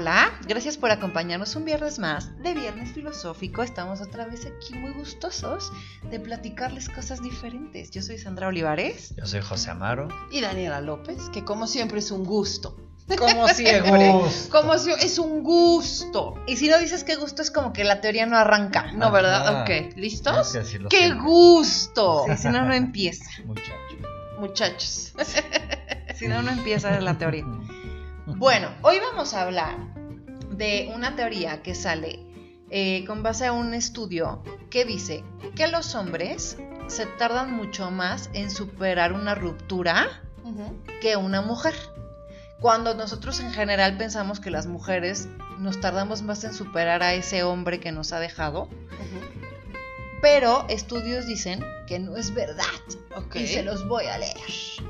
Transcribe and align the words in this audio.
Hola, 0.00 0.32
gracias 0.48 0.78
por 0.78 0.90
acompañarnos 0.90 1.54
un 1.56 1.66
viernes 1.66 1.98
más 1.98 2.34
de 2.42 2.54
Viernes 2.54 2.90
Filosófico. 2.92 3.62
Estamos 3.62 4.00
otra 4.00 4.24
vez 4.24 4.46
aquí 4.46 4.72
muy 4.72 4.92
gustosos 4.92 5.70
de 6.10 6.18
platicarles 6.18 6.88
cosas 6.88 7.22
diferentes. 7.22 7.90
Yo 7.90 8.00
soy 8.00 8.16
Sandra 8.16 8.48
Olivares. 8.48 9.14
Yo 9.18 9.26
soy 9.26 9.42
José 9.42 9.72
Amaro. 9.72 10.08
Y 10.30 10.40
Daniela 10.40 10.80
López, 10.80 11.28
que 11.34 11.44
como 11.44 11.66
siempre 11.66 11.98
es 11.98 12.10
un 12.10 12.24
gusto. 12.24 12.78
Como 13.18 13.46
siempre. 13.48 14.10
Gusto. 14.12 14.58
Como 14.58 14.78
si 14.78 14.90
es 14.90 15.18
un 15.18 15.42
gusto. 15.42 16.42
Y 16.46 16.56
si 16.56 16.70
no 16.70 16.78
dices 16.78 17.04
qué 17.04 17.16
gusto, 17.16 17.42
es 17.42 17.50
como 17.50 17.74
que 17.74 17.84
la 17.84 18.00
teoría 18.00 18.24
no 18.24 18.38
arranca. 18.38 18.92
No, 18.92 19.12
¿verdad? 19.12 19.60
Ok, 19.60 19.96
¿listos? 19.98 20.56
¡Qué 20.88 21.12
gusto! 21.12 22.24
Sí, 22.26 22.38
si 22.38 22.48
no, 22.48 22.64
no 22.64 22.72
empieza. 22.84 23.26
Muchacho. 23.44 23.74
Muchachos. 24.38 25.12
Si 26.14 26.28
no, 26.28 26.42
no 26.42 26.50
empieza 26.50 27.00
la 27.00 27.16
teoría. 27.16 27.46
Bueno, 28.26 28.68
hoy 28.82 28.98
vamos 29.00 29.32
a 29.32 29.42
hablar 29.42 29.99
de 30.60 30.92
una 30.94 31.16
teoría 31.16 31.62
que 31.62 31.74
sale 31.74 32.20
eh, 32.68 33.06
con 33.06 33.22
base 33.22 33.46
a 33.46 33.52
un 33.52 33.72
estudio 33.72 34.42
que 34.68 34.84
dice 34.84 35.24
que 35.56 35.68
los 35.68 35.94
hombres 35.94 36.58
se 36.86 37.06
tardan 37.06 37.56
mucho 37.56 37.90
más 37.90 38.28
en 38.34 38.50
superar 38.50 39.14
una 39.14 39.34
ruptura 39.34 40.22
que 41.00 41.16
una 41.16 41.40
mujer. 41.40 41.74
Cuando 42.60 42.94
nosotros 42.94 43.40
en 43.40 43.52
general 43.52 43.96
pensamos 43.96 44.38
que 44.38 44.50
las 44.50 44.66
mujeres 44.66 45.28
nos 45.58 45.80
tardamos 45.80 46.20
más 46.20 46.44
en 46.44 46.52
superar 46.52 47.02
a 47.02 47.14
ese 47.14 47.42
hombre 47.42 47.80
que 47.80 47.90
nos 47.90 48.12
ha 48.12 48.20
dejado, 48.20 48.68
pero 50.20 50.66
estudios 50.68 51.26
dicen 51.26 51.64
que 51.86 51.98
no 51.98 52.18
es 52.18 52.34
verdad. 52.34 52.64
Y 53.34 53.46
se 53.48 53.64
los 53.64 53.88
voy 53.88 54.06
a 54.06 54.18
leer. 54.18 54.36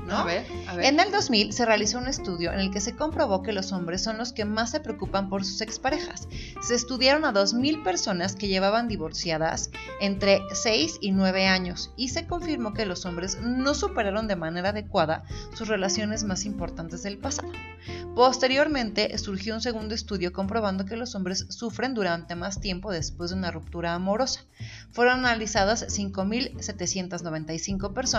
¿no? 0.05 0.15
A 0.15 0.25
ver, 0.25 0.45
a 0.67 0.75
ver. 0.75 0.85
En 0.85 0.99
el 0.99 1.11
2000 1.11 1.53
se 1.53 1.65
realizó 1.65 1.97
un 1.97 2.07
estudio 2.07 2.51
en 2.51 2.59
el 2.59 2.69
que 2.69 2.79
se 2.79 2.95
comprobó 2.95 3.41
que 3.41 3.51
los 3.51 3.71
hombres 3.71 4.03
son 4.03 4.19
los 4.19 4.31
que 4.31 4.45
más 4.45 4.69
se 4.69 4.79
preocupan 4.79 5.27
por 5.27 5.43
sus 5.43 5.61
exparejas. 5.61 6.27
Se 6.61 6.75
estudiaron 6.75 7.25
a 7.25 7.33
2.000 7.33 7.83
personas 7.83 8.35
que 8.35 8.47
llevaban 8.47 8.87
divorciadas 8.87 9.71
entre 9.99 10.41
6 10.53 10.99
y 11.01 11.11
9 11.11 11.47
años 11.47 11.91
y 11.95 12.09
se 12.09 12.27
confirmó 12.27 12.75
que 12.75 12.85
los 12.85 13.05
hombres 13.05 13.39
no 13.41 13.73
superaron 13.73 14.27
de 14.27 14.35
manera 14.35 14.69
adecuada 14.69 15.23
sus 15.55 15.67
relaciones 15.67 16.23
más 16.23 16.45
importantes 16.45 17.01
del 17.01 17.17
pasado. 17.17 17.51
Posteriormente 18.15 19.17
surgió 19.17 19.55
un 19.55 19.61
segundo 19.61 19.95
estudio 19.95 20.31
comprobando 20.31 20.85
que 20.85 20.97
los 20.97 21.15
hombres 21.15 21.47
sufren 21.49 21.95
durante 21.95 22.35
más 22.35 22.61
tiempo 22.61 22.91
después 22.91 23.31
de 23.31 23.37
una 23.37 23.49
ruptura 23.49 23.95
amorosa. 23.95 24.41
Fueron 24.91 25.19
analizadas 25.19 25.87
5.795 25.87 27.93
personas 27.93 28.10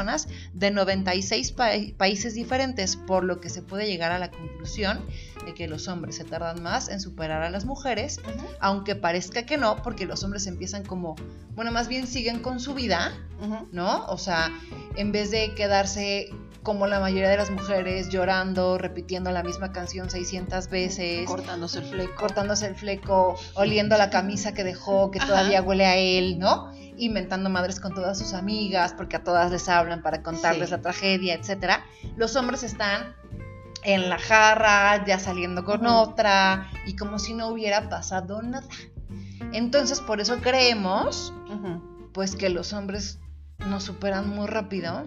de 0.54 0.70
96 0.70 1.52
pa- 1.52 1.70
países 1.96 2.34
diferentes, 2.34 2.96
por 2.96 3.24
lo 3.24 3.40
que 3.40 3.50
se 3.50 3.62
puede 3.62 3.86
llegar 3.86 4.12
a 4.12 4.18
la 4.18 4.30
conclusión 4.30 5.04
de 5.44 5.54
que 5.54 5.66
los 5.68 5.88
hombres 5.88 6.16
se 6.16 6.24
tardan 6.24 6.62
más 6.62 6.88
en 6.88 7.00
superar 7.00 7.42
a 7.42 7.50
las 7.50 7.64
mujeres, 7.64 8.20
aunque 8.60 8.94
parezca 8.96 9.44
que 9.44 9.58
no, 9.58 9.82
porque 9.82 10.06
los 10.06 10.22
hombres 10.24 10.46
empiezan 10.46 10.84
como, 10.84 11.16
bueno, 11.54 11.72
más 11.72 11.88
bien 11.88 12.06
siguen 12.06 12.40
con 12.40 12.60
su 12.60 12.74
vida. 12.74 13.12
¿no? 13.72 14.06
O 14.06 14.18
sea, 14.18 14.52
en 14.94 15.10
vez 15.10 15.32
de 15.32 15.52
quedarse 15.54 16.30
como 16.62 16.86
la 16.86 17.00
mayoría 17.00 17.28
de 17.28 17.36
las 17.36 17.50
mujeres 17.50 18.08
llorando, 18.08 18.78
repitiendo 18.78 19.32
la 19.32 19.42
misma 19.42 19.72
canción 19.72 20.10
600 20.10 20.68
veces, 20.70 21.26
Cortándose 21.26 21.80
el 21.80 21.84
fleco. 21.86 22.12
cortándose 22.14 22.66
el 22.66 22.76
fleco, 22.76 23.34
oliendo 23.54 23.98
la 23.98 24.10
camisa 24.10 24.54
que 24.54 24.62
dejó, 24.62 25.10
que 25.10 25.18
Ajá. 25.18 25.26
todavía 25.26 25.60
huele 25.60 25.86
a 25.86 25.96
él, 25.96 26.38
¿no? 26.38 26.70
Inventando 26.96 27.48
madres 27.50 27.80
con 27.80 27.94
todas 27.94 28.18
sus 28.18 28.34
amigas, 28.34 28.92
porque 28.94 29.16
a 29.16 29.24
todas 29.24 29.50
les 29.50 29.68
hablan 29.68 30.02
para 30.02 30.22
contarles 30.22 30.68
Sí. 30.68 30.74
la 30.76 30.82
tragedia, 30.82 31.34
etcétera. 31.34 31.84
Los 32.16 32.36
hombres 32.36 32.62
están 32.62 33.14
en 33.82 34.08
la 34.08 34.18
jarra, 34.18 35.04
ya 35.06 35.18
saliendo 35.18 35.64
con 35.64 35.86
otra, 35.86 36.70
y 36.86 36.94
como 36.96 37.18
si 37.18 37.34
no 37.34 37.48
hubiera 37.48 37.88
pasado 37.88 38.40
nada. 38.42 38.66
Entonces, 39.52 40.00
por 40.00 40.20
eso 40.20 40.38
creemos, 40.38 41.32
pues, 42.12 42.36
que 42.36 42.48
los 42.48 42.72
hombres 42.72 43.18
nos 43.58 43.84
superan 43.84 44.28
muy 44.28 44.46
rápido 44.46 45.04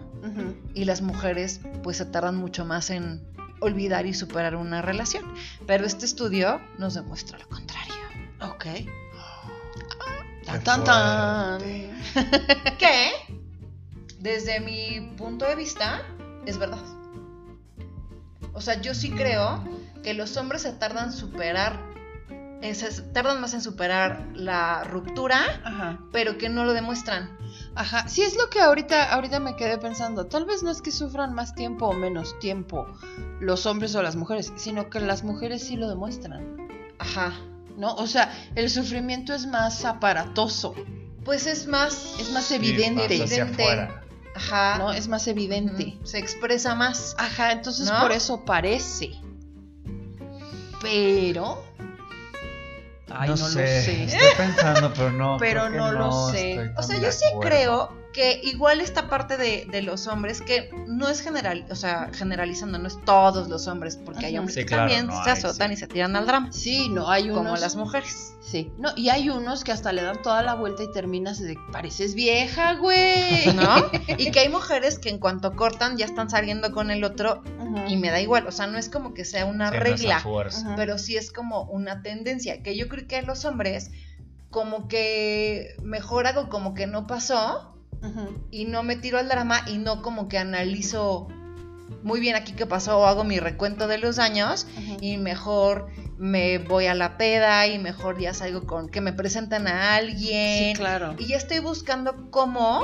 y 0.74 0.84
las 0.84 1.00
mujeres, 1.02 1.60
pues, 1.82 1.96
se 1.98 2.04
tardan 2.06 2.36
mucho 2.36 2.64
más 2.64 2.90
en 2.90 3.22
olvidar 3.60 4.04
y 4.04 4.12
superar 4.12 4.56
una 4.56 4.82
relación. 4.82 5.24
Pero 5.66 5.86
este 5.86 6.04
estudio 6.04 6.60
nos 6.78 6.94
demuestra 6.94 7.38
lo 7.38 7.48
contrario. 7.48 7.94
Ok. 8.42 8.66
Tan, 10.46 10.62
tan, 10.62 10.84
tan. 10.84 11.60
que 12.78 13.10
desde 14.20 14.60
mi 14.60 15.14
punto 15.16 15.44
de 15.44 15.56
vista 15.56 16.02
es 16.46 16.56
verdad. 16.56 16.82
O 18.54 18.60
sea, 18.60 18.80
yo 18.80 18.94
sí 18.94 19.10
creo 19.10 19.62
que 20.02 20.14
los 20.14 20.36
hombres 20.36 20.62
se 20.62 20.72
tardan 20.72 21.12
superar 21.12 21.78
eh, 22.62 22.74
se 22.74 23.02
tardan 23.02 23.40
más 23.40 23.52
en 23.52 23.60
superar 23.60 24.26
la 24.34 24.82
ruptura, 24.84 25.40
Ajá. 25.62 25.98
pero 26.10 26.38
que 26.38 26.48
no 26.48 26.64
lo 26.64 26.72
demuestran. 26.72 27.36
Ajá. 27.74 28.08
Sí, 28.08 28.22
es 28.22 28.36
lo 28.36 28.48
que 28.48 28.60
ahorita, 28.60 29.12
ahorita 29.12 29.40
me 29.40 29.56
quedé 29.56 29.76
pensando. 29.76 30.26
Tal 30.26 30.46
vez 30.46 30.62
no 30.62 30.70
es 30.70 30.80
que 30.80 30.90
sufran 30.90 31.34
más 31.34 31.54
tiempo 31.54 31.86
o 31.86 31.92
menos 31.92 32.38
tiempo 32.38 32.86
los 33.40 33.66
hombres 33.66 33.94
o 33.94 34.02
las 34.02 34.16
mujeres, 34.16 34.52
sino 34.56 34.88
que 34.88 35.00
las 35.00 35.22
mujeres 35.22 35.62
sí 35.62 35.76
lo 35.76 35.88
demuestran. 35.88 36.56
Ajá. 36.98 37.34
¿No? 37.76 37.94
O 37.96 38.06
sea, 38.06 38.32
el 38.54 38.70
sufrimiento 38.70 39.34
es 39.34 39.46
más 39.46 39.84
aparatoso, 39.84 40.74
Pues 41.24 41.46
es 41.46 41.66
más 41.66 42.14
es 42.20 42.30
más 42.30 42.44
Sí, 42.44 42.54
evidente. 42.54 43.18
más 43.18 43.24
hacia 43.30 43.42
Evidente. 43.42 43.62
afuera. 43.62 44.02
Ajá. 44.34 44.78
¿no? 44.78 44.92
Es 44.92 45.08
más 45.08 45.26
evidente. 45.28 45.98
Se 46.04 46.18
expresa 46.18 46.74
más. 46.74 47.14
Ajá, 47.18 47.52
entonces 47.52 47.90
¿No? 47.90 48.00
por 48.00 48.12
eso 48.12 48.44
parece. 48.44 49.10
Pero. 50.82 51.64
Ay, 53.08 53.28
no, 53.30 53.36
no, 53.36 53.42
lo 53.42 53.48
sé. 53.48 53.82
sé. 53.82 54.04
Estoy 54.04 54.28
pensando, 54.36 54.92
pero 54.94 55.10
no. 55.12 55.36
Pero 55.40 55.60
creo 55.62 55.72
que 55.72 55.76
no 55.78 55.92
lo 55.92 56.30
sé. 56.30 56.50
estoy 56.52 56.70
O 56.76 56.82
sea, 56.82 56.98
yo 56.98 57.12
sí 57.12 57.24
acuerdo. 57.28 57.40
creo 57.40 57.92
que 58.16 58.40
igual 58.42 58.80
esta 58.80 59.08
parte 59.08 59.36
de, 59.36 59.66
de 59.70 59.82
los 59.82 60.06
hombres, 60.08 60.40
que 60.42 60.70
no 60.88 61.08
es 61.08 61.20
general, 61.20 61.66
o 61.70 61.76
sea, 61.76 62.10
generalizando, 62.12 62.78
no 62.78 62.88
es 62.88 62.96
todos 63.04 63.48
los 63.48 63.68
hombres, 63.68 63.96
porque 64.04 64.26
hay 64.26 64.38
hombres 64.38 64.54
Sí, 64.54 64.60
que 64.62 64.66
claro, 64.66 64.82
también 64.88 65.06
no 65.06 65.22
se 65.22 65.30
hay, 65.30 65.36
azotan 65.38 65.68
sí. 65.68 65.74
y 65.74 65.76
se 65.76 65.86
tiran 65.86 66.16
al 66.16 66.26
drama, 66.26 66.50
Sí, 66.52 66.88
no, 66.88 67.08
hay 67.08 67.30
unos. 67.30 67.36
como 67.36 67.56
las 67.56 67.76
mujeres. 67.76 68.32
Sí. 68.40 68.72
No, 68.78 68.90
y 68.96 69.08
hay 69.10 69.28
unos 69.28 69.62
que 69.64 69.72
hasta 69.72 69.92
le 69.92 70.02
dan 70.02 70.22
toda 70.22 70.42
la 70.42 70.54
vuelta 70.54 70.82
y 70.82 70.90
terminas 70.92 71.38
de. 71.40 71.56
Pareces 71.72 72.14
vieja, 72.14 72.74
güey. 72.74 73.44
¿No? 73.54 73.90
y 74.18 74.30
que 74.30 74.40
hay 74.40 74.48
mujeres 74.48 74.98
que 74.98 75.10
en 75.10 75.18
cuanto 75.18 75.54
cortan 75.54 75.96
ya 75.98 76.06
están 76.06 76.30
saliendo 76.30 76.72
con 76.72 76.90
el 76.90 77.04
otro 77.04 77.42
y 77.88 77.96
me 77.96 78.10
da 78.10 78.20
igual, 78.20 78.46
o 78.46 78.52
sea, 78.52 78.66
no 78.66 78.78
es 78.78 78.88
como 78.88 79.12
que 79.14 79.24
sea 79.24 79.44
una 79.44 79.68
Sí, 79.70 79.76
no 79.76 79.80
regla. 79.82 80.22
Ujú. 80.24 80.74
pero 80.76 80.96
sí 80.98 81.16
es 81.16 81.30
como 81.30 81.64
una 81.64 82.02
tendencia, 82.02 82.62
que 82.62 82.76
yo 82.76 82.88
creo 82.88 83.06
que 83.06 83.20
los 83.22 83.44
hombres 83.44 83.90
como 84.50 84.88
que 84.88 85.74
mejor 85.82 86.26
hago 86.26 86.48
como 86.48 86.72
que 86.72 86.86
no 86.86 87.06
pasó 87.06 87.75
Y 88.50 88.66
no 88.66 88.82
me 88.82 88.96
tiro 88.96 89.18
al 89.18 89.28
drama 89.28 89.62
y 89.66 89.78
no 89.78 90.00
como 90.02 90.28
que 90.28 90.38
analizo 90.38 91.28
muy 92.02 92.20
bien 92.20 92.36
aquí 92.36 92.52
qué 92.52 92.64
pasó 92.66 92.98
o 92.98 93.06
hago 93.06 93.24
mi 93.24 93.40
recuento 93.40 93.88
de 93.88 93.98
los 93.98 94.16
daños 94.16 94.66
Ujú. 94.76 94.96
y 95.00 95.16
mejor 95.16 95.88
me 96.18 96.58
voy 96.58 96.86
a 96.86 96.94
la 96.94 97.16
peda 97.18 97.66
y 97.66 97.78
mejor 97.78 98.18
ya 98.20 98.32
salgo 98.32 98.64
con 98.64 98.88
que 98.88 99.00
me 99.00 99.12
presentan 99.12 99.66
a 99.66 99.94
alguien. 99.96 100.68
Sí, 100.68 100.72
claro. 100.76 101.14
y 101.18 101.26
ya 101.26 101.36
estoy 101.36 101.58
buscando 101.58 102.30
cómo 102.30 102.82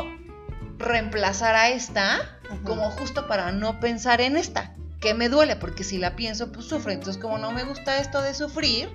reemplazar 0.78 1.54
a 1.54 1.68
esta 1.70 2.38
como 2.64 2.90
justo 2.90 3.26
para 3.28 3.52
no 3.52 3.80
pensar 3.80 4.20
en 4.20 4.36
esta 4.36 4.74
que 5.00 5.14
me 5.14 5.28
duele 5.28 5.56
porque 5.56 5.84
si 5.84 5.98
la 5.98 6.16
pienso 6.16 6.52
pues 6.52 6.66
sufre 6.66 6.92
entonces 6.94 7.20
como 7.22 7.38
no 7.38 7.50
me 7.52 7.64
gusta 7.64 7.98
esto 8.00 8.20
de 8.22 8.34
sufrir 8.34 8.88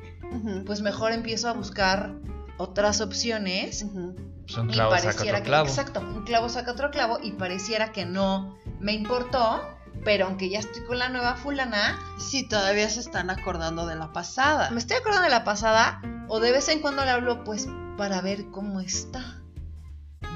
pues 0.65 0.81
mejor 0.81 1.11
empiezo 1.13 1.47
a 1.49 1.53
buscar 1.53 2.13
otras 2.57 3.01
opciones 3.01 3.83
Ujú. 3.83 4.15
Pues 4.45 4.57
un 4.57 4.69
y 4.69 4.73
clavo 4.73 4.91
saca 4.97 5.09
otro 5.23 5.35
que, 5.35 5.41
clavo. 5.43 5.67
exacto, 5.67 5.99
un 5.99 6.23
clavo 6.23 6.49
saca 6.49 6.71
otro 6.71 6.89
clavo 6.91 7.19
y 7.21 7.31
pareciera 7.31 7.91
que 7.91 8.05
no 8.05 8.57
me 8.79 8.93
importó, 8.93 9.61
pero 10.05 10.25
aunque 10.25 10.49
ya 10.49 10.59
estoy 10.59 10.83
con 10.85 10.99
la 10.99 11.09
nueva 11.09 11.35
fulana, 11.35 11.99
Sí, 12.17 12.47
todavía 12.47 12.89
se 12.89 12.99
están 13.01 13.29
acordando 13.29 13.85
de 13.85 13.95
la 13.95 14.13
pasada. 14.13 14.69
me 14.71 14.79
estoy 14.79 14.97
acordando 14.97 15.23
de 15.25 15.31
la 15.31 15.43
pasada 15.43 16.01
o 16.29 16.39
de 16.39 16.51
vez 16.51 16.69
en 16.69 16.79
cuando 16.79 17.03
le 17.03 17.11
hablo 17.11 17.43
pues 17.43 17.67
para 17.97 18.21
ver 18.21 18.45
cómo 18.51 18.79
está. 18.81 19.41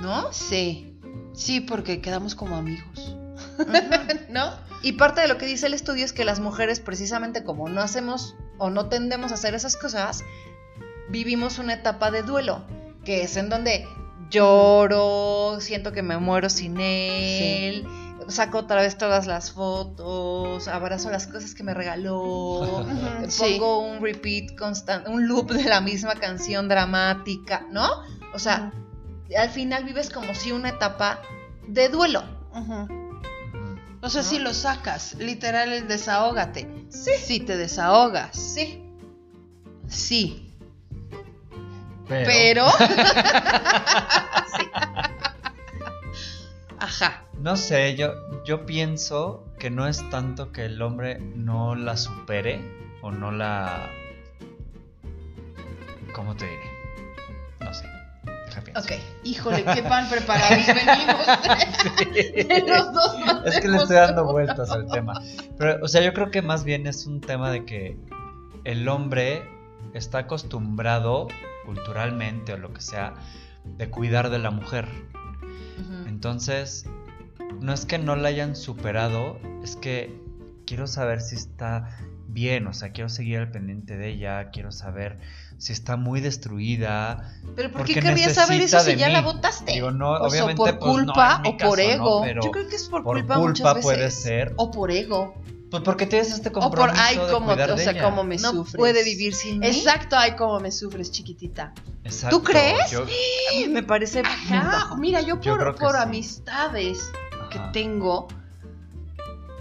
¿No? 0.02 0.32
Sí. 0.34 1.00
Sí, 1.34 1.62
porque 1.62 2.02
quedamos 2.02 2.36
como 2.36 2.56
amigos. 2.56 3.16
¿No? 4.30 4.52
Y 4.84 4.94
parte 4.94 5.22
de 5.22 5.28
lo 5.28 5.38
que 5.38 5.46
dice 5.46 5.68
el 5.68 5.76
estudio 5.76 6.04
es 6.04 6.12
que 6.12 6.26
las 6.26 6.40
mujeres 6.40 6.80
precisamente 6.80 7.44
como 7.44 7.70
no 7.70 7.82
hacemos 7.82 8.36
o 8.58 8.72
no 8.72 8.90
tendemos 8.90 9.32
a 9.32 9.36
hacer 9.36 9.54
esas 9.54 9.78
cosas, 9.78 10.24
vivimos 11.10 11.60
una 11.60 11.74
etapa 11.74 12.12
de 12.12 12.24
duelo, 12.24 12.64
que 13.04 13.24
es 13.24 13.38
en 13.38 13.50
donde 13.50 13.88
lloro, 14.30 15.60
siento 15.60 15.92
que 15.92 16.02
me 16.02 16.18
muero 16.18 16.50
sin 16.50 16.80
él, 16.80 17.86
saco 18.28 18.60
otra 18.60 18.82
vez 18.82 18.98
todas 18.98 19.28
las 19.28 19.52
fotos, 19.52 20.68
abrazo 20.68 21.10
las 21.12 21.28
cosas 21.28 21.54
que 21.54 21.64
me 21.64 21.74
regaló, 21.74 22.86
sí. 23.28 23.58
pongo 23.60 23.80
un 23.80 24.02
repeat 24.02 24.56
constante, 24.58 25.10
un 25.10 25.28
loop 25.28 25.52
de 25.52 25.64
la 25.66 25.82
misma 25.82 26.16
canción 26.16 26.68
dramática, 26.68 27.66
¿no? 27.72 27.88
O 28.34 28.40
sea, 28.40 28.72
al 29.38 29.50
final 29.50 29.84
vives 29.84 30.10
como 30.10 30.34
si 30.34 30.52
una 30.52 30.70
etapa 30.70 31.22
de 31.68 31.90
duelo. 31.90 32.24
O 34.02 34.10
sea, 34.10 34.24
¿No? 34.24 34.28
si 34.28 34.40
lo 34.40 34.54
sacas, 34.54 35.16
literal 35.16 35.72
el 35.72 35.88
desahógate. 35.88 36.86
Sí. 36.90 37.12
Si 37.24 37.40
te 37.40 37.56
desahogas. 37.56 38.36
Sí. 38.36 38.84
Sí, 39.88 40.51
Pero, 42.12 42.26
pero... 42.26 42.66
Ajá. 46.80 47.24
no 47.40 47.56
sé, 47.56 47.96
yo, 47.96 48.14
yo 48.44 48.66
pienso 48.66 49.46
que 49.60 49.70
no 49.70 49.88
es 49.88 50.10
tanto 50.10 50.52
que 50.52 50.66
el 50.66 50.82
hombre 50.82 51.20
no 51.20 51.76
la 51.76 51.96
supere 51.96 52.60
o 53.02 53.12
no 53.12 53.32
la... 53.32 53.90
¿Cómo 56.14 56.36
te 56.36 56.46
diré? 56.46 56.70
No 57.62 57.74
sé. 57.74 57.86
Ok. 58.76 58.92
Híjole, 59.24 59.64
qué 59.64 59.84
pan 59.84 60.10
preparados 60.10 60.66
venimos. 60.68 61.26
De 62.14 62.64
los 62.68 62.94
dos 62.94 63.20
no 63.20 63.46
Es 63.46 63.62
que 63.62 63.68
le 63.70 63.78
estoy 63.78 63.96
dando 63.96 64.26
vueltas 64.26 64.70
al 64.72 64.88
tema. 64.88 65.22
Pero, 65.58 65.80
o 65.84 65.88
sea, 65.88 66.02
yo 66.02 66.14
creo 66.14 66.32
que 66.32 66.42
más 66.42 66.66
bien 66.66 66.88
es 66.88 67.06
un 67.06 67.22
tema 67.22 67.52
de 67.52 67.64
que 67.66 67.98
el 68.66 68.88
hombre 68.90 69.50
está 69.94 70.20
acostumbrado 70.20 71.28
culturalmente 71.74 72.54
o 72.54 72.58
lo 72.58 72.74
que 72.74 72.82
sea 72.82 73.14
de 73.78 73.90
cuidar 73.90 74.30
de 74.30 74.40
la 74.40 74.52
mujer. 74.52 74.88
Entonces, 76.06 76.86
no 77.62 77.74
es 77.74 77.86
que 77.86 77.98
no 77.98 78.16
la 78.16 78.28
hayan 78.28 78.56
superado, 78.56 79.40
es 79.64 79.76
que 79.76 80.14
quiero 80.66 80.86
saber 80.86 81.22
si 81.22 81.36
está 81.36 81.98
bien, 82.28 82.68
o 82.68 82.74
sea, 82.74 82.92
quiero 82.92 83.10
seguir 83.10 83.40
al 83.40 83.52
pendiente 83.52 83.98
de 83.98 84.10
ella, 84.10 84.52
quiero 84.52 84.72
saber 84.72 85.20
si 85.58 85.72
está 85.74 85.96
muy 85.96 86.20
destruida. 86.22 87.34
Pero 87.56 87.72
¿por 87.72 87.86
qué 87.86 87.94
porque 87.94 88.08
querrías 88.08 88.34
saber 88.34 88.62
eso 88.62 88.80
si 88.82 88.96
ya 88.96 89.08
mí. 89.08 89.14
la 89.14 89.22
votaste? 89.22 89.72
Digo, 89.72 89.92
no, 89.92 90.18
Pues, 90.20 90.22
o 90.22 90.36
obviamente 90.36 90.74
por 90.74 90.80
pues, 90.80 91.06
no 91.06 91.14
culpa 91.14 91.42
o 91.46 91.58
por 91.58 91.80
ego. 91.80 92.26
Yo 92.26 92.52
creo 92.52 92.68
que 92.68 92.76
es 92.76 92.90
por, 92.90 93.04
por 93.04 93.18
culpa, 93.18 93.36
culpa, 93.36 93.48
muchas 93.48 93.76
veces. 93.76 93.84
puede 93.84 94.12
ser. 94.12 94.54
O 94.58 94.72
por 94.72 94.92
ego. 94.92 95.36
Pues 95.72 95.84
porque 95.84 96.06
tienes 96.06 96.32
este 96.32 96.50
O 96.50 96.52
compromiso 96.52 96.94
por, 96.94 97.02
ay, 97.02 97.18
de 97.18 97.32
como, 97.32 97.46
cuidar 97.48 97.72
o 97.72 97.76
de 97.78 97.84
sea, 97.84 97.94
ella. 97.94 98.04
como 98.04 98.24
me 98.26 98.36
No 98.36 98.52
sufres. 98.52 98.76
puede 98.76 99.04
vivir 99.06 99.34
sin 99.34 99.60
mí. 99.60 99.68
Exacto, 99.68 100.18
ay, 100.18 100.36
como 100.36 100.60
me 100.60 100.70
sufres, 100.72 101.10
chiquitita. 101.12 101.74
Exacto, 102.04 102.38
¿Tú 102.38 102.44
crees? 102.44 102.92
yo- 102.92 103.06
Me 103.70 103.82
parece 103.82 104.20
Ajá, 104.20 104.96
mira, 104.98 105.22
yo 105.22 105.40
Yo 105.40 105.58
por, 105.58 105.74
que 105.76 105.80
por 105.80 105.96
sí. 105.96 106.02
amistades 106.04 107.10
que 107.50 107.60
tengo, 107.72 108.28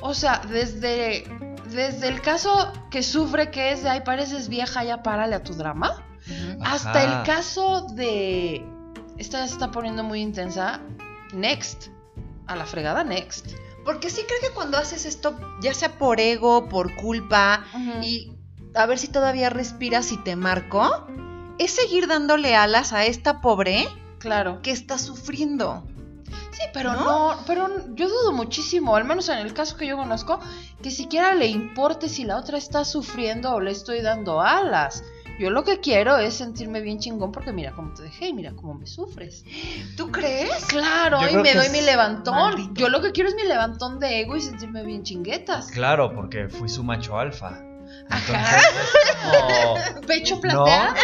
o 0.01 0.13
sea, 0.15 0.43
desde, 0.49 1.25
desde 1.71 2.09
el 2.09 2.21
caso 2.23 2.73
que 2.91 3.03
sufre 3.05 3.51
que 3.53 3.71
es 3.73 3.83
de, 3.85 3.91
ay, 3.91 4.01
pareces 4.01 4.49
vieja, 4.49 4.83
ya 4.85 5.03
párale 5.03 5.37
a 5.37 5.43
tu 5.45 5.55
drama. 5.55 6.05
Ajá. 6.61 6.75
hasta 6.75 7.03
el 7.05 7.23
caso 7.25 7.87
de, 7.95 8.65
esta 9.17 9.39
ya 9.39 9.47
se 9.49 9.55
está 9.55 9.71
poniendo 9.71 10.03
muy 10.05 10.21
intensa, 10.21 10.81
next, 11.33 11.87
a 12.47 12.57
la 12.57 12.67
fregada 12.67 13.03
next. 13.05 13.49
Porque 13.85 14.11
sí 14.11 14.23
creo 14.27 14.41
que 14.41 14.55
cuando 14.55 14.77
haces 14.79 15.07
esto, 15.07 15.39
ya 15.63 15.75
sea 15.75 15.99
por 15.99 16.21
ego, 16.21 16.69
por 16.69 16.95
culpa, 16.97 17.65
y 18.03 18.33
a 18.75 18.87
ver 18.87 18.99
si 18.99 19.09
todavía 19.09 19.51
respiras 19.51 20.13
y 20.13 20.19
te 20.19 20.37
marco, 20.37 21.07
es 21.59 21.73
seguir 21.73 22.07
dándole 22.07 22.57
alas 22.57 22.93
a 22.93 23.05
esta 23.07 23.41
pobre 23.41 23.89
claro. 24.19 24.61
que 24.63 24.71
está 24.71 24.99
sufriendo. 24.99 25.85
Sí, 26.53 26.63
pero 26.73 26.93
¿No? 26.93 27.35
¿No? 27.35 27.43
pero 27.47 27.69
yo 27.95 28.09
dudo 28.09 28.33
muchísimo, 28.33 28.97
al 28.97 29.05
menos 29.05 29.29
en 29.29 29.39
el 29.39 29.55
caso 29.55 29.77
que 29.77 29.87
yo 29.87 29.97
conozco, 29.97 30.41
que 30.83 30.91
siquiera 30.91 31.35
le 31.35 31.47
importe 31.47 32.09
si 32.09 32.25
la 32.25 32.37
otra 32.37 32.59
está 32.59 32.85
sufriendo 32.85 33.53
o 33.53 33.61
le 33.61 33.71
estoy 33.71 34.03
dando 34.03 34.41
alas. 34.41 35.03
Yo 35.41 35.49
lo 35.49 35.65
que 35.65 35.81
quiero 35.81 36.19
es 36.19 36.35
sentirme 36.35 36.83
bien 36.83 36.99
chingón 36.99 37.33
porque 37.33 37.51
mira 37.51 37.73
cómo 37.73 37.95
te 37.95 38.03
dejé 38.03 38.29
y 38.29 38.35
mira 38.35 38.53
cómo 38.55 38.75
me 38.75 38.87
sufres. 38.87 39.43
¿Tú 39.97 40.13
crees? 40.13 40.67
Claro, 40.67 41.19
Yo 41.23 41.29
y 41.31 41.43
me 41.43 41.55
doy 41.55 41.71
mi 41.71 41.81
levantón. 41.81 42.35
maldito. 42.35 42.75
Yo 42.75 42.91
lo 42.91 43.01
que 43.01 43.11
quiero 43.13 43.31
es 43.31 43.35
mi 43.35 43.45
levantón 43.45 43.99
de 44.01 44.21
ego 44.21 44.37
y 44.37 44.43
sentirme 44.43 44.85
bien 44.85 45.03
chinguetas. 45.03 45.71
Claro, 45.71 46.15
porque 46.15 46.51
fui 46.51 46.69
su 46.69 46.85
macho 46.85 47.19
alfa. 47.19 47.59
Entonces 48.03 48.35
Ajá. 48.35 48.59
es 48.59 49.91
como, 49.95 50.07
Pecho 50.07 50.35
No. 50.35 50.41
plateado. 50.43 50.95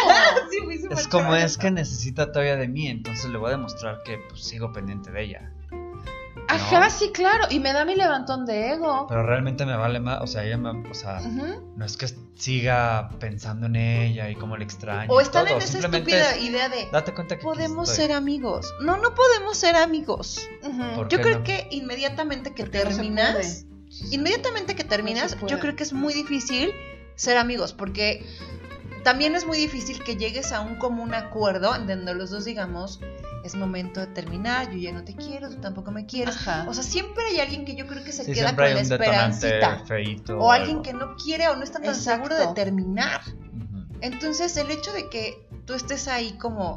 Sí, 0.51 0.59
fui 0.65 0.79
su 0.79 0.87
es 0.89 0.95
macho 0.97 1.09
como 1.11 1.33
alfa. 1.33 1.47
es 1.47 1.57
que 1.57 1.71
necesita 1.71 2.31
todavía 2.31 2.57
de 2.57 2.69
mí, 2.69 2.89
entonces 2.89 3.25
le 3.31 3.39
voy 3.39 3.49
a 3.49 3.53
demostrar 3.53 4.03
que 4.05 4.19
pues, 4.29 4.45
sigo 4.45 4.71
pendiente 4.73 5.11
de 5.13 5.23
ella. 5.25 5.51
Ajá, 6.57 6.81
¿No? 6.81 6.91
sí, 6.91 7.11
claro. 7.13 7.47
Y 7.51 7.61
me 7.61 7.73
da 7.73 7.85
mi 7.85 7.95
levantón 7.95 8.47
de 8.47 8.73
ego. 8.73 9.07
Pero 9.09 9.23
realmente 9.25 9.65
me 9.67 9.77
vale 9.77 10.01
más, 10.01 10.21
o 10.23 10.27
sea, 10.27 10.45
ella 10.45 10.59
me, 10.59 10.89
o 10.89 10.95
sea, 10.95 11.21
no 11.21 11.85
es 11.85 11.97
que 11.97 12.07
siga 12.35 13.09
pensando 13.19 13.67
en 13.67 13.77
ella 13.77 14.29
y 14.31 14.35
cómo 14.37 14.57
le 14.57 14.65
extraño. 14.65 15.11
O 15.13 15.21
están 15.21 15.47
todo, 15.47 15.57
en 15.57 15.63
esa 15.63 15.79
estúpida 15.79 16.35
es- 16.35 16.43
idea 16.43 16.69
de 16.69 16.89
Date 16.93 17.15
cuenta 17.15 17.37
que 17.37 17.43
podemos 17.43 17.89
ser 17.89 18.13
amigos. 18.13 18.73
No, 18.81 18.97
no 18.99 19.15
podemos 19.15 19.57
ser 19.57 19.77
amigos. 19.77 20.47
Ujú. 20.63 20.95
¿Por 20.95 21.09
Yo 21.09 21.21
creo 21.21 21.39
no? 21.39 21.45
que 21.45 21.67
inmediatamente 21.71 22.53
que 22.55 22.65
no 22.65 22.71
terminas, 22.71 23.67
inmediatamente 24.11 24.75
que 24.77 24.85
terminas, 24.85 25.37
yo 25.47 25.59
creo 25.59 25.77
que 25.77 25.83
es 25.83 25.93
muy 25.93 26.13
difícil 26.15 26.73
ser 27.15 27.39
amigos, 27.39 27.73
porque 27.73 28.25
también 29.07 29.37
es 29.37 29.47
muy 29.47 29.57
difícil 29.57 30.03
que 30.03 30.17
llegues 30.17 30.51
a 30.51 30.63
un 30.63 30.75
común 30.79 31.15
acuerdo 31.15 31.77
en 31.77 31.87
donde 31.87 32.13
los 32.13 32.31
dos 32.31 32.45
digamos, 32.45 32.99
es 33.45 33.55
momento 33.55 34.01
de 34.01 34.09
terminar, 34.09 34.69
yo 34.73 34.79
ya 34.79 34.91
no 34.91 35.05
te 35.05 35.15
quiero, 35.15 35.49
tú 35.49 35.61
tampoco 35.61 35.93
me 35.93 36.07
quieres. 36.07 36.35
Ajá. 36.35 36.67
O 36.69 36.75
sea, 36.75 36.83
siempre 36.83 37.23
hay 37.27 37.39
alguien 37.39 37.65
que 37.65 37.77
yo 37.77 37.87
creo 37.87 38.03
que 38.03 38.11
se 38.11 38.25
Sí, 38.25 38.33
queda 38.33 38.57
con 38.57 38.65
la 38.65 38.81
esperancita. 38.81 39.85
O 40.37 40.51
alguien 40.51 40.79
algo. 40.79 40.83
que 40.83 40.93
no 40.93 41.15
quiere 41.15 41.47
o 41.47 41.55
no 41.55 41.63
está 41.63 41.79
tan 41.79 41.95
Exacto. 41.95 42.31
seguro 42.31 42.49
de 42.49 42.53
terminar. 42.57 43.21
Entonces, 44.01 44.57
el 44.57 44.73
hecho 44.73 44.93
de 44.93 45.09
que 45.09 45.47
tú 45.67 45.75
estés 45.75 46.09
ahí 46.09 46.33
como 46.33 46.77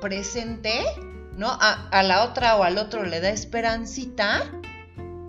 presente, 0.00 0.84
¿no? 1.36 1.46
A, 1.46 1.88
a 1.90 2.02
la 2.02 2.24
otra 2.24 2.56
o 2.56 2.64
al 2.64 2.76
otro 2.78 3.04
le 3.04 3.20
da 3.20 3.28
esperancita 3.28 4.50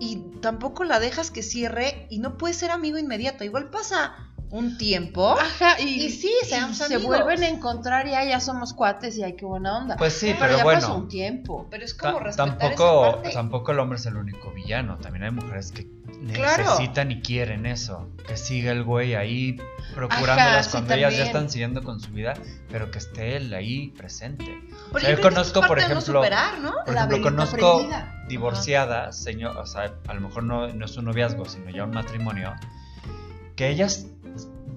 y 0.00 0.16
tampoco 0.42 0.82
la 0.82 0.98
dejas 0.98 1.30
que 1.30 1.44
cierre 1.44 2.08
y 2.10 2.18
no 2.18 2.36
puedes 2.36 2.56
ser 2.56 2.72
amigo 2.72 2.98
inmediato. 2.98 3.44
Igual 3.44 3.70
pasa 3.70 4.29
un 4.50 4.76
tiempo. 4.78 5.38
Ajá, 5.38 5.80
y, 5.80 6.04
Y 6.06 6.10
sí, 6.10 6.32
seamos 6.44 6.76
se 6.78 6.84
amigos. 6.84 7.04
vuelven 7.06 7.42
a 7.44 7.48
encontrar 7.48 8.06
y 8.08 8.14
ay, 8.14 8.30
ya 8.30 8.40
somos 8.40 8.72
cuates 8.74 9.16
y 9.16 9.22
ay, 9.22 9.34
qué 9.36 9.44
buena 9.44 9.78
onda. 9.78 9.96
Pues 9.96 10.12
sí, 10.14 10.28
pero, 10.34 10.40
pero, 10.40 10.56
ya 10.58 10.64
bueno. 10.64 10.80
pasó 10.80 10.94
un 10.96 11.08
tiempo. 11.08 11.66
Pero 11.70 11.84
es 11.84 11.94
como 11.94 12.18
respetar 12.18 12.58
tampoco, 12.58 13.02
esa 13.06 13.12
parte. 13.12 13.30
tampoco 13.32 13.72
el 13.72 13.78
hombre 13.78 13.98
es 13.98 14.06
el 14.06 14.16
único 14.16 14.50
villano. 14.52 14.98
También 14.98 15.24
hay 15.24 15.30
mujeres 15.30 15.72
que 15.72 15.88
Claro. 16.34 16.64
necesitan 16.64 17.10
y 17.12 17.22
quieren 17.22 17.64
eso. 17.64 18.10
Que 18.26 18.36
siga 18.36 18.72
el 18.72 18.82
güey 18.84 19.14
ahí 19.14 19.56
procurándolas 19.94 20.66
sí, 20.66 20.72
cuando 20.72 20.94
ellas 20.94 21.16
ya 21.16 21.24
están 21.24 21.48
siguiendo 21.48 21.82
con 21.82 21.98
su 22.00 22.10
vida, 22.10 22.34
pero 22.70 22.90
que 22.90 22.98
esté 22.98 23.36
él 23.36 23.54
ahí 23.54 23.88
presente. 23.96 24.44
Pero 24.92 25.08
yo 25.08 25.16
que 25.16 25.22
conozco, 25.22 25.60
por 25.62 25.78
no 25.78 25.84
ejemplo, 25.84 26.00
superar, 26.02 26.58
¿no? 26.58 26.72
Por 26.84 26.94
La 26.94 27.04
ejemplo, 27.04 27.22
conozco 27.22 27.76
prendida. 27.78 28.24
divorciadas, 28.28 29.16
señor, 29.22 29.56
o 29.56 29.64
sea, 29.66 29.94
a 30.08 30.14
lo 30.14 30.20
mejor 30.20 30.42
no, 30.42 30.68
no 30.68 30.84
es 30.84 30.96
un 30.96 31.06
noviazgo, 31.06 31.46
sino 31.46 31.70
ya 31.70 31.84
un 31.84 31.92
matrimonio, 31.92 32.52
que 33.56 33.68
ellas 33.70 34.06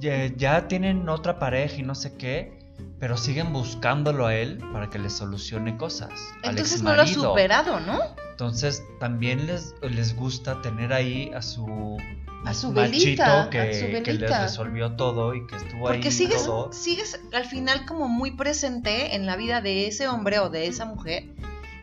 ya, 0.04 0.28
ya 0.36 0.68
tienen 0.68 1.08
otra 1.10 1.40
pareja 1.40 1.78
y 1.78 1.84
no 1.84 1.96
sé 1.96 2.16
qué, 2.18 2.60
pero 3.00 3.18
siguen 3.18 3.52
buscándolo 3.54 4.28
a 4.28 4.36
él 4.36 4.60
para 4.72 4.90
que 4.90 5.00
les 5.00 5.14
solucione 5.14 5.78
cosas. 5.78 6.12
Entonces 6.44 6.82
no 6.84 6.94
lo 6.96 7.02
exmarido. 7.02 7.32
superado, 7.32 7.80
¿no? 7.80 8.00
Entonces 8.32 8.84
también 9.00 9.48
les, 9.48 9.74
les 9.82 10.16
gusta 10.16 10.62
tener 10.62 10.92
ahí 10.92 11.32
a 11.34 11.42
su, 11.42 11.98
A 12.46 12.54
su 12.54 12.72
machito 12.72 13.24
velita, 13.24 13.50
que, 13.50 13.60
a 13.60 13.74
su 13.74 14.04
que 14.04 14.14
les 14.14 14.42
resolvió 14.42 14.92
todo 14.94 15.34
y 15.36 15.46
que 15.48 15.56
estuvo 15.56 15.84
Porque 15.88 16.08
ahí 16.08 16.12
sigues, 16.12 16.44
todo. 16.46 16.74
sigues 16.74 17.20
al 17.32 17.46
final 17.46 17.86
como 17.86 18.08
muy 18.10 18.32
presente 18.32 19.16
en 19.16 19.26
la 19.26 19.36
vida 19.36 19.62
de 19.62 19.88
ese 19.88 20.08
hombre 20.08 20.40
o 20.40 20.50
de 20.50 20.68
esa 20.68 20.86
mujer 20.86 21.26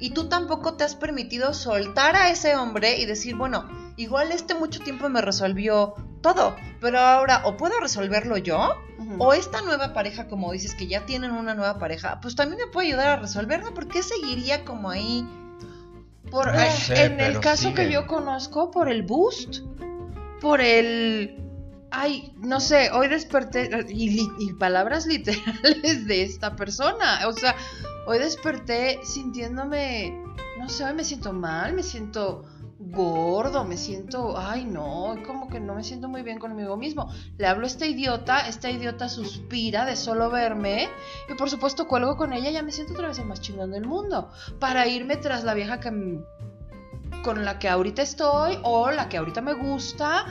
y 0.01 0.11
tú 0.11 0.29
tampoco 0.29 0.75
te 0.75 0.85
has 0.85 0.97
permitido 0.97 1.55
soltar 1.55 2.17
a 2.17 2.31
ese 2.31 2.57
hombre 2.57 2.99
y 2.99 3.07
decir, 3.07 3.37
bueno, 3.37 3.69
igual 3.97 4.33
este 4.33 4.55
mucho 4.55 4.81
tiempo 4.81 5.09
me 5.09 5.21
resolvió 5.21 5.95
todo, 6.23 6.57
pero 6.81 6.99
ahora 6.99 7.43
o 7.45 7.57
puedo 7.57 7.79
resolverlo 7.81 8.37
yo 8.39 8.77
o 9.19 9.35
esta 9.35 9.63
nueva 9.63 9.93
pareja, 9.93 10.29
como 10.29 10.53
dices 10.53 10.75
que 10.75 10.87
ya 10.87 11.05
tienen 11.07 11.33
una 11.33 11.55
nueva 11.55 11.79
pareja, 11.79 12.21
pues 12.21 12.37
también 12.37 12.61
me 12.65 12.73
puede 12.73 12.89
ayudar 12.89 13.09
a 13.09 13.17
resolverlo, 13.17 13.75
¿por 13.75 13.89
qué 13.89 14.03
seguiría 14.03 14.65
como 14.65 14.91
ahí? 14.91 15.27
Por, 16.31 16.53
No 16.55 16.61
eh, 16.61 16.71
sé, 16.71 17.05
en 17.05 17.21
el 17.21 17.41
caso 17.41 17.75
que 17.75 17.91
yo 17.91 18.07
conozco, 18.07 18.71
por 18.71 18.89
el 18.89 19.03
boost, 19.03 19.59
por 20.41 20.61
el... 20.61 21.37
Ay, 21.91 22.33
no 22.39 22.61
sé, 22.61 22.91
hoy 22.93 23.09
desperté, 23.09 23.69
y, 23.89 24.29
y 24.39 24.53
palabras 24.55 25.07
literales 25.09 26.07
de 26.07 26.23
esta 26.23 26.57
persona, 26.57 27.27
o 27.27 27.33
sea, 27.33 27.57
hoy 28.07 28.19
desperté 28.19 29.01
sintiéndome, 29.05 30.17
no 30.59 30.69
sé, 30.69 30.85
hoy 30.85 30.95
me 30.95 31.05
siento 31.05 31.33
mal, 31.33 31.73
me 31.75 31.83
siento 31.83 32.45
gordo, 32.81 33.65
me 33.65 33.77
siento, 33.77 34.39
ay 34.39 34.65
no, 34.65 35.15
como 35.27 35.49
que 35.49 35.61
no 35.61 35.75
me 35.75 35.85
siento 35.85 36.09
muy 36.09 36.23
bien 36.23 36.39
conmigo 36.39 36.77
mismo. 36.77 37.13
Le 37.37 37.47
hablo 37.47 37.65
a 37.65 37.67
esta 37.67 37.87
idiota, 37.87 38.49
esta 38.49 38.71
idiota 38.71 39.09
suspira 39.09 39.85
de 39.85 39.97
solo 39.97 40.31
verme 40.31 40.89
y 41.29 41.35
por 41.35 41.51
supuesto 41.51 41.87
cuelgo 41.87 42.17
con 42.17 42.33
ella 42.33 42.51
ya 42.51 42.63
me 42.63 42.73
siento 42.73 42.95
otra 42.95 43.09
vez 43.09 43.19
el 43.19 43.27
más 43.27 43.41
chingón 43.41 43.71
del 43.71 43.87
mundo 43.87 44.31
para 44.59 44.87
irme 44.87 45.17
tras 45.17 45.45
la 45.45 45.55
vieja 45.55 45.79
que 45.79 46.21
con 47.23 47.45
la 47.45 47.59
que 47.59 47.69
ahorita 47.69 48.01
estoy 48.01 48.59
o 48.63 48.91
la 48.91 49.11
que 49.11 49.19
ahorita 49.19 49.43
me 49.43 49.53
gusta 49.53 50.25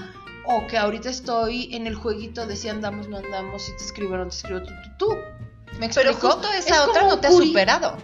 o 0.46 0.68
que 0.68 0.78
ahorita 0.78 1.10
estoy 1.10 1.74
en 1.76 1.88
el 1.88 1.96
jueguito 1.96 2.46
de 2.48 2.56
si 2.56 2.70
andamos 2.70 3.08
no 3.08 3.18
andamos 3.18 3.64
si 3.64 3.72
te 3.78 3.84
escribo 3.84 4.18
no 4.18 4.24
te 4.28 4.36
escribo 4.36 4.62
tú 4.62 4.72
tú 4.98 5.08
tú 5.10 5.16
me 5.80 5.90
Pero 5.90 6.12
explico 6.12 6.32
justo 6.36 6.48
esa 6.58 6.76
Es 6.76 6.80
otra 6.90 7.04
no 7.08 7.20
te 7.20 7.28
ha 7.28 7.32
superado. 7.32 7.98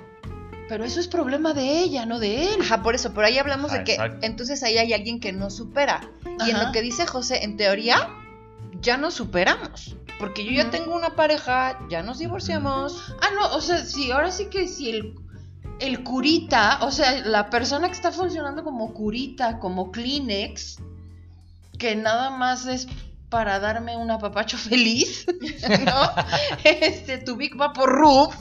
pero 0.70 0.84
eso 0.86 1.00
es 1.00 1.08
problema 1.08 1.54
de 1.54 1.80
ella 1.80 2.06
no 2.06 2.20
de 2.20 2.54
él 2.54 2.62
Ajá, 2.62 2.82
por 2.84 2.96
eso, 2.96 3.14
pero 3.14 3.28
ahí 3.28 3.38
hablamos 3.38 3.72
Ajá, 3.72 3.80
de 3.80 3.84
que 3.86 3.94
exacto. 3.94 4.18
entonces 4.26 4.62
ahí 4.64 4.78
hay 4.78 4.94
alguien 4.94 5.20
que 5.20 5.32
no 5.34 5.50
supera. 5.50 6.02
Y 6.46 6.50
en 6.52 6.60
lo 6.64 6.72
que 6.72 6.82
dice 6.82 7.06
José, 7.08 7.44
en 7.44 7.56
teoría, 7.58 8.10
ya 8.82 8.98
no 8.98 9.10
superamos. 9.10 9.96
porque 10.20 10.44
yo 10.46 10.52
ya 10.52 10.70
tengo 10.70 10.94
una 10.96 11.16
pareja, 11.16 11.80
ya 11.90 12.04
nos 12.04 12.20
divorciamos. 12.20 13.14
Ah, 13.22 13.30
no, 13.34 13.56
o 13.56 13.62
sea, 13.62 13.84
sí, 13.86 14.12
ahora 14.12 14.32
sí 14.32 14.48
que 14.48 14.68
si 14.68 14.90
el, 14.92 15.16
el 15.80 16.04
curita, 16.04 16.80
o 16.82 16.92
sea, 16.92 17.20
la 17.26 17.50
persona 17.50 17.88
que 17.88 17.94
está 17.94 18.12
funcionando 18.12 18.64
como 18.64 18.94
curita, 18.94 19.60
como 19.60 19.92
Kleenex, 19.92 20.78
que 21.78 21.96
nada 21.96 22.30
más 22.30 22.66
es 22.66 22.88
para 23.30 23.60
darme 23.60 23.98
un 23.98 24.12
apapacho 24.12 24.58
feliz, 24.58 25.26
¿no? 25.86 26.12
Este, 26.64 27.18
tu 27.18 27.36
Big 27.36 27.56
Vapor 27.56 27.90
Rub, 27.90 28.34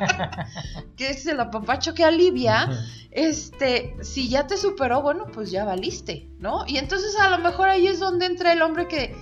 que 0.96 1.10
es 1.10 1.26
el 1.26 1.38
apapacho 1.40 1.94
que 1.94 2.04
alivia, 2.04 2.68
este, 3.10 3.94
si 4.02 4.28
ya 4.28 4.46
te 4.46 4.56
superó, 4.56 5.02
bueno, 5.02 5.26
pues 5.32 5.50
ya 5.50 5.64
valiste, 5.64 6.28
¿no? 6.38 6.64
Y 6.66 6.78
entonces 6.78 7.14
a 7.20 7.28
lo 7.30 7.38
mejor 7.38 7.68
ahí 7.68 7.86
es 7.86 8.00
donde 8.00 8.26
entra 8.26 8.52
el 8.52 8.62
hombre 8.62 8.88
que 8.88 9.14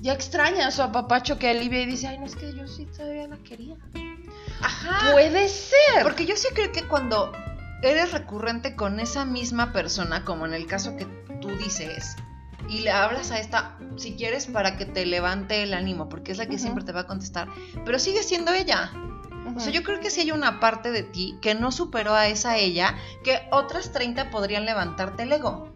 ya 0.00 0.12
extraña 0.12 0.68
a 0.68 0.70
su 0.70 0.82
apapacho 0.82 1.38
que 1.38 1.48
alivia 1.48 1.82
y 1.82 1.86
dice, 1.86 2.06
ay, 2.06 2.18
no 2.18 2.26
es 2.26 2.36
que 2.36 2.54
yo 2.54 2.66
sí 2.68 2.86
todavía 2.86 3.26
la 3.26 3.38
quería. 3.38 3.76
Ajá. 4.60 5.12
Puede 5.12 5.48
ser. 5.48 6.02
Porque 6.02 6.26
yo 6.26 6.36
sí 6.36 6.48
creo 6.54 6.70
que 6.72 6.86
cuando 6.86 7.32
eres 7.82 8.12
recurrente 8.12 8.76
con 8.76 9.00
esa 9.00 9.24
misma 9.24 9.72
persona, 9.72 10.24
como 10.24 10.46
en 10.46 10.54
el 10.54 10.66
caso 10.66 10.96
que 10.96 11.06
tú 11.40 11.48
dices, 11.56 12.16
y 12.68 12.80
le 12.80 12.90
hablas 12.90 13.30
a 13.30 13.38
esta, 13.38 13.78
si 13.96 14.16
quieres, 14.16 14.46
para 14.46 14.76
que 14.76 14.84
te 14.84 15.06
levante 15.06 15.62
el 15.62 15.74
ánimo, 15.74 16.08
porque 16.08 16.32
es 16.32 16.38
la 16.38 16.46
que 16.46 16.58
siempre 16.58 16.84
te 16.84 16.92
va 16.92 17.00
a 17.00 17.06
contestar, 17.06 17.48
pero 17.84 17.98
sigue 17.98 18.22
siendo 18.22 18.52
ella. 18.52 18.92
O 19.56 19.60
sea, 19.60 19.72
yo 19.72 19.82
creo 19.82 20.00
que 20.00 20.10
sí 20.10 20.20
hay 20.20 20.30
una 20.30 20.60
parte 20.60 20.90
de 20.90 21.02
ti 21.02 21.38
que 21.40 21.54
no 21.54 21.72
superó 21.72 22.14
a 22.14 22.28
esa 22.28 22.56
ella, 22.58 22.96
que 23.24 23.40
otras 23.50 23.92
30 23.92 24.30
podrían 24.30 24.64
levantarte 24.64 25.22
el 25.22 25.32
ego. 25.32 25.72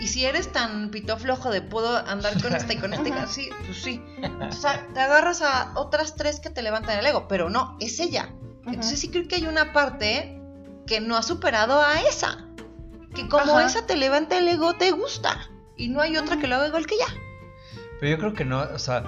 Y 0.00 0.08
si 0.08 0.24
eres 0.24 0.50
tan 0.50 0.90
pito 0.90 1.16
flojo 1.16 1.50
de 1.50 1.62
puedo 1.62 1.96
andar 1.96 2.40
con 2.42 2.54
esta 2.54 2.72
y 2.72 2.78
con 2.78 2.92
esta 2.92 3.08
y 3.08 3.12
con 3.12 3.28
sí, 3.28 3.48
pues 3.64 3.82
sí. 3.82 4.02
O 4.48 4.52
sea, 4.52 4.88
te 4.92 5.00
agarras 5.00 5.40
a 5.42 5.72
otras 5.76 6.16
tres 6.16 6.40
que 6.40 6.50
te 6.50 6.62
levantan 6.62 6.98
el 6.98 7.06
ego, 7.06 7.28
pero 7.28 7.48
no, 7.48 7.76
es 7.80 8.00
ella. 8.00 8.30
Entonces 8.66 8.98
sí 8.98 9.08
creo 9.10 9.28
que 9.28 9.36
hay 9.36 9.46
una 9.46 9.72
parte 9.72 10.40
que 10.86 11.00
no 11.00 11.16
ha 11.16 11.22
superado 11.22 11.80
a 11.80 12.00
esa. 12.00 12.48
Que 13.14 13.28
como 13.28 13.56
Ajá. 13.56 13.66
esa 13.66 13.86
te 13.86 13.96
levanta 13.96 14.36
el 14.38 14.48
ego, 14.48 14.74
te 14.74 14.90
gusta. 14.90 15.48
Y 15.76 15.88
no 15.88 16.00
hay 16.00 16.16
otra 16.16 16.38
que 16.38 16.46
lo 16.46 16.56
haga 16.56 16.68
igual 16.68 16.86
que 16.86 16.94
ella. 16.94 17.06
Pero 18.00 18.10
yo 18.12 18.18
creo 18.18 18.34
que 18.34 18.44
no, 18.44 18.60
o 18.60 18.78
sea, 18.78 19.04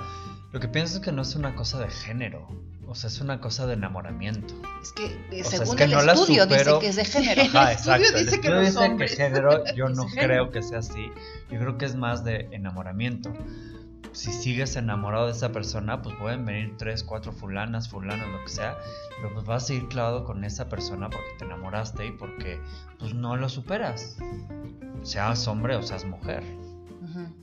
lo 0.53 0.61
que 0.61 0.69
pienso 0.69 0.97
es 0.99 1.05
que 1.05 1.13
no 1.13 1.23
es 1.23 1.35
una 1.35 1.55
cosa 1.55 1.79
de 1.79 1.89
género. 1.91 2.47
O 2.89 2.95
sea, 2.95 3.09
es 3.09 3.21
una 3.21 3.41
cosa 3.41 3.67
de 3.67 3.75
enamoramiento. 3.75 4.55
Es 4.81 4.93
que 4.93 5.07
eh, 5.33 5.43
O 5.43 5.45
sea, 5.45 5.59
según 5.59 5.75
es 5.75 5.75
que 5.77 5.85
el 5.85 5.91
no 6.07 6.13
estudio 6.13 6.43
supero. 6.45 6.79
dice 6.79 6.81
que 6.81 6.89
es 6.89 6.97
de 6.97 7.05
género. 7.05 7.43
Ajá, 7.59 7.73
El 7.73 7.77
estudio 7.77 7.97
exacto. 8.07 8.19
Dice 8.19 8.41
que 8.41 8.49
los 8.51 8.67
dice 8.67 8.79
hombres. 8.79 9.11
que 9.11 9.17
género, 9.17 9.65
yo 9.75 9.89
no 9.89 10.05
de 10.05 10.09
género. 10.11 10.27
creo 10.29 10.51
que 10.53 10.63
sea 10.63 10.79
así. 10.79 11.11
Yo 11.51 11.59
creo 11.59 11.79
que 11.79 11.85
es 11.85 11.97
más 11.97 12.23
de 12.25 12.49
enamoramiento. 12.53 13.33
Si 14.17 14.33
sigues 14.33 14.77
enamorado 14.77 15.27
de 15.27 15.33
esa 15.33 15.53
persona, 15.53 16.01
pues 16.01 16.17
pueden 16.17 16.47
venir 16.47 16.75
tres, 16.79 17.05
cuatro 17.05 17.33
fulanas, 17.33 17.91
fulanos, 17.91 18.27
lo 18.29 18.43
que 18.43 18.49
sea, 18.49 18.79
pero 19.19 19.35
pues 19.35 19.45
vas 19.45 19.65
a 19.65 19.67
seguir 19.67 19.89
clavado 19.89 20.25
con 20.25 20.43
esa 20.43 20.71
persona 20.71 21.11
porque 21.11 21.29
te 21.39 21.45
enamoraste 21.45 22.07
y 22.07 22.13
porque 22.13 22.59
pues 22.99 23.13
no 23.13 23.37
lo 23.37 23.51
superas. 23.51 24.17
Seas 25.03 25.47
hombre 25.47 25.77
o 25.77 25.83
seas 25.83 26.07
mujer, 26.07 26.43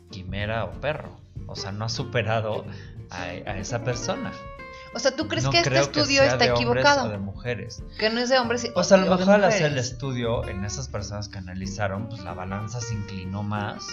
quimera 0.09 0.65
o 0.65 0.71
perro. 0.81 1.15
O 1.45 1.55
sea, 1.55 1.71
no 1.71 1.85
has 1.85 1.93
superado 1.93 2.65
a, 3.11 3.21
a 3.21 3.57
esa 3.59 3.83
persona. 3.83 4.31
O 4.95 4.99
sea, 4.99 5.15
¿tú 5.15 5.27
crees 5.27 5.43
no 5.43 5.49
que 5.51 5.57
este 5.59 5.79
estudio 5.79 6.21
sea 6.21 6.33
está 6.33 6.45
de 6.45 6.51
equivocado? 6.51 7.05
o 7.07 7.09
de 7.09 7.17
mujeres. 7.17 7.81
Que 7.97 8.09
no 8.11 8.19
es 8.19 8.29
de 8.29 8.37
hombres 8.37 8.63
y 8.65 8.71
O 8.75 8.83
sea, 8.83 8.97
a 8.97 9.01
lo 9.01 9.17
mejor 9.17 9.33
al 9.35 9.43
hacer 9.45 9.71
el 9.71 9.77
estudio, 9.79 10.47
en 10.47 10.63
esas 10.65 10.87
personas 10.87 11.29
que 11.29 11.39
analizaron, 11.39 12.09
pues 12.09 12.23
la 12.23 12.33
balanza 12.33 12.79
se 12.79 12.93
inclinó 12.93 13.41
más 13.43 13.83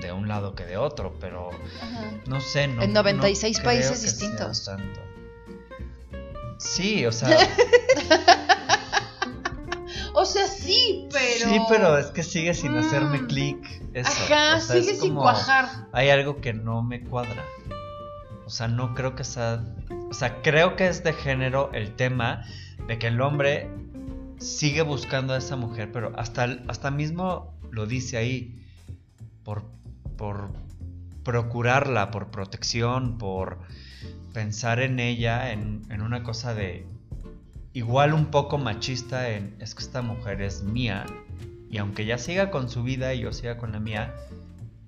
de 0.00 0.10
un 0.12 0.26
lado 0.28 0.54
que 0.56 0.64
de 0.64 0.76
otro, 0.76 1.14
pero 1.20 1.50
no 2.26 2.40
sé, 2.40 2.66
no. 2.66 2.82
En 2.82 2.92
96 2.92 3.58
no 3.58 3.64
países 3.64 3.90
creo 3.90 4.02
que 4.02 4.08
sea 4.08 4.18
distintos. 4.28 4.64
tanto. 4.64 5.00
Sí, 6.58 7.06
o 7.06 7.12
sea, 7.12 7.28
O 10.14 10.24
sea, 10.26 10.46
sí, 10.46 11.08
pero. 11.10 11.48
sí, 11.48 11.60
pero 11.70 11.96
es 11.98 12.06
que 12.06 12.22
sigue 12.22 12.52
sin 12.54 12.76
hacerme 12.76 13.18
Mm. 13.22 13.26
clic. 13.28 13.82
Ajá, 14.04 14.56
O 14.56 14.60
sea, 14.60 14.76
es 14.76 14.84
sigue 14.86 14.94
sin 14.98 15.14
cuajar. 15.14 15.68
Hay 15.92 16.10
algo 16.10 16.40
que 16.40 16.52
no 16.52 16.82
me 16.82 17.02
cuadra. 17.02 17.42
O 18.44 18.50
sea, 18.50 18.68
no 18.68 18.94
creo 18.94 19.14
que 19.14 19.24
sea. 19.24 19.64
O 20.12 20.14
sea, 20.14 20.42
creo 20.42 20.76
que 20.76 20.88
es 20.88 21.02
de 21.02 21.14
género 21.14 21.70
el 21.72 21.96
tema 21.96 22.44
de 22.86 22.98
que 22.98 23.06
el 23.06 23.22
hombre 23.22 23.70
sigue 24.36 24.82
buscando 24.82 25.32
a 25.32 25.38
esa 25.38 25.56
mujer, 25.56 25.90
pero 25.90 26.12
hasta, 26.18 26.58
hasta 26.68 26.90
mismo 26.90 27.56
lo 27.70 27.86
dice 27.86 28.18
ahí. 28.18 28.62
Por, 29.42 29.64
por 30.18 30.50
procurarla, 31.24 32.10
por 32.10 32.30
protección, 32.30 33.16
por 33.16 33.60
pensar 34.34 34.80
en 34.80 35.00
ella, 35.00 35.50
en, 35.50 35.80
en 35.88 36.02
una 36.02 36.22
cosa 36.22 36.52
de. 36.52 36.84
Igual 37.72 38.12
un 38.12 38.26
poco 38.26 38.58
machista 38.58 39.30
en. 39.30 39.56
Es 39.60 39.74
que 39.74 39.82
esta 39.82 40.02
mujer 40.02 40.42
es 40.42 40.62
mía. 40.62 41.06
Y 41.70 41.78
aunque 41.78 42.02
ella 42.02 42.18
siga 42.18 42.50
con 42.50 42.68
su 42.68 42.82
vida 42.82 43.14
y 43.14 43.20
yo 43.20 43.32
siga 43.32 43.56
con 43.56 43.72
la 43.72 43.80
mía, 43.80 44.14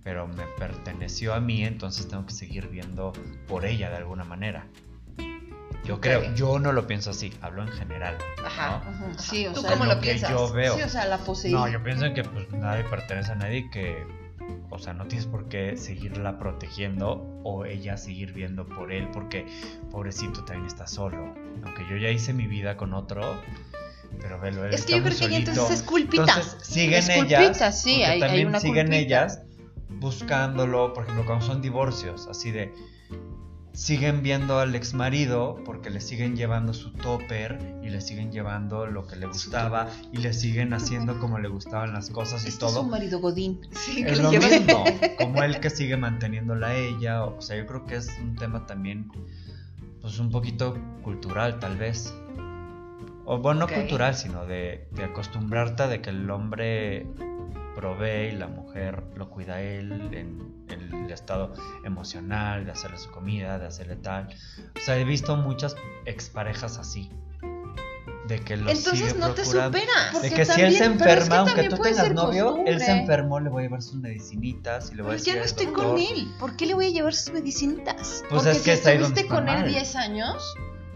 pero 0.02 0.28
me 0.28 0.44
perteneció 0.58 1.32
a 1.32 1.40
mí, 1.40 1.64
entonces 1.64 2.08
tengo 2.08 2.26
que 2.26 2.34
seguir 2.34 2.68
viendo 2.68 3.14
por 3.48 3.64
ella 3.64 3.88
de 3.88 3.96
alguna 3.96 4.24
manera. 4.24 4.66
Yo 5.84 6.00
creo, 6.00 6.34
yo 6.34 6.58
no 6.58 6.72
lo 6.72 6.86
pienso 6.86 7.10
así, 7.10 7.32
hablo 7.42 7.62
en 7.62 7.68
general. 7.68 8.16
Ajá. 8.44 8.82
¿no? 8.84 8.90
Ajá, 8.90 9.18
Sí, 9.18 9.46
o 9.46 9.52
¿Tú 9.52 9.60
sea, 9.60 9.72
cómo 9.72 9.84
En 9.84 9.90
lo 9.90 9.96
que 10.00 10.06
piensas? 10.12 10.30
Yo 10.30 10.52
veo. 10.52 10.76
Sí, 10.76 10.82
o 10.82 10.88
sea, 10.88 11.04
la 11.06 11.18
poseída. 11.18 11.58
No, 11.58 11.68
yo 11.68 11.82
pienso 11.82 12.12
que 12.14 12.22
pues 12.24 12.50
nadie 12.52 12.84
pertenece 12.84 13.32
a 13.32 13.34
nadie 13.34 13.68
que, 13.70 14.06
o 14.70 14.78
sea, 14.78 14.94
no 14.94 15.06
tienes 15.06 15.26
por 15.26 15.48
qué 15.48 15.76
seguirla 15.76 16.38
protegiendo 16.38 17.22
o 17.44 17.66
ella 17.66 17.96
seguir 17.98 18.32
viendo 18.32 18.66
por 18.66 18.92
él 18.92 19.08
porque 19.12 19.46
pobrecito 19.90 20.44
también 20.44 20.66
está 20.66 20.86
solo. 20.86 21.34
Aunque 21.64 21.86
yo 21.90 21.96
ya 21.98 22.08
hice 22.08 22.32
mi 22.32 22.46
vida 22.46 22.76
con 22.78 22.94
otro, 22.94 23.40
pero 24.20 24.40
velo, 24.40 24.64
él 24.64 24.72
Es 24.72 24.86
que 24.86 24.92
yo 24.92 24.98
creo 25.02 25.10
que 25.16 25.22
solito. 25.24 25.50
entonces 25.50 25.80
es 25.80 25.82
culpita. 25.82 26.22
Entonces 26.22 26.56
siguen 26.66 26.98
Es 27.00 27.08
ellas, 27.10 27.44
culpita, 27.46 27.72
sí, 27.72 27.90
porque 27.90 28.04
hay- 28.06 28.12
hay 28.12 28.20
también 28.20 28.48
una 28.48 28.60
siguen 28.60 28.86
culpita. 28.86 28.96
ellas 29.02 29.42
buscándolo, 29.90 30.92
por 30.94 31.04
ejemplo, 31.04 31.24
cuando 31.26 31.44
son 31.44 31.60
divorcios, 31.62 32.26
así 32.28 32.50
de 32.50 32.72
siguen 33.74 34.22
viendo 34.22 34.60
al 34.60 34.74
ex 34.76 34.94
marido 34.94 35.58
porque 35.64 35.90
le 35.90 36.00
siguen 36.00 36.36
llevando 36.36 36.72
su 36.72 36.92
topper 36.92 37.58
y 37.82 37.90
le 37.90 38.00
siguen 38.00 38.30
llevando 38.30 38.86
lo 38.86 39.06
que 39.06 39.16
le 39.16 39.26
gustaba 39.26 39.88
y 40.12 40.18
le 40.18 40.32
siguen 40.32 40.72
haciendo 40.72 41.18
como 41.18 41.38
le 41.40 41.48
gustaban 41.48 41.92
las 41.92 42.08
cosas 42.10 42.44
y 42.44 42.48
Este 42.48 42.64
es 42.66 42.72
todo. 42.72 42.82
un 42.82 42.90
marido 42.90 43.18
godín. 43.20 43.60
Sí, 43.72 44.04
Es 44.06 44.20
lo 44.20 44.30
lleva- 44.30 44.46
mismo, 44.48 44.84
como 45.18 45.42
él 45.42 45.58
que 45.58 45.70
sigue 45.70 45.96
manteniéndola 45.96 46.68
a 46.68 46.74
ella, 46.76 47.24
o 47.24 47.40
sea, 47.42 47.56
yo 47.56 47.66
creo 47.66 47.84
que 47.84 47.96
es 47.96 48.08
un 48.22 48.36
tema 48.36 48.64
también, 48.66 49.10
pues 50.00 50.18
un 50.20 50.30
poquito 50.30 50.78
cultural 51.02 51.58
tal 51.58 51.76
vez. 51.76 52.14
O 53.26 53.38
bueno, 53.38 53.60
no 53.60 53.68
cultural, 53.68 54.14
sino 54.14 54.44
de, 54.46 54.86
de 54.92 55.02
acostumbrarte 55.04 55.82
a 55.82 55.88
de 55.88 56.00
que 56.00 56.10
el 56.10 56.30
hombre 56.30 57.06
provee 57.74 58.28
y 58.28 58.36
la 58.36 58.46
mujer 58.46 59.02
lo 59.16 59.30
cuida 59.30 59.54
a 59.54 59.62
él 59.62 60.10
en 60.12 60.53
el 60.68 61.10
estado 61.10 61.52
emocional, 61.84 62.64
de 62.64 62.72
hacerle 62.72 62.98
su 62.98 63.10
comida, 63.10 63.58
de 63.58 63.66
hacerle 63.66 63.96
tal. 63.96 64.28
O 64.76 64.80
sea, 64.80 64.96
he 64.98 65.04
visto 65.04 65.36
muchas 65.36 65.76
exparejas 66.06 66.78
así. 66.78 67.10
De 68.28 68.40
que 68.40 68.56
lo 68.56 68.70
Entonces 68.70 69.08
sigue 69.10 69.14
no 69.20 69.32
te 69.34 69.42
procurando. 69.42 69.78
superas. 69.78 70.22
De 70.22 70.30
que 70.30 70.44
si 70.46 70.62
él 70.62 70.72
se 70.72 70.78
también- 70.78 70.98
pero 70.98 71.10
es 71.10 71.16
que 71.18 71.24
enferma, 71.24 71.36
aunque 71.40 71.52
también 71.54 71.70
tú 71.76 71.82
tengas 71.82 72.14
novio, 72.14 72.56
él 72.56 72.64
se 72.64 72.72
costumbre. 72.86 73.00
enfermó, 73.02 73.40
le 73.40 73.50
voy 73.50 73.62
a 73.62 73.66
llevar 73.66 73.82
sus 73.82 73.96
medicinitas 73.96 74.90
y 74.92 74.94
le 74.94 75.02
voy 75.02 75.10
a 75.10 75.12
Pues 75.12 75.20
decir 75.20 75.34
ya 75.34 75.40
no 75.40 75.44
estoy 75.44 75.66
doctor. 75.66 75.84
con 75.88 75.98
él. 75.98 76.32
¿Por 76.40 76.56
qué 76.56 76.64
le 76.66 76.72
voy 76.74 76.86
a 76.86 76.90
llevar 76.90 77.14
sus 77.14 77.34
medicinitas? 77.34 78.24
Pues 78.30 78.42
Porque 78.44 78.50
es 78.52 78.62
que 78.62 78.76
si 78.78 78.88
estuviste 78.90 79.26
con 79.28 79.46
él 79.50 79.60
mal. 79.60 79.68
10 79.68 79.96
años, 79.96 80.42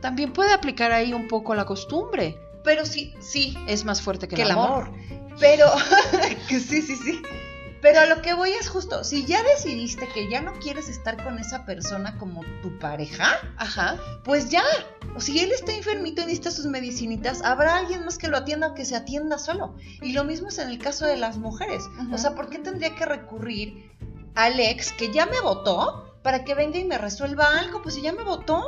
también 0.01 0.33
puede 0.33 0.55
aplicar 0.55 0.91
ahí 0.93 1.13
un 1.13 1.29
poco 1.29 1.55
la 1.55 1.67
costumbre. 1.67 2.39
Pero 2.65 2.87
sí, 2.87 3.15
sí, 3.21 3.57
Es 3.67 3.85
más 3.85 4.01
fuerte 4.01 4.27
que, 4.27 4.37
que 4.37 4.43
el 4.43 4.51
amor. 4.53 4.91
Pero, 5.39 5.67
que 6.49 6.59
sí, 6.61 6.81
sí, 6.81 6.97
sí. 6.97 7.21
Pero 7.81 8.01
a 8.01 8.07
lo 8.07 8.23
que 8.23 8.35
voy 8.35 8.51
es 8.51 8.69
justo, 8.69 9.05
si 9.05 9.25
ya 9.25 9.43
decidiste 9.43 10.09
que 10.09 10.29
ya 10.29 10.41
no 10.41 10.53
quieres 10.55 10.89
estar 10.89 11.23
con 11.23 11.39
esa 11.39 11.65
persona 11.65 12.19
como 12.19 12.43
tu 12.63 12.77
pareja, 12.79 13.39
Ajá. 13.57 13.97
pues 14.25 14.51
ya. 14.51 14.63
O 15.15 15.21
si 15.21 15.39
él 15.39 15.53
está 15.53 15.73
enfermito 15.73 16.23
y 16.23 16.25
necesita 16.25 16.51
sus 16.51 16.67
medicinitas, 16.67 17.43
habrá 17.43 17.79
alguien 17.79 18.05
más 18.05 18.19
que 18.19 18.29
lo 18.29 18.37
atienda 18.37 18.69
o 18.69 18.75
que 18.75 18.85
se 18.85 18.97
atienda 18.97 19.39
solo. 19.39 19.77
Y 20.03 20.13
lo 20.13 20.25
mismo 20.25 20.49
es 20.49 20.59
en 20.59 20.69
el 20.69 20.79
caso 20.79 21.07
de 21.07 21.17
las 21.17 21.39
mujeres. 21.39 21.85
O 22.13 22.19
sea, 22.19 22.35
¿por 22.35 22.51
qué 22.51 22.59
tendría 22.59 22.95
que 22.95 23.07
recurrir 23.07 23.91
al 24.35 24.59
ex 24.61 24.93
que 24.93 25.13
ya 25.13 25.27
me 25.27 25.41
votó 25.41 26.19
para 26.23 26.45
que 26.45 26.55
venga 26.55 26.79
y 26.79 26.85
me 26.85 26.99
resuelva 26.99 27.59
algo? 27.59 27.83
Pues 27.83 27.95
si 27.95 28.03
ya 28.03 28.13
me 28.13 28.25
votó. 28.25 28.65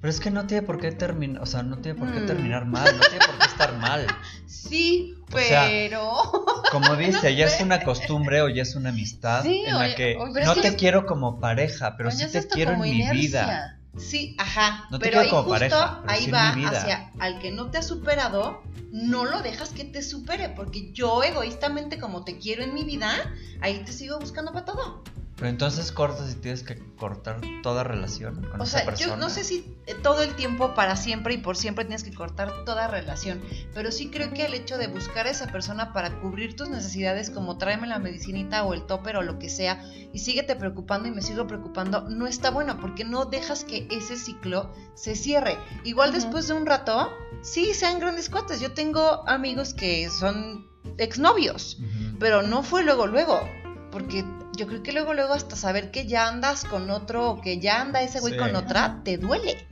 Pero 0.00 0.10
es 0.10 0.20
que 0.20 0.30
no 0.30 0.46
tiene 0.46 0.62
por 0.66 0.80
qué 0.80 0.92
terminar, 0.92 1.42
o 1.42 1.46
sea, 1.46 1.62
no 1.62 1.78
tiene 1.78 1.98
por 1.98 2.12
qué 2.12 2.20
Mm. 2.20 2.26
terminar 2.26 2.64
mal, 2.66 2.96
no 2.96 3.02
tiene 3.02 3.24
por 3.26 3.38
qué 3.38 3.46
estar 3.46 3.76
mal. 3.78 4.06
Sí, 4.46 5.14
O 5.32 5.38
sea, 5.38 5.66
pero. 5.68 6.12
Como 6.72 6.94
dice, 6.96 7.34
ya 7.34 7.46
es 7.46 7.60
una 7.60 7.82
costumbre 7.82 8.42
o 8.42 8.48
ya 8.48 8.62
es 8.62 8.76
una 8.76 8.90
amistad 8.90 9.42
Sí, 9.42 9.62
en 9.66 9.74
la 9.78 9.94
que 9.94 10.16
oye, 10.16 10.44
no 10.44 10.54
te 10.54 10.76
quiero 10.76 11.06
como 11.06 11.40
pareja, 11.40 11.96
pero 11.96 12.10
sí 12.10 12.26
te 12.30 12.46
quiero 12.46 12.72
en 12.74 12.80
mi 12.80 13.10
vida. 13.10 13.78
Sí, 13.96 14.36
ajá. 14.38 14.86
No 14.90 14.98
te 15.00 15.06
pero 15.06 15.20
quiero 15.20 15.20
ahí 15.22 15.30
como 15.30 15.42
justo 15.42 15.50
pareja, 15.58 15.98
pero 16.02 16.12
ahí 16.12 16.24
sí 16.24 16.30
va 16.30 16.50
hacia 16.50 17.10
al 17.18 17.40
que 17.40 17.50
no 17.50 17.70
te 17.70 17.78
ha 17.78 17.82
superado, 17.82 18.62
no 18.92 19.24
lo 19.24 19.42
dejas 19.42 19.70
que 19.70 19.84
te 19.84 20.02
supere, 20.02 20.48
porque 20.50 20.92
yo 20.92 21.22
egoístamente 21.24 21.98
como 21.98 22.24
te 22.24 22.38
quiero 22.38 22.62
en 22.62 22.72
mi 22.72 22.84
vida, 22.84 23.10
ahí 23.60 23.82
te 23.84 23.92
sigo 23.92 24.18
buscando 24.20 24.52
para 24.52 24.64
todo. 24.64 25.02
Pero 25.40 25.48
entonces 25.50 25.90
cortas 25.90 26.30
y 26.30 26.34
tienes 26.34 26.62
que 26.62 26.78
cortar 26.96 27.40
toda 27.62 27.82
relación 27.82 28.42
con 28.50 28.60
O 28.60 28.64
esa 28.64 28.76
sea, 28.78 28.86
persona. 28.86 29.10
yo 29.10 29.16
no 29.16 29.30
sé 29.30 29.42
si 29.42 29.74
eh, 29.86 29.94
todo 29.94 30.22
el 30.22 30.34
tiempo, 30.36 30.74
para 30.74 30.96
siempre 30.96 31.32
y 31.32 31.38
por 31.38 31.56
siempre 31.56 31.86
tienes 31.86 32.04
que 32.04 32.12
cortar 32.12 32.52
toda 32.66 32.86
relación, 32.88 33.40
pero 33.72 33.90
sí 33.90 34.10
creo 34.10 34.34
que 34.34 34.44
el 34.44 34.52
hecho 34.52 34.76
de 34.76 34.86
buscar 34.88 35.26
a 35.26 35.30
esa 35.30 35.46
persona 35.46 35.94
para 35.94 36.20
cubrir 36.20 36.56
tus 36.56 36.68
necesidades, 36.68 37.30
como 37.30 37.56
tráeme 37.56 37.86
la 37.86 37.98
medicinita 37.98 38.64
o 38.64 38.74
el 38.74 38.82
topper 38.86 39.16
o 39.16 39.22
lo 39.22 39.38
que 39.38 39.48
sea, 39.48 39.82
y 40.12 40.18
síguete 40.18 40.56
preocupando 40.56 41.08
y 41.08 41.10
me 41.10 41.22
sigo 41.22 41.46
preocupando, 41.46 42.02
no 42.02 42.26
está 42.26 42.50
bueno, 42.50 42.78
porque 42.78 43.04
no 43.04 43.24
dejas 43.24 43.64
que 43.64 43.88
ese 43.90 44.18
ciclo 44.18 44.70
se 44.94 45.16
cierre. 45.16 45.56
Igual 45.84 46.12
después 46.12 46.48
de 46.48 46.52
un 46.52 46.66
rato, 46.66 47.10
sí, 47.40 47.72
sean 47.72 47.98
grandes 47.98 48.28
cuates. 48.28 48.60
Yo 48.60 48.72
tengo 48.72 49.26
amigos 49.26 49.72
que 49.72 50.10
son 50.10 50.68
exnovios, 50.98 51.78
Ujú. 51.80 52.18
pero 52.18 52.42
no 52.42 52.62
fue 52.62 52.84
luego, 52.84 53.06
luego. 53.06 53.48
Porque 53.90 54.24
yo 54.56 54.66
creo 54.66 54.82
que 54.82 54.92
luego, 54.92 55.14
luego 55.14 55.34
hasta 55.34 55.56
saber 55.56 55.90
que 55.90 56.06
ya 56.06 56.28
andas 56.28 56.64
con 56.64 56.90
otro 56.90 57.30
o 57.30 57.40
que 57.40 57.58
ya 57.58 57.80
anda 57.80 58.02
ese 58.02 58.20
güey 58.20 58.34
Sí. 58.34 58.38
con 58.38 58.54
otra, 58.56 59.00
te 59.04 59.16
duele. 59.18 59.66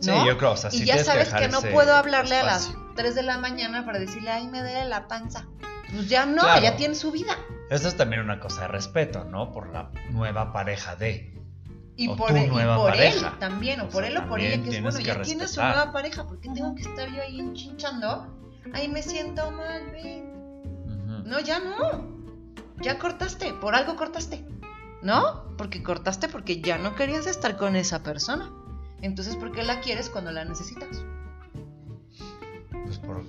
Sí, 0.00 0.10
¿no? 0.10 0.26
yo 0.26 0.36
creo, 0.36 0.52
o 0.52 0.56
sea, 0.56 0.70
sí 0.70 0.82
y 0.82 0.86
ya 0.86 1.02
sabes 1.02 1.32
que, 1.32 1.48
no 1.48 1.60
puedo 1.62 1.94
hablarle 1.94 2.36
a 2.36 2.42
las 2.44 2.66
espacio. 2.68 2.92
3 2.96 3.14
de 3.14 3.22
la 3.22 3.38
mañana 3.38 3.84
para 3.84 3.98
decirle, 3.98 4.30
ay, 4.30 4.46
me 4.48 4.60
duele 4.60 4.84
la 4.86 5.06
panza. 5.08 5.46
Pues 5.92 6.08
ya 6.08 6.26
no, 6.26 6.42
Claro. 6.42 6.62
ya 6.62 6.76
tiene 6.76 6.94
su 6.94 7.10
vida. 7.12 7.36
Eso 7.70 7.88
es 7.88 7.96
también 7.96 8.20
una 8.22 8.40
cosa 8.40 8.62
de 8.62 8.68
respeto, 8.68 9.24
¿no? 9.24 9.52
Por 9.52 9.70
la 9.72 9.90
nueva 10.10 10.52
pareja 10.52 10.96
de. 10.96 11.32
Y 11.96 12.08
O 12.08 12.16
por, 12.16 12.30
tu 12.30 12.36
él, 12.36 12.44
y 12.44 12.48
nueva 12.48 12.76
por 12.76 12.90
pareja. 12.90 13.28
él 13.28 13.38
también, 13.38 13.80
o 13.80 13.84
O 13.84 13.88
por 13.88 14.02
sea, 14.02 14.10
él 14.10 14.16
o 14.18 14.28
por 14.28 14.40
ella, 14.40 14.62
que 14.62 14.76
es 14.76 14.82
bueno, 14.82 14.98
que 14.98 15.04
ya 15.04 15.22
tiene 15.22 15.46
su 15.46 15.60
nueva 15.62 15.92
pareja, 15.92 16.26
¿por 16.26 16.40
qué 16.40 16.50
tengo 16.50 16.74
que 16.74 16.82
estar 16.82 17.08
yo 17.08 17.22
ahí 17.22 17.38
enchinchando? 17.40 18.26
Ay, 18.72 18.88
me 18.88 19.00
siento 19.02 19.50
mal, 19.52 19.82
ven. 19.92 21.24
No, 21.24 21.38
ya 21.40 21.60
no. 21.60 22.23
Ya 22.84 22.98
cortaste, 22.98 23.52
por 23.54 23.74
algo 23.74 23.96
cortaste. 23.96 24.44
¿No? 25.02 25.44
Porque 25.58 25.82
cortaste 25.82 26.28
porque 26.28 26.60
ya 26.60 26.78
no 26.78 26.94
querías 26.94 27.26
estar 27.26 27.56
con 27.56 27.76
esa 27.76 28.02
persona. 28.02 28.50
Entonces, 29.02 29.36
¿por 29.36 29.52
qué 29.52 29.62
la 29.62 29.80
quieres 29.80 30.08
cuando 30.08 30.30
la 30.32 30.44
necesitas? 30.44 31.04
Pues 32.84 32.98
por. 32.98 33.22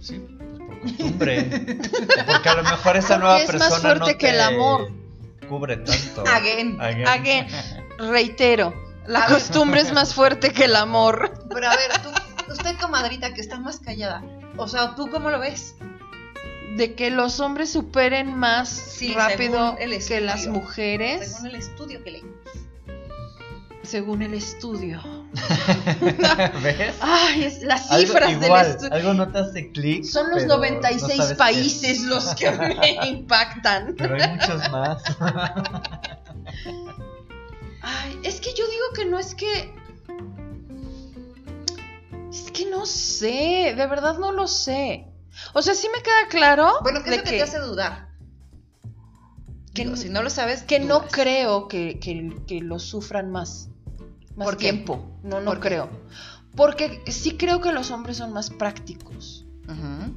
Sí, 0.00 0.18
pues 0.18 0.58
por 0.58 0.80
costumbre. 0.80 1.78
Porque 2.26 2.48
a 2.48 2.54
lo 2.54 2.62
mejor 2.64 2.96
esa 2.96 3.08
Porque 3.08 3.18
nueva 3.20 3.38
es 3.40 3.48
más 3.48 3.52
persona. 3.52 3.80
fuerte 3.80 4.12
no 4.12 4.18
que 4.18 4.28
el 4.30 4.40
amor. 4.40 4.90
Cubre 5.48 5.76
tanto. 5.78 6.24
Again. 6.26 6.80
Again. 6.80 7.06
Again. 7.08 7.46
Reitero, 7.98 8.74
la 9.06 9.20
A 9.20 9.28
ver. 9.28 9.36
costumbre 9.36 9.80
es 9.80 9.92
más 9.92 10.14
fuerte 10.14 10.52
que 10.52 10.64
el 10.64 10.76
amor. 10.76 11.32
Pero 11.52 11.68
a 11.70 11.76
ver, 11.76 11.90
tú, 12.02 12.52
usted 12.52 12.76
comadrita 12.80 13.32
que 13.32 13.40
está 13.40 13.58
más 13.60 13.78
callada. 13.78 14.22
O 14.56 14.66
sea, 14.68 14.94
¿tú 14.96 15.08
cómo 15.10 15.30
lo 15.30 15.38
ves? 15.38 15.76
De 16.76 16.94
que 16.94 17.10
los 17.10 17.38
hombres 17.40 17.70
superen 17.70 18.34
más 18.36 18.68
Sí, 18.68 19.12
rápido 19.14 19.76
que 19.76 20.20
las 20.20 20.46
mujeres, 20.46 21.32
Según 21.32 21.46
el 21.48 21.56
estudio 21.56 22.02
que 22.04 22.10
leí. 22.12 22.24
según 23.82 24.22
el 24.22 24.34
estudio. 24.34 25.02
¿Ves? 26.62 26.94
Ay, 27.00 27.44
es 27.44 27.62
las 27.62 27.90
Algo 27.90 28.06
cifras 28.12 28.40
del 28.40 28.52
estudio. 28.66 28.94
Algo 28.94 29.14
no 29.14 29.30
te 29.32 29.38
hace 29.38 29.72
clic. 29.72 30.04
Son 30.04 30.30
los 30.30 30.44
pero 30.44 30.48
no 30.48 30.56
96 30.56 31.16
sabes 31.16 31.28
qué. 31.30 31.34
países 31.36 32.02
los 32.04 32.34
que 32.34 32.50
me 32.80 33.06
impactan. 33.08 33.94
Pero 33.98 34.14
hay 34.22 34.30
muchos 34.30 34.70
más. 34.70 35.02
Ay, 37.82 38.18
es 38.22 38.40
que 38.40 38.50
yo 38.54 38.64
digo 38.68 38.84
que 38.94 39.04
no 39.04 39.18
es 39.18 39.34
que. 39.34 39.74
Es 42.30 42.50
que 42.50 42.66
no 42.70 42.86
sé, 42.86 43.74
de 43.76 43.86
verdad 43.86 44.16
no 44.18 44.32
lo 44.32 44.46
sé. 44.46 45.06
O 45.52 45.62
sea, 45.62 45.74
sí 45.74 45.88
me 45.94 46.02
queda 46.02 46.28
claro 46.28 46.72
Bueno, 46.82 47.02
¿qué 47.02 47.10
es 47.10 47.16
lo 47.18 47.22
que, 47.24 47.30
que, 47.30 47.36
te 47.36 47.42
hace 47.42 47.58
dudar? 47.58 48.08
Que 49.74 49.84
Digo, 49.84 49.96
si 49.96 50.08
no 50.08 50.22
lo 50.22 50.30
sabes, 50.30 50.62
que 50.62 50.80
no 50.80 51.06
creo 51.06 51.68
que, 51.68 51.98
que, 51.98 52.36
que 52.46 52.60
lo 52.60 52.78
sufran 52.78 53.30
más. 53.30 53.68
Más 54.36 54.46
¿Por 54.46 54.56
qué? 54.56 54.72
tiempo. 54.72 55.18
No, 55.22 55.40
no 55.40 55.46
¿Por 55.46 55.60
qué? 55.60 55.68
creo. 55.68 55.90
Porque 56.54 57.02
sí 57.06 57.36
creo 57.36 57.60
que 57.60 57.72
los 57.72 57.90
hombres 57.90 58.18
son 58.18 58.32
más 58.32 58.50
prácticos. 58.50 59.46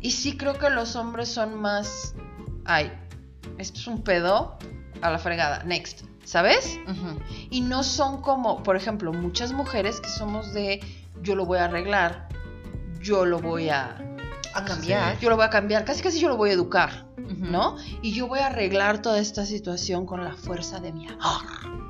Y 0.01 0.11
sí 0.11 0.35
creo 0.35 0.57
que 0.57 0.69
los 0.69 0.97
hombres 0.97 1.29
son 1.29 1.55
más. 1.61 2.13
Ay, 2.65 2.91
esto 3.57 3.79
es 3.79 3.87
un 3.87 4.03
pedo 4.03 4.57
a 5.01 5.09
la 5.09 5.17
fregada. 5.17 5.63
Next. 5.63 6.03
¿Sabes? 6.25 6.79
Y 7.51 7.61
no 7.61 7.83
son 7.83 8.21
como, 8.21 8.63
por 8.63 8.75
ejemplo, 8.75 9.13
muchas 9.13 9.53
mujeres 9.53 10.01
que 10.01 10.09
somos 10.09 10.53
de 10.53 10.81
yo 11.21 11.35
lo 11.35 11.45
voy 11.45 11.59
a 11.59 11.65
arreglar, 11.65 12.27
yo 12.99 13.25
lo 13.25 13.39
voy 13.39 13.69
a, 13.69 13.95
A 14.55 14.65
cambiar. 14.65 15.19
yo 15.19 15.29
lo 15.29 15.35
voy 15.35 15.45
a 15.45 15.49
cambiar, 15.49 15.85
casi 15.85 16.01
casi 16.01 16.19
yo 16.19 16.29
lo 16.29 16.37
voy 16.37 16.49
a 16.49 16.53
educar, 16.53 17.05
Ujú. 17.17 17.45
¿no? 17.45 17.75
Y 18.01 18.13
yo 18.13 18.27
voy 18.27 18.39
a 18.39 18.47
arreglar 18.47 19.01
toda 19.01 19.19
esta 19.19 19.45
situación 19.45 20.05
con 20.05 20.23
la 20.23 20.33
fuerza 20.33 20.79
de 20.79 20.93
mi 20.93 21.07
amor, 21.07 21.41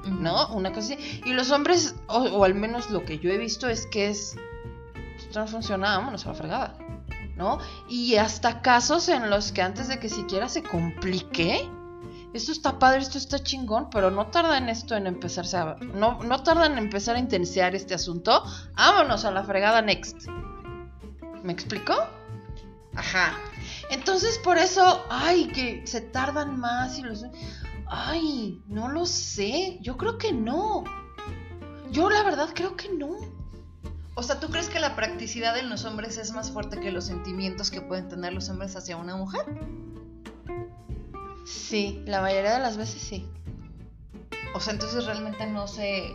Ujú. 0.05 0.09
¿no? 0.09 0.47
Una 0.49 0.71
cosa 0.71 0.93
así. 0.93 1.21
Y 1.25 1.33
los 1.33 1.51
hombres, 1.51 1.95
o, 2.07 2.19
o 2.23 2.43
al 2.43 2.55
menos 2.55 2.89
lo 2.89 3.05
que 3.05 3.19
yo 3.19 3.29
he 3.29 3.37
visto 3.37 3.69
es 3.69 3.85
que 3.87 4.09
es, 4.09 4.35
esto 5.17 5.39
no 5.39 5.47
funciona, 5.47 5.97
vámonos 5.97 6.25
a 6.25 6.29
la 6.29 6.35
fregada, 6.35 6.77
¿no? 7.35 7.59
Y 7.87 8.15
hasta 8.15 8.61
casos 8.61 9.09
en 9.09 9.29
los 9.29 9.51
que 9.51 9.61
antes 9.61 9.87
de 9.87 9.99
que 9.99 10.09
siquiera 10.09 10.49
se 10.49 10.63
complique, 10.63 11.69
esto 12.33 12.51
está 12.51 12.79
padre, 12.79 12.99
esto 12.99 13.17
está 13.17 13.39
chingón, 13.39 13.89
pero 13.89 14.11
no 14.11 14.27
tarda 14.27 14.57
en 14.57 14.67
esto 14.67 14.95
en 14.95 15.07
empezarse 15.07 15.55
a... 15.55 15.75
No, 15.79 16.21
no 16.23 16.43
tarda 16.43 16.65
en 16.65 16.77
empezar 16.77 17.15
a 17.15 17.19
intensiar 17.19 17.75
este 17.75 17.93
asunto. 17.93 18.43
Vámonos 18.75 19.23
a 19.23 19.31
la 19.31 19.43
fregada 19.45 19.81
next. 19.81 20.27
¿Me 21.43 21.53
explico? 21.53 21.93
Ajá. 22.95 23.37
Entonces 23.89 24.37
por 24.39 24.57
eso, 24.57 25.05
ay, 25.09 25.47
que 25.47 25.85
se 25.85 26.01
tardan 26.01 26.59
más 26.59 26.97
y 26.97 27.03
los... 27.03 27.25
Ay, 27.87 28.61
no 28.67 28.89
lo 28.89 29.05
sé. 29.05 29.77
Yo 29.81 29.97
creo 29.97 30.17
que 30.17 30.33
no. 30.33 30.83
Yo 31.91 32.09
la 32.09 32.23
verdad 32.23 32.49
creo 32.53 32.75
que 32.75 32.89
no. 32.89 33.15
O 34.15 34.23
sea, 34.23 34.39
¿tú 34.39 34.49
crees 34.49 34.69
que 34.69 34.79
la 34.79 34.95
practicidad 34.95 35.57
en 35.57 35.69
los 35.69 35.83
hombres 35.83 36.17
es 36.17 36.31
más 36.31 36.49
fuerte 36.49 36.79
que 36.79 36.91
los 36.91 37.05
sentimientos 37.05 37.69
que 37.69 37.81
pueden 37.81 38.07
tener 38.07 38.33
los 38.33 38.49
hombres 38.49 38.75
hacia 38.75 38.95
una 38.97 39.17
mujer? 39.17 39.45
Sí, 41.45 42.01
la 42.05 42.21
mayoría 42.21 42.53
de 42.53 42.59
las 42.59 42.77
veces 42.77 43.01
sí. 43.01 43.27
O 44.55 44.59
sea, 44.59 44.73
entonces 44.73 45.05
realmente 45.05 45.45
no 45.45 45.67
se 45.67 46.11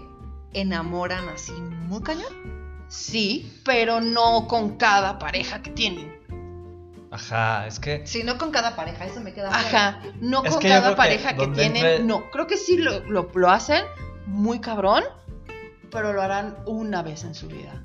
enamoran 0.55 1.29
así 1.29 1.53
muy 1.53 2.03
cañón. 2.03 2.87
Sí, 2.89 3.61
pero 3.65 4.01
no 4.01 4.49
con 4.49 4.77
cada 4.77 5.19
pareja 5.19 5.63
que 5.63 5.71
tienen. 5.71 6.20
Ajá, 7.11 7.67
es 7.67 7.81
que. 7.81 8.07
Sí, 8.07 8.23
no 8.23 8.39
con 8.39 8.51
cada 8.53 8.77
pareja, 8.77 9.05
eso 9.05 9.21
me 9.21 9.33
queda 9.33 9.49
claro. 9.49 9.67
Ajá, 9.67 10.03
no 10.21 10.45
Es 10.45 10.53
con 10.55 10.63
cada 10.63 10.95
pareja 10.95 11.35
que, 11.35 11.47
tienen. 11.49 11.77
entre- 11.77 11.99
No, 12.05 12.31
creo 12.31 12.47
que 12.47 12.57
sí 12.57 12.77
lo, 12.77 13.01
lo, 13.01 13.31
lo 13.35 13.51
hacen 13.51 13.85
muy 14.27 14.61
cabrón, 14.61 15.03
pero 15.91 16.13
lo 16.13 16.23
harán 16.23 16.57
una 16.67 17.03
vez 17.03 17.25
en 17.25 17.35
su 17.35 17.49
vida. 17.49 17.83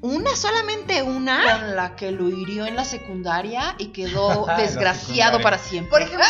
¿Una? 0.00 0.36
¿Solamente 0.36 1.02
una? 1.02 1.58
Con 1.58 1.76
la 1.76 1.96
que 1.96 2.10
lo 2.12 2.28
hirió 2.28 2.66
en 2.66 2.76
la 2.76 2.84
secundaria 2.84 3.74
y 3.78 3.88
quedó 3.88 4.46
desgraciado 4.56 5.40
para 5.40 5.58
siempre. 5.58 5.90
Por 5.90 6.02
ejemplo, 6.02 6.24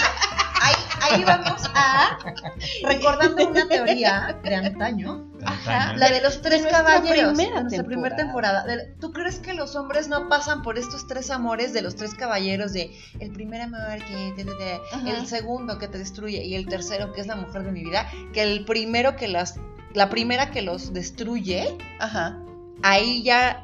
ahí, 0.60 0.74
ahí 1.12 1.24
vamos 1.24 1.62
a 1.74 2.18
recordando 2.84 3.46
una 3.48 3.68
teoría 3.68 4.38
de 4.42 4.54
antaño, 4.54 5.24
Ajá, 5.46 5.94
la 5.96 6.10
de 6.10 6.20
los 6.20 6.42
tres 6.42 6.62
nuestra 6.62 6.82
caballeros, 6.84 7.34
primera 7.34 7.56
de 7.56 7.62
nuestra 7.62 7.84
primera 7.84 8.16
temporada. 8.16 8.64
¿Tú 9.00 9.12
crees 9.12 9.38
que 9.38 9.54
los 9.54 9.76
hombres 9.76 10.08
no 10.08 10.28
pasan 10.28 10.62
por 10.62 10.78
estos 10.78 11.06
tres 11.06 11.30
amores 11.30 11.72
de 11.72 11.82
los 11.82 11.96
tres 11.96 12.14
caballeros 12.14 12.72
de 12.72 12.90
el 13.20 13.30
primer 13.32 13.62
amor 13.62 13.98
que 14.04 14.32
te- 14.36 14.44
te- 14.44 14.54
te- 14.54 14.80
el 15.10 15.26
segundo 15.26 15.78
que 15.78 15.88
te 15.88 15.98
destruye 15.98 16.44
y 16.44 16.54
el 16.54 16.66
tercero 16.66 17.12
que 17.12 17.20
es 17.20 17.26
la 17.26 17.36
mujer 17.36 17.62
de 17.64 17.72
mi 17.72 17.82
vida? 17.84 18.08
Que 18.32 18.42
el 18.42 18.64
primero 18.64 19.16
que 19.16 19.28
las 19.28 19.58
la 19.94 20.10
primera 20.10 20.50
que 20.50 20.60
los 20.62 20.92
destruye, 20.92 21.76
Ajá. 22.00 22.38
ahí 22.82 23.22
ya 23.22 23.62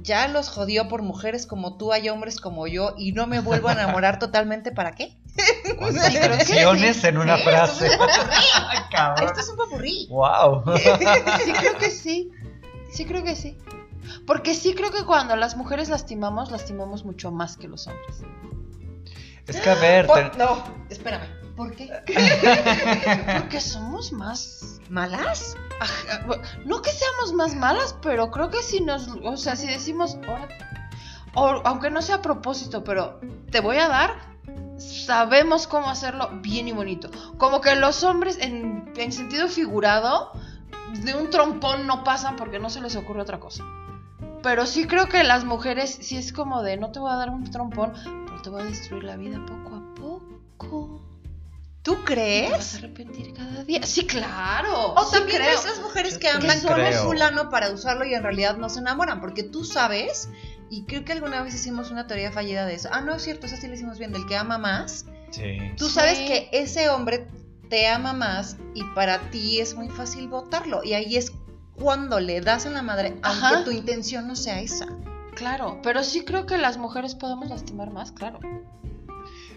ya 0.00 0.26
los 0.28 0.48
jodió 0.48 0.88
por 0.88 1.02
mujeres 1.02 1.46
como 1.46 1.76
tú, 1.76 1.92
hay 1.92 2.08
hombres 2.08 2.40
como 2.40 2.66
yo 2.66 2.94
y 2.96 3.12
no 3.12 3.26
me 3.26 3.40
vuelvo 3.40 3.68
a 3.68 3.72
enamorar 3.72 4.18
totalmente, 4.18 4.72
¿para 4.72 4.92
qué? 4.92 5.16
¿Cuántas 5.78 6.06
Sí, 6.12 6.16
creo 6.18 6.30
que 6.30 6.36
lecciones 6.36 7.04
en 7.04 7.18
una 7.18 7.36
Sí, 7.36 7.42
frase? 7.44 7.86
esto 7.86 8.04
es 8.04 8.10
un 8.10 8.16
popurrí. 8.16 8.36
Cabrón. 8.90 9.28
Esto 9.28 9.40
es 9.40 9.48
un 9.48 9.56
popurrí. 9.56 10.06
Wow. 10.10 10.64
Sí, 11.44 11.52
creo 11.52 11.78
que 11.78 11.90
sí. 11.90 12.30
Sí, 12.90 13.04
creo 13.04 13.22
que 13.24 13.36
sí. 13.36 13.56
Porque 14.26 14.54
sí 14.54 14.74
creo 14.74 14.90
que 14.90 15.04
cuando 15.04 15.36
las 15.36 15.56
mujeres 15.56 15.88
lastimamos, 15.88 16.50
lastimamos 16.50 17.04
mucho 17.04 17.30
más 17.30 17.56
que 17.56 17.68
los 17.68 17.86
hombres. 17.86 18.22
Es 19.46 19.60
que 19.60 19.70
a 19.70 19.74
ver, 19.74 20.06
Por- 20.08 20.30
te- 20.30 20.38
no, 20.38 20.62
espérame. 20.90 21.26
¿Por 21.56 21.74
qué? 21.74 21.90
Porque 23.38 23.60
somos 23.60 24.12
más 24.12 24.72
¿Malas? 24.92 25.56
Ajá, 25.80 26.26
No 26.66 26.82
que 26.82 26.90
seamos 26.90 27.32
más 27.32 27.54
malas, 27.54 27.96
pero 28.02 28.30
creo 28.30 28.50
que 28.50 28.62
si 28.62 28.80
nos, 28.80 29.08
o 29.24 29.38
sea, 29.38 29.56
si 29.56 29.66
decimos, 29.66 30.18
o, 31.34 31.46
aunque 31.64 31.90
no 31.90 32.02
sea 32.02 32.16
a 32.16 32.22
propósito, 32.22 32.84
pero 32.84 33.18
te 33.50 33.60
voy 33.60 33.78
a 33.78 33.88
dar, 33.88 34.34
sabemos 34.76 35.66
cómo 35.66 35.88
hacerlo 35.88 36.28
bien 36.42 36.68
y 36.68 36.72
bonito. 36.72 37.10
Como 37.38 37.62
que 37.62 37.74
los 37.74 38.04
hombres, 38.04 38.36
en, 38.38 38.92
en 38.96 39.12
sentido 39.12 39.48
figurado, 39.48 40.32
de 41.04 41.14
un 41.14 41.30
trompón 41.30 41.86
no 41.86 42.04
pasan 42.04 42.36
porque 42.36 42.58
no 42.58 42.68
se 42.68 42.82
les 42.82 42.94
ocurre 42.94 43.22
otra 43.22 43.40
cosa. 43.40 43.64
Pero 44.42 44.66
sí 44.66 44.86
creo 44.86 45.08
que 45.08 45.24
las 45.24 45.44
mujeres, 45.44 45.98
sí 46.02 46.18
es 46.18 46.34
como 46.34 46.62
de, 46.62 46.76
no 46.76 46.92
te 46.92 46.98
voy 46.98 47.12
a 47.12 47.16
dar 47.16 47.30
un 47.30 47.50
trompón, 47.50 47.94
pero 48.26 48.42
te 48.42 48.50
voy 48.50 48.60
a 48.60 48.64
destruir 48.64 49.04
la 49.04 49.16
vida 49.16 49.40
poco 49.46 49.71
a 52.12 52.16
poco. 52.16 52.24
¿Tú 52.24 52.48
¿No? 52.48 52.48
Te 52.48 52.50
vas 52.50 52.58
crees? 52.68 52.74
a 52.74 52.78
arrepentir 52.78 53.32
cada 53.34 53.64
día. 53.64 53.82
Sí, 53.84 54.06
claro. 54.06 54.94
O 54.94 55.04
sí 55.04 55.16
también 55.16 55.38
creo. 55.42 55.58
esas 55.58 55.80
mujeres 55.80 56.14
Yo 56.14 56.20
que 56.20 56.28
andan 56.28 56.60
con 56.60 56.74
creo. 56.74 57.04
fulano 57.04 57.50
para 57.50 57.70
usarlo 57.70 58.04
y 58.04 58.14
en 58.14 58.22
realidad 58.22 58.56
no 58.56 58.68
se 58.68 58.80
enamoran, 58.80 59.20
porque 59.20 59.42
tú 59.42 59.64
sabes, 59.64 60.28
y 60.70 60.84
creo 60.84 61.04
que 61.04 61.12
alguna 61.12 61.42
vez 61.42 61.54
hicimos 61.54 61.90
una 61.90 62.06
teoría 62.06 62.32
fallida 62.32 62.66
de 62.66 62.74
eso. 62.74 62.88
Ah, 62.92 63.00
no 63.00 63.14
es 63.14 63.22
cierto, 63.22 63.46
esa 63.46 63.56
sí 63.56 63.68
la 63.68 63.74
hicimos 63.74 63.98
bien, 63.98 64.12
del 64.12 64.26
que 64.26 64.36
ama 64.36 64.58
más. 64.58 65.06
Sí. 65.30 65.58
Tú 65.76 65.88
Sí. 65.88 65.94
sabes 65.94 66.18
que 66.18 66.48
ese 66.52 66.88
hombre 66.90 67.26
te 67.70 67.88
ama 67.88 68.12
más 68.12 68.56
y 68.74 68.84
para 68.94 69.30
ti 69.30 69.60
es 69.60 69.74
muy 69.74 69.88
fácil 69.88 70.28
votarlo. 70.28 70.84
Y 70.84 70.92
ahí 70.94 71.16
es 71.16 71.32
cuando 71.74 72.20
le 72.20 72.40
das 72.42 72.66
en 72.66 72.74
la 72.74 72.82
madre, 72.82 73.16
Ajá. 73.22 73.48
aunque 73.48 73.64
tu 73.64 73.70
intención 73.76 74.28
no 74.28 74.36
sea 74.36 74.60
esa. 74.60 74.86
Claro, 75.34 75.80
pero 75.82 76.04
sí 76.04 76.24
creo 76.26 76.44
que 76.44 76.58
las 76.58 76.76
mujeres 76.76 77.14
podemos 77.14 77.48
lastimar 77.48 77.90
más, 77.90 78.12
claro. 78.12 78.38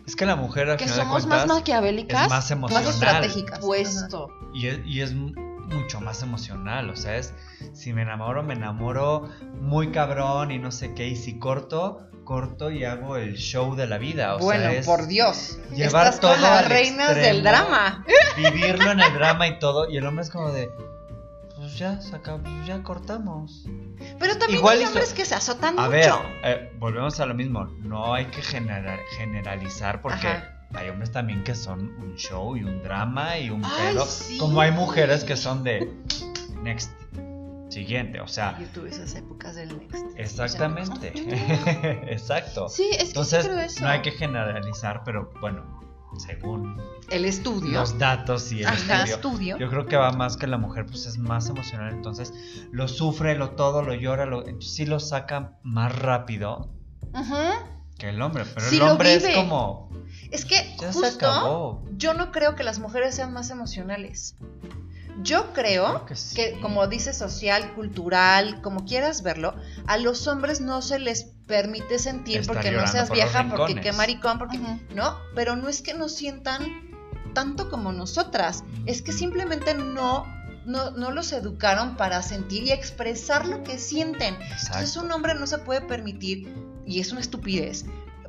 Es 0.05 0.15
que 0.15 0.25
la 0.25 0.35
mujer 0.35 0.69
al 0.69 0.77
Que 0.77 0.85
final 0.85 0.97
de 0.97 1.03
somos 1.03 1.23
cuentas 1.25 1.47
más 1.47 1.57
maquiavélicas. 1.57 2.23
es 2.23 2.29
más 2.29 2.51
emocional. 2.51 2.85
Más 2.85 2.93
estratégicas. 2.93 3.59
Puesto. 3.59 4.29
Y 4.53 4.67
es, 4.67 4.79
y 4.85 5.01
es 5.01 5.13
mucho 5.13 5.99
más 5.99 6.21
emocional, 6.21 6.89
o 6.89 6.95
sea, 6.95 7.17
es 7.17 7.33
si 7.73 7.91
me 7.93 8.03
enamoro, 8.03 8.43
me 8.43 8.53
enamoro 8.53 9.29
muy 9.59 9.91
cabrón 9.91 10.51
y 10.51 10.59
no 10.59 10.71
sé 10.71 10.93
qué, 10.93 11.07
y 11.07 11.15
si 11.15 11.39
corto, 11.39 12.01
corto 12.23 12.71
y 12.71 12.83
hago 12.83 13.17
el 13.17 13.35
show 13.35 13.75
de 13.75 13.87
la 13.87 13.97
vida, 13.97 14.35
o 14.35 14.39
bueno, 14.39 14.63
sea, 14.63 14.73
es 14.73 14.85
por 14.85 15.07
Dios. 15.07 15.57
llevar 15.73 16.05
Estás 16.05 16.19
todo 16.19 16.31
con 16.33 16.41
las 16.41 16.69
reinas 16.69 17.15
del 17.15 17.43
drama. 17.43 18.05
vivirlo 18.37 18.91
en 18.91 18.99
el 18.99 19.13
drama 19.13 19.47
y 19.47 19.59
todo, 19.59 19.89
y 19.89 19.97
el 19.97 20.05
hombre 20.05 20.23
es 20.23 20.29
como 20.29 20.51
de, 20.51 20.69
ya, 21.77 22.01
se 22.01 22.15
acabó, 22.15 22.43
ya 22.65 22.81
cortamos. 22.83 23.65
Pero 24.19 24.37
también 24.37 24.59
Igual 24.59 24.77
hay 24.77 24.83
hizo- 24.83 24.89
hombres 24.91 25.13
que 25.13 25.25
se 25.25 25.35
azotan 25.35 25.77
A 25.79 25.83
mucho. 25.83 25.89
ver, 25.91 26.11
eh, 26.43 26.71
volvemos 26.79 27.19
a 27.19 27.25
lo 27.25 27.33
mismo, 27.33 27.65
no 27.83 28.13
hay 28.13 28.25
que 28.25 28.41
genera- 28.41 28.99
generalizar 29.17 30.01
porque 30.01 30.27
Ajá. 30.27 30.67
hay 30.73 30.89
hombres 30.89 31.11
también 31.11 31.43
que 31.43 31.55
son 31.55 31.81
un 31.99 32.15
show 32.15 32.55
y 32.57 32.63
un 32.63 32.81
drama 32.83 33.37
y 33.37 33.49
un 33.49 33.63
Ay, 33.63 33.71
pedo, 33.93 34.05
sí. 34.05 34.37
como 34.37 34.61
hay 34.61 34.71
mujeres 34.71 35.23
que 35.23 35.35
son 35.37 35.63
de 35.63 35.91
next, 36.63 36.91
siguiente, 37.69 38.21
o 38.21 38.27
sea, 38.27 38.57
Yo 38.59 38.67
tuve 38.67 38.89
esas 38.89 39.13
épocas 39.15 39.55
del 39.55 39.77
Next. 39.77 40.05
exactamente, 40.17 41.11
exacto. 42.11 42.69
Sí, 42.69 42.87
es 42.91 42.97
que 42.99 43.03
Entonces, 43.07 43.43
sí 43.43 43.49
creo 43.49 43.59
eso. 43.61 43.83
no 43.83 43.89
hay 43.89 44.01
que 44.01 44.11
generalizar, 44.11 45.01
pero 45.03 45.31
bueno, 45.41 45.81
según 46.19 46.81
El 47.09 47.25
estudio. 47.25 47.79
los 47.79 47.97
datos 47.99 48.51
y 48.51 48.63
el 48.63 48.69
estudio, 48.73 49.03
estudio. 49.05 49.57
yo 49.57 49.69
creo 49.69 49.85
que 49.85 49.95
va 49.97 50.11
más 50.11 50.37
que 50.37 50.47
la 50.47 50.57
mujer, 50.57 50.85
pues 50.85 51.05
es 51.05 51.17
más 51.17 51.49
emocional, 51.49 51.93
entonces 51.93 52.33
lo 52.71 52.87
sufre, 52.87 53.35
lo 53.35 53.51
todo, 53.51 53.81
lo 53.81 53.93
llora, 53.93 54.25
lo, 54.25 54.45
entonces 54.45 54.73
sí 54.73 54.85
lo 54.85 54.99
saca 54.99 55.57
más 55.63 55.97
rápido 55.97 56.69
que 57.97 58.09
el 58.09 58.21
hombre, 58.21 58.43
pero 58.53 58.67
Sí 58.69 58.75
el 58.77 58.81
hombre 58.83 59.15
es 59.15 59.27
como, 59.35 59.89
Es 60.31 60.43
que 60.45 60.75
ya 60.79 60.91
se 60.91 60.99
justo 60.99 61.25
acabó. 61.29 61.83
yo 61.95 62.13
no 62.13 62.31
creo 62.31 62.55
que 62.55 62.63
las 62.63 62.79
mujeres 62.79 63.15
sean 63.15 63.31
más 63.31 63.49
emocionales. 63.51 64.35
Yo 65.23 65.53
creo 65.53 65.85
Creo 65.85 66.05
que 66.05 66.15
sí. 66.17 66.35
que, 66.35 66.59
como 66.59 66.87
dice 66.87 67.13
social, 67.13 67.73
cultural, 67.73 68.61
como 68.61 68.83
quieras 68.83 69.23
verlo, 69.23 69.55
a 69.87 69.95
los 69.97 70.27
hombres 70.27 70.59
no 70.59 70.81
se 70.81 70.99
les 70.99 71.31
permite 71.47 71.99
sentir 71.99 72.45
porque 72.45 72.71
no 72.71 72.87
seas 72.87 73.07
por 73.07 73.17
vieja, 73.17 73.45
porque 73.49 73.79
qué 73.81 73.91
maricón, 73.91 74.39
porque 74.39 74.59
no, 74.93 75.17
pero 75.35 75.55
no 75.55 75.69
es 75.69 75.81
que 75.81 75.93
no 75.93 76.09
sientan 76.09 76.91
tanto 77.33 77.69
como 77.69 77.91
nosotras, 77.91 78.63
es 78.85 79.01
que 79.01 79.11
simplemente 79.11 79.73
no 79.73 80.25
no, 80.65 80.91
no 80.91 81.11
los 81.11 81.31
educaron 81.31 81.95
para 81.95 82.23
sentir 82.23 82.63
y 82.63 82.71
expresar 82.71 83.45
lo 83.45 83.63
que 83.63 83.77
sienten. 83.77 84.35
Entonces 84.65 84.97
un 84.97 85.11
hombre 85.11 85.35
no 85.35 85.45
se 85.45 85.59
puede 85.59 85.81
permitir, 85.81 86.51
y 86.85 86.99
es 86.99 87.11
una 87.11 87.21
estupidez, 87.21 87.85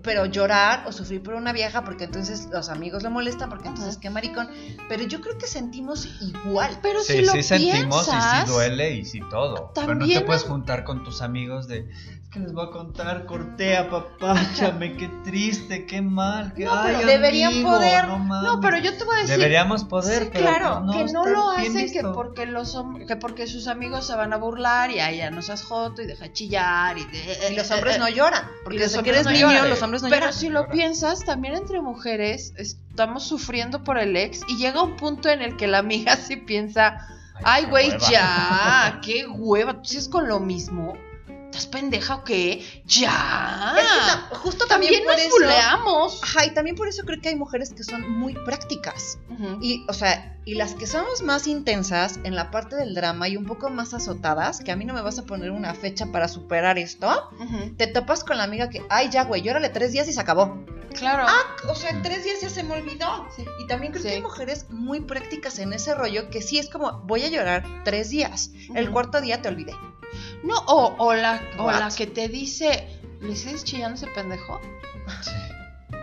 pero 0.07 0.25
llorar 0.27 0.85
o 0.87 0.93
sufrir 0.93 1.21
por 1.21 1.35
una 1.35 1.53
vieja 1.53 1.85
porque 1.85 2.05
entonces 2.05 2.49
los 2.53 2.69
amigos 2.69 3.03
le 3.03 3.09
molestan, 3.09 3.51
porque 3.51 3.67
entonces 3.67 3.97
qué 3.97 4.09
maricón. 4.09 4.49
Pero 4.89 5.03
yo 5.03 5.21
creo 5.21 5.37
que 5.37 5.49
sentimos 5.49 6.09
igual. 6.23 6.79
Pero 6.81 7.03
Sí, 7.03 7.15
si 7.15 7.23
lo 7.23 7.33
sí 7.33 7.43
sentimos 7.43 8.07
piensas, 8.07 8.45
y 8.45 8.47
sí 8.47 8.53
duele 8.53 8.91
y 8.93 9.05
sí 9.05 9.21
todo. 9.31 9.73
Pero 9.75 9.87
no 9.89 9.93
te 9.95 9.99
También 9.99 10.25
puedes 10.25 10.45
juntar 10.45 10.85
con 10.85 11.03
tus 11.03 11.23
amigos 11.23 11.67
de 11.67 11.89
que 12.37 12.43
les 12.43 12.53
voy 12.53 12.67
a 12.67 12.71
contar, 12.71 13.25
corté 13.25 13.77
a 13.79 13.89
papáchame, 13.89 14.93
qué 14.99 15.09
triste, 15.25 15.87
qué 15.87 16.03
mal, 16.03 16.53
qué 16.55 16.67
No, 16.67 16.73
ay, 16.75 16.95
pero 16.97 17.07
deberían 17.09 17.53
amigo, 17.53 17.71
poder. 17.71 18.07
No, 18.09 18.61
pero 18.61 18.77
yo 18.79 18.97
te 18.97 19.05
voy 19.05 19.17
a 19.17 19.21
decir. 19.21 19.37
Deberíamos 19.39 19.85
poder, 19.85 20.25
Sí, 20.25 20.31
pero 20.33 20.45
claro, 20.47 20.87
que 20.93 21.05
no 21.13 21.25
lo 21.27 21.51
hacen 21.51 21.91
que 21.93 22.03
porque 22.03 22.45
los 22.47 22.77
que 23.09 23.17
porque 23.17 23.47
sus 23.47 23.67
amigos 23.69 24.07
se 24.07 24.15
van 24.15 24.33
a 24.33 24.37
burlar 24.37 24.91
y 24.91 25.01
ahí 25.01 25.19
ya 25.19 25.31
no 25.31 25.41
seas 25.41 25.63
joto 25.63 26.03
y 26.03 26.07
deja 26.07 26.25
de 26.25 26.33
chillar 26.33 26.99
y, 26.99 27.05
de- 27.05 27.53
Y 27.53 27.57
los 27.57 27.71
hombres 27.71 27.99
no 27.99 28.09
lloran, 28.09 28.45
porque 28.65 28.79
los 28.81 28.93
desde 28.93 29.03
que 29.03 29.11
hombres 29.11 29.15
eres 29.15 29.25
no 29.27 29.33
niño 29.33 29.49
lloran. 29.59 29.71
los 29.71 29.83
hombres 29.83 30.03
no 30.03 30.09
Pero 30.11 30.21
lloran. 30.27 30.35
si 30.35 30.49
lo 30.51 30.61
Lloran. 30.61 30.73
piensas, 30.77 31.25
también 31.25 31.55
entre 31.55 31.81
mujeres 31.81 32.53
estamos 32.57 33.25
sufriendo 33.25 33.83
por 33.83 33.99
el 33.99 34.15
ex 34.17 34.43
y 34.49 34.59
llega 34.59 34.83
un 34.83 34.97
punto 34.97 35.29
en 35.31 35.41
el 35.43 35.57
que 35.57 35.67
la 35.67 35.79
amiga 35.79 36.17
sí 36.17 36.37
piensa, 36.37 36.99
ay 37.45 37.65
qué 37.65 37.71
güey, 37.71 37.89
hueva". 37.91 38.11
ya, 38.11 39.01
qué 39.05 39.27
hueva, 39.27 39.75
¿tú 39.83 39.89
sigues 39.89 40.09
con 40.09 40.29
lo 40.29 40.41
mismo? 40.41 40.95
¿Estás 41.57 41.67
pendeja 41.69 42.17
o 42.17 42.25
qué? 42.25 42.65
Ya. 42.85 43.75
Es 43.79 43.83
que 43.87 43.99
ta- 43.99 44.37
justo 44.39 44.67
también, 44.67 44.93
también 45.05 45.31
por 45.31 45.41
nos 45.41 45.51
eso. 45.51 46.19
Ajá, 46.23 46.45
y 46.45 46.51
también 46.55 46.77
por 46.77 46.87
eso 46.87 47.03
creo 47.07 47.19
que 47.21 47.31
hay 47.31 47.37
mujeres 47.37 47.73
que 47.73 47.83
son 47.83 48.11
muy 48.11 48.35
prácticas. 48.35 49.19
Ujú. 49.31 49.59
Y, 49.63 49.85
o 49.89 49.93
sea, 49.95 50.39
y 50.45 50.55
las 50.55 50.75
que 50.75 50.87
somos 50.87 51.23
más 51.23 51.47
intensas 51.47 52.21
en 52.25 52.35
la 52.35 52.51
parte 52.51 52.77
del 52.77 52.95
drama 52.95 53.29
y 53.29 53.37
un 53.39 53.47
poco 53.47 53.71
más 53.71 53.95
azotadas, 53.95 54.61
que 54.61 54.71
a 54.71 54.77
mí 54.77 54.85
no 54.85 54.93
me 54.93 55.01
vas 55.01 55.19
a 55.19 55.25
poner 55.25 55.51
una 55.51 55.73
fecha 55.75 56.07
para 56.13 56.29
superar 56.29 56.79
esto, 56.79 57.31
te 57.79 57.87
topas 57.87 58.23
con 58.23 58.37
la 58.37 58.45
amiga 58.45 58.69
que, 58.69 58.83
ay, 58.91 59.09
ya, 59.11 59.25
güey, 59.25 59.41
llórale 59.43 59.71
tres 59.71 59.93
días 59.93 60.07
y 60.09 60.13
se 60.13 60.21
acabó. 60.21 60.63
Claro. 60.95 61.27
O 61.69 61.75
sea, 61.75 61.91
en 61.91 62.01
tres 62.03 62.25
días 62.25 62.41
ya 62.41 62.49
se 62.49 62.63
me 62.63 62.73
olvidó. 62.75 63.27
Sí. 63.37 63.45
Y 63.63 63.67
también 63.67 63.93
creo 63.93 64.03
Sí. 64.03 64.09
que 64.09 64.15
hay 64.15 64.23
mujeres 64.23 64.67
muy 64.71 65.01
prácticas 65.01 65.59
en 65.59 65.75
ese 65.75 65.95
rollo 65.95 66.31
que 66.31 66.41
sí 66.41 66.59
es 66.59 66.71
como, 66.71 67.01
voy 67.01 67.23
a 67.25 67.29
llorar 67.29 67.65
tres 67.85 68.09
días. 68.09 68.51
El 68.75 68.91
cuarto 68.91 69.21
día 69.21 69.43
te 69.43 69.49
olvidé. 69.49 69.73
No, 70.47 70.57
o, 70.67 70.95
o 70.99 71.15
la, 71.15 71.41
o 71.59 71.65
What? 71.65 71.79
la 71.81 71.89
que 71.91 72.07
te 72.07 72.29
dice, 72.29 73.01
¿le 73.21 73.35
sigues 73.37 73.65
chillando 73.65 73.97
ese 73.97 74.07
pendejo? 74.09 74.61
Sí. 75.23 75.31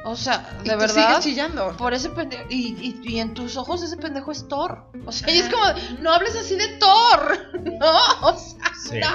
O 0.05 0.15
sea, 0.17 0.57
Y 0.63 0.67
de 0.67 0.73
tú 0.73 0.79
verdad. 0.79 1.07
sigues 1.07 1.19
chillando. 1.23 1.77
Por 1.77 1.93
ese 1.93 2.09
pendejo. 2.09 2.43
Y, 2.49 2.75
y- 2.79 3.01
y 3.09 3.19
en 3.19 3.33
tus 3.33 3.55
ojos 3.55 3.81
ese 3.83 3.95
pendejo 3.97 4.31
es 4.33 4.47
Thor. 4.49 4.83
O 5.05 5.11
sea, 5.13 5.29
y 5.31 5.37
es 5.39 5.49
como, 5.49 5.63
no 6.01 6.11
hables 6.11 6.35
así 6.35 6.55
de 6.55 6.67
Thor. 6.77 7.37
No, 7.79 7.97
o 8.27 8.37
sea, 8.37 8.59
Sí. 8.75 8.99
no. 8.99 9.07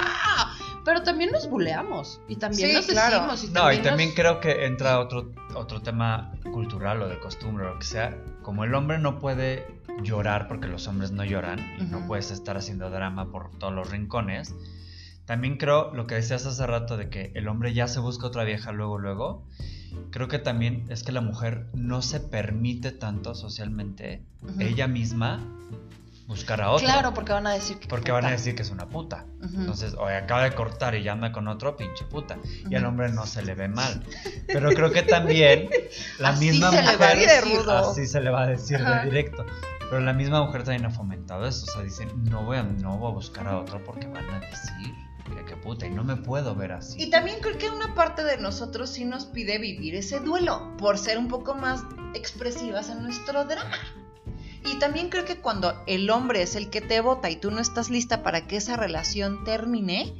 Pero 0.83 1.03
también 1.03 1.29
nos 1.31 1.47
buleamos. 1.47 2.19
Y 2.27 2.37
también 2.37 2.69
Sí, 2.69 2.75
nos 2.75 2.85
claro. 2.87 3.15
decimos. 3.17 3.43
Y 3.43 3.47
No, 3.47 3.53
también 3.61 3.81
y 3.81 3.83
también 3.83 4.09
nos- 4.09 4.15
creo 4.15 4.39
que 4.39 4.65
entra 4.65 4.99
otro, 4.99 5.31
otro 5.53 5.81
tema 5.83 6.31
cultural 6.51 7.01
o 7.03 7.07
de 7.07 7.19
costumbre 7.19 7.65
o 7.67 7.73
lo 7.73 7.79
que 7.79 7.85
sea. 7.85 8.17
Como 8.41 8.63
el 8.63 8.73
hombre 8.73 8.97
no 8.97 9.19
puede 9.19 9.67
llorar 10.01 10.47
porque 10.47 10.67
los 10.67 10.87
hombres 10.87 11.11
no 11.11 11.23
lloran 11.23 11.59
y 11.79 11.83
no 11.83 11.99
Ujú. 11.99 12.07
puedes 12.07 12.31
estar 12.31 12.57
haciendo 12.57 12.89
drama 12.89 13.29
por 13.31 13.51
todos 13.59 13.73
los 13.73 13.91
rincones. 13.91 14.55
También 15.29 15.57
creo 15.57 15.93
lo 15.93 16.07
que 16.07 16.15
decías 16.15 16.47
hace 16.47 16.65
rato 16.65 16.97
de 16.97 17.11
que 17.11 17.31
el 17.35 17.47
hombre 17.47 17.71
ya 17.75 17.87
se 17.87 17.99
busca 17.99 18.25
otra 18.25 18.43
vieja 18.45 18.71
luego, 18.71 18.97
luego. 18.97 19.45
Creo 20.09 20.27
que 20.27 20.39
también 20.39 20.87
es 20.89 21.03
que 21.03 21.11
la 21.11 21.21
mujer 21.21 21.67
no 21.75 22.01
se 22.01 22.19
permite 22.19 22.91
tanto 22.91 23.35
socialmente 23.35 24.23
ella 24.57 24.87
misma 24.87 25.39
buscar 26.25 26.61
a 26.61 26.71
otro. 26.71 26.83
Claro, 26.87 27.13
porque 27.13 27.31
van 27.31 27.45
a 27.45 27.51
decir 27.53 27.77
que. 27.77 27.87
Porque 27.87 28.11
van 28.11 28.25
a 28.25 28.31
decir 28.31 28.55
que 28.55 28.63
es 28.63 28.71
una 28.71 28.87
puta. 28.89 29.25
Entonces, 29.43 29.93
o 29.93 30.07
acaba 30.07 30.45
de 30.45 30.53
cortar 30.55 30.95
y 30.95 31.03
ya 31.03 31.11
anda 31.11 31.31
con 31.31 31.47
otro 31.47 31.77
pinche 31.77 32.05
puta. 32.05 32.39
Y 32.67 32.73
al 32.73 32.81
Ujú. 32.81 32.89
hombre 32.89 33.09
no 33.11 33.27
se 33.27 33.43
le 33.43 33.53
ve 33.53 33.67
mal. 33.67 34.01
Pero 34.47 34.69
creo 34.71 34.91
que 34.91 35.03
también 35.03 35.69
la 36.19 36.29
Así 36.29 36.49
misma 36.49 36.71
se 36.71 36.81
le 36.81 36.97
va 36.97 37.11
a 37.11 37.13
mujer. 37.13 37.43
decir. 37.43 37.69
Así 37.69 38.07
se 38.07 38.19
le 38.21 38.29
va 38.31 38.41
a 38.41 38.47
decir 38.47 38.77
Ajá. 38.77 39.03
de 39.03 39.05
directo. 39.11 39.45
Pero 39.91 40.01
la 40.01 40.13
misma 40.13 40.43
mujer 40.43 40.63
también 40.63 40.85
ha 40.87 40.89
fomentado 40.91 41.45
eso. 41.45 41.65
O 41.67 41.71
sea, 41.71 41.83
dicen, 41.83 42.09
no 42.23 42.43
voy 42.45 42.57
a, 42.57 42.63
no 42.63 42.97
voy 42.97 43.11
a 43.11 43.13
buscar 43.13 43.47
a 43.47 43.59
otro 43.59 43.79
porque 43.83 44.07
van 44.07 44.27
a 44.27 44.39
decir 44.39 44.91
que 45.29 45.45
qué 45.45 45.55
puta. 45.55 45.85
Y 45.87 45.89
no 45.89 46.03
me 46.03 46.15
puedo 46.15 46.55
ver 46.55 46.71
así. 46.71 47.01
Y 47.01 47.09
también 47.09 47.39
creo 47.41 47.57
que 47.57 47.69
una 47.69 47.95
parte 47.95 48.23
de 48.23 48.37
nosotros 48.37 48.89
sí 48.89 49.05
nos 49.05 49.25
pide 49.25 49.57
vivir 49.57 49.95
ese 49.95 50.19
duelo 50.19 50.75
por 50.77 50.97
ser 50.97 51.17
un 51.17 51.27
poco 51.27 51.55
más 51.55 51.83
expresivas 52.13 52.89
en 52.89 53.03
nuestro 53.03 53.45
drama. 53.45 53.77
Y 54.65 54.77
también 54.79 55.09
creo 55.09 55.25
que 55.25 55.37
cuando 55.37 55.83
el 55.87 56.09
hombre 56.09 56.41
es 56.41 56.55
el 56.55 56.69
que 56.69 56.81
te 56.81 56.99
vota 57.01 57.29
y 57.29 57.37
tú 57.37 57.51
no 57.51 57.59
estás 57.59 57.89
lista 57.89 58.23
para 58.23 58.45
que 58.45 58.57
esa 58.57 58.75
relación 58.75 59.43
termine, 59.43 60.13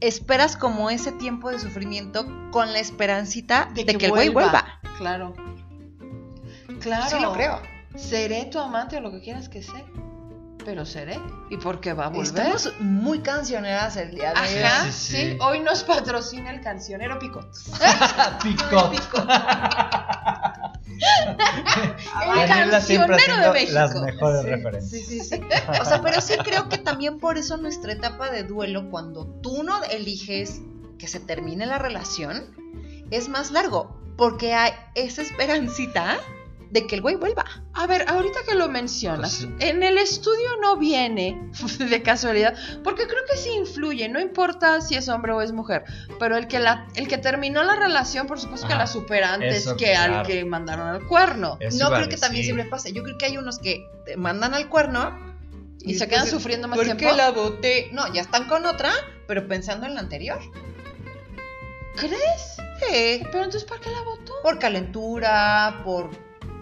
esperas 0.00 0.56
como 0.56 0.90
ese 0.90 1.12
tiempo 1.12 1.50
de 1.50 1.58
sufrimiento 1.58 2.26
con 2.50 2.72
la 2.72 2.80
esperancita 2.80 3.70
de, 3.74 3.84
que, 3.84 4.06
el 4.06 4.10
güey 4.10 4.28
vuelva. 4.30 4.80
Claro. 4.96 5.34
Claro. 6.80 7.10
Sí 7.10 7.20
lo 7.20 7.32
creo. 7.32 7.60
Seré 7.96 8.46
tu 8.46 8.58
amante 8.58 8.96
o 8.96 9.00
lo 9.00 9.10
que 9.10 9.20
quieras 9.20 9.48
que 9.48 9.62
sea. 9.62 9.84
Pero 10.64 10.84
seré. 10.84 11.18
¿Y 11.48 11.56
por 11.56 11.80
qué 11.80 11.92
va 11.94 12.06
a 12.06 12.08
volver? 12.08 12.26
Estamos 12.26 12.72
muy 12.80 13.20
cancioneras 13.20 13.96
el 13.96 14.10
día 14.14 14.32
de 14.34 14.40
hoy. 14.40 14.62
Ajá, 14.62 14.84
Sí, 14.84 14.92
sí, 14.92 15.16
sí. 15.32 15.38
Hoy 15.40 15.60
nos 15.60 15.82
patrocina 15.84 16.50
el 16.50 16.60
cancionero 16.60 17.18
Picot. 17.18 17.48
Picot. 18.42 18.92
El 21.00 22.48
Daniela 22.48 22.80
siempre 22.80 23.16
cancionero 23.16 23.52
de 23.52 23.52
México. 23.60 23.72
las 23.74 23.94
mejores 23.94 24.42
Sí, 24.42 24.48
referencias. 24.48 24.90
Sí, 25.06 25.20
sí, 25.20 25.20
sí. 25.24 25.40
O 25.80 25.84
sea, 25.84 26.02
pero 26.02 26.20
sí 26.20 26.34
creo 26.44 26.68
que 26.68 26.76
también 26.78 27.18
por 27.18 27.38
eso 27.38 27.56
nuestra 27.56 27.92
etapa 27.92 28.30
de 28.30 28.44
duelo, 28.44 28.90
cuando 28.90 29.26
tú 29.26 29.62
no 29.62 29.82
eliges 29.84 30.60
que 30.98 31.08
se 31.08 31.18
termine 31.20 31.64
la 31.66 31.78
relación, 31.78 32.54
es 33.10 33.28
más 33.28 33.50
largo. 33.50 33.96
Porque 34.18 34.52
hay 34.52 34.72
esa 34.94 35.22
esperancita 35.22 36.18
de 36.70 36.86
que 36.86 36.94
el 36.94 37.02
güey 37.02 37.16
vuelva. 37.16 37.44
A 37.74 37.86
ver, 37.86 38.04
ahorita 38.08 38.40
que 38.48 38.54
lo 38.54 38.68
mencionas, 38.68 39.36
Pues 39.44 39.50
sí. 39.60 39.66
en 39.68 39.82
el 39.82 39.98
estudio 39.98 40.48
no 40.60 40.76
viene 40.76 41.50
de 41.78 42.02
casualidad, 42.02 42.54
porque 42.84 43.06
creo 43.06 43.22
que 43.30 43.36
sí 43.36 43.50
influye, 43.50 44.08
no 44.08 44.20
importa 44.20 44.80
si 44.80 44.94
es 44.94 45.08
hombre 45.08 45.32
o 45.32 45.40
es 45.40 45.52
mujer, 45.52 45.84
pero 46.18 46.36
el 46.36 46.46
que 46.46 46.58
la, 46.60 46.86
el 46.94 47.08
que 47.08 47.18
terminó 47.18 47.62
la 47.64 47.74
relación, 47.76 48.26
por 48.26 48.38
supuesto 48.40 48.68
que 48.68 48.74
la 48.74 48.86
supera 48.86 49.34
antes 49.34 49.56
eso, 49.56 49.76
que 49.76 49.94
al 49.96 50.26
que 50.26 50.44
mandaron 50.44 50.86
al 50.88 51.06
cuerno. 51.06 51.56
Eso 51.60 51.78
no 51.88 51.94
creo 51.96 52.08
que 52.08 52.16
también 52.16 52.44
siempre 52.44 52.64
pase. 52.66 52.92
Yo 52.92 53.02
creo 53.02 53.18
que 53.18 53.26
hay 53.26 53.36
unos 53.36 53.58
que 53.58 53.86
te 54.06 54.16
mandan 54.16 54.54
al 54.54 54.68
cuerno 54.68 55.18
Y 55.82 55.94
se 55.94 56.06
quedan 56.08 56.26
sufriendo 56.28 56.68
más 56.68 56.76
¿Por 56.76 56.84
tiempo? 56.84 57.04
qué 57.04 57.12
la 57.16 57.30
boté? 57.30 57.88
No, 57.92 58.12
ya 58.12 58.20
están 58.20 58.46
con 58.48 58.66
otra, 58.66 58.90
pero 59.26 59.48
pensando 59.48 59.86
en 59.86 59.94
la 59.94 60.00
anterior. 60.00 60.38
¿Crees? 61.96 62.56
Sí, 62.78 63.20
Pero 63.30 63.44
entonces, 63.44 63.64
¿para 63.64 63.80
qué 63.80 63.90
la 63.90 64.02
votó? 64.02 64.32
por 64.42 64.58
calentura, 64.58 65.80
por. 65.84 66.10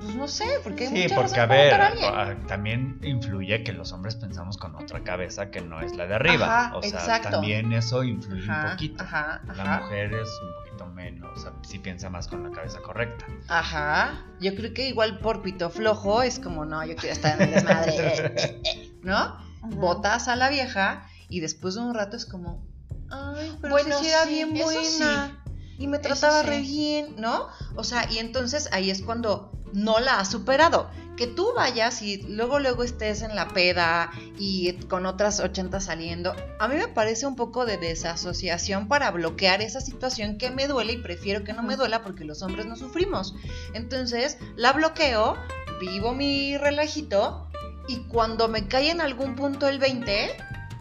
Pues 0.01 0.15
no 0.15 0.29
sé, 0.29 0.47
porque 0.63 0.87
hay 0.87 1.09
Sí, 1.09 1.15
porque 1.15 1.41
a 1.41 1.47
ver, 1.47 1.75
a 1.75 1.91
ah, 2.31 2.37
también 2.47 2.99
influye 3.03 3.63
que 3.65 3.73
los 3.73 3.93
hombres 3.93 4.15
pensamos 4.17 4.57
con 4.57 4.75
otra 4.77 5.03
cabeza 5.03 5.51
que 5.51 5.61
no 5.61 5.81
es 5.81 5.95
la 5.97 6.07
de 6.07 6.15
arriba. 6.15 6.47
Ajá, 6.67 6.77
o 6.77 6.83
sea, 6.83 7.01
exacto. 7.01 7.31
también 7.31 7.73
eso 7.73 8.05
influye 8.05 8.49
un 8.49 8.71
poquito. 8.71 9.03
Ajá, 9.03 9.41
La 9.47 9.63
ajá. 9.65 9.81
mujer 9.83 10.15
es 10.15 10.29
un 10.43 10.55
poquito 10.55 10.87
menos, 10.87 11.37
o 11.37 11.41
sea, 11.41 11.53
sí 11.63 11.79
piensa 11.79 12.11
más 12.11 12.29
con 12.29 12.45
la 12.45 12.51
cabeza 12.51 12.81
correcta. 12.81 13.27
Ajá. 13.49 14.25
Yo 14.41 14.55
creo 14.55 14.73
que 14.73 14.89
igual 14.89 15.19
por 15.19 15.43
pito 15.43 15.69
flojo 15.71 16.23
es 16.23 16.39
como, 16.39 16.65
no, 16.65 16.85
yo 16.85 16.95
quiero 16.97 17.13
estar 17.15 17.41
en 17.41 17.49
el 17.49 17.55
desmadre. 17.55 17.93
eh, 17.97 18.33
eh, 18.37 18.61
eh", 18.65 18.93
¿No? 19.03 19.37
Botas 19.63 20.29
a 20.29 20.37
la 20.37 20.49
vieja 20.49 21.07
y 21.29 21.41
después 21.41 21.75
de 21.75 21.81
un 21.81 21.95
rato 21.95 22.17
es 22.17 22.25
como, 22.25 22.65
ay, 23.11 23.57
pero 23.61 23.73
Bueno, 23.75 23.99
si 23.99 24.05
sí 24.05 24.11
era 24.11 24.23
sí, 24.25 24.31
bien 24.35 24.57
eso 24.57 24.65
buena. 24.65 25.45
Y 25.79 25.87
me 25.87 25.99
trataba 25.99 26.41
sí. 26.43 26.47
re 26.47 26.61
bien, 26.61 27.15
¿no? 27.19 27.49
O 27.77 27.85
sea, 27.85 28.11
y 28.11 28.19
entonces 28.19 28.69
ahí 28.73 28.91
es 28.91 29.03
cuando 29.03 29.53
no 29.73 30.01
la 30.01 30.21
has 30.21 30.31
superado. 30.31 30.91
Que 31.17 31.27
tú 31.27 31.53
vayas 31.57 32.01
y 32.03 32.23
luego, 32.23 32.61
luego 32.61 32.85
estés 32.85 33.23
en 33.23 33.35
la 33.35 33.49
peda 33.49 34.13
y 34.39 34.73
con 34.87 35.05
otras 35.05 35.41
80 35.41 35.81
saliendo. 35.81 36.35
A 36.61 36.69
mí 36.69 36.77
me 36.77 36.87
parece 36.87 37.27
un 37.27 37.35
poco 37.35 37.67
de 37.67 37.77
desasociación 37.77 38.87
para 38.87 39.11
bloquear 39.11 39.61
esa 39.61 39.81
situación 39.81 40.39
que 40.39 40.51
me 40.51 40.69
duele 40.69 40.93
y 40.93 40.99
prefiero 40.99 41.43
que 41.43 41.53
no 41.53 41.65
me 41.65 41.77
duela 41.77 42.03
porque 42.03 42.25
los 42.25 42.43
hombres 42.43 42.67
no 42.67 42.77
sufrimos. 42.77 43.35
Entonces 43.75 44.39
la 44.55 44.73
bloqueo, 44.73 45.37
vivo 45.81 46.15
mi 46.15 46.57
relajito 46.57 47.49
y 47.89 48.05
cuando 48.05 48.47
me 48.49 48.69
cae 48.69 48.91
en 48.91 49.01
algún 49.01 49.35
punto 49.35 49.67
el 49.67 49.81
20, 49.81 50.37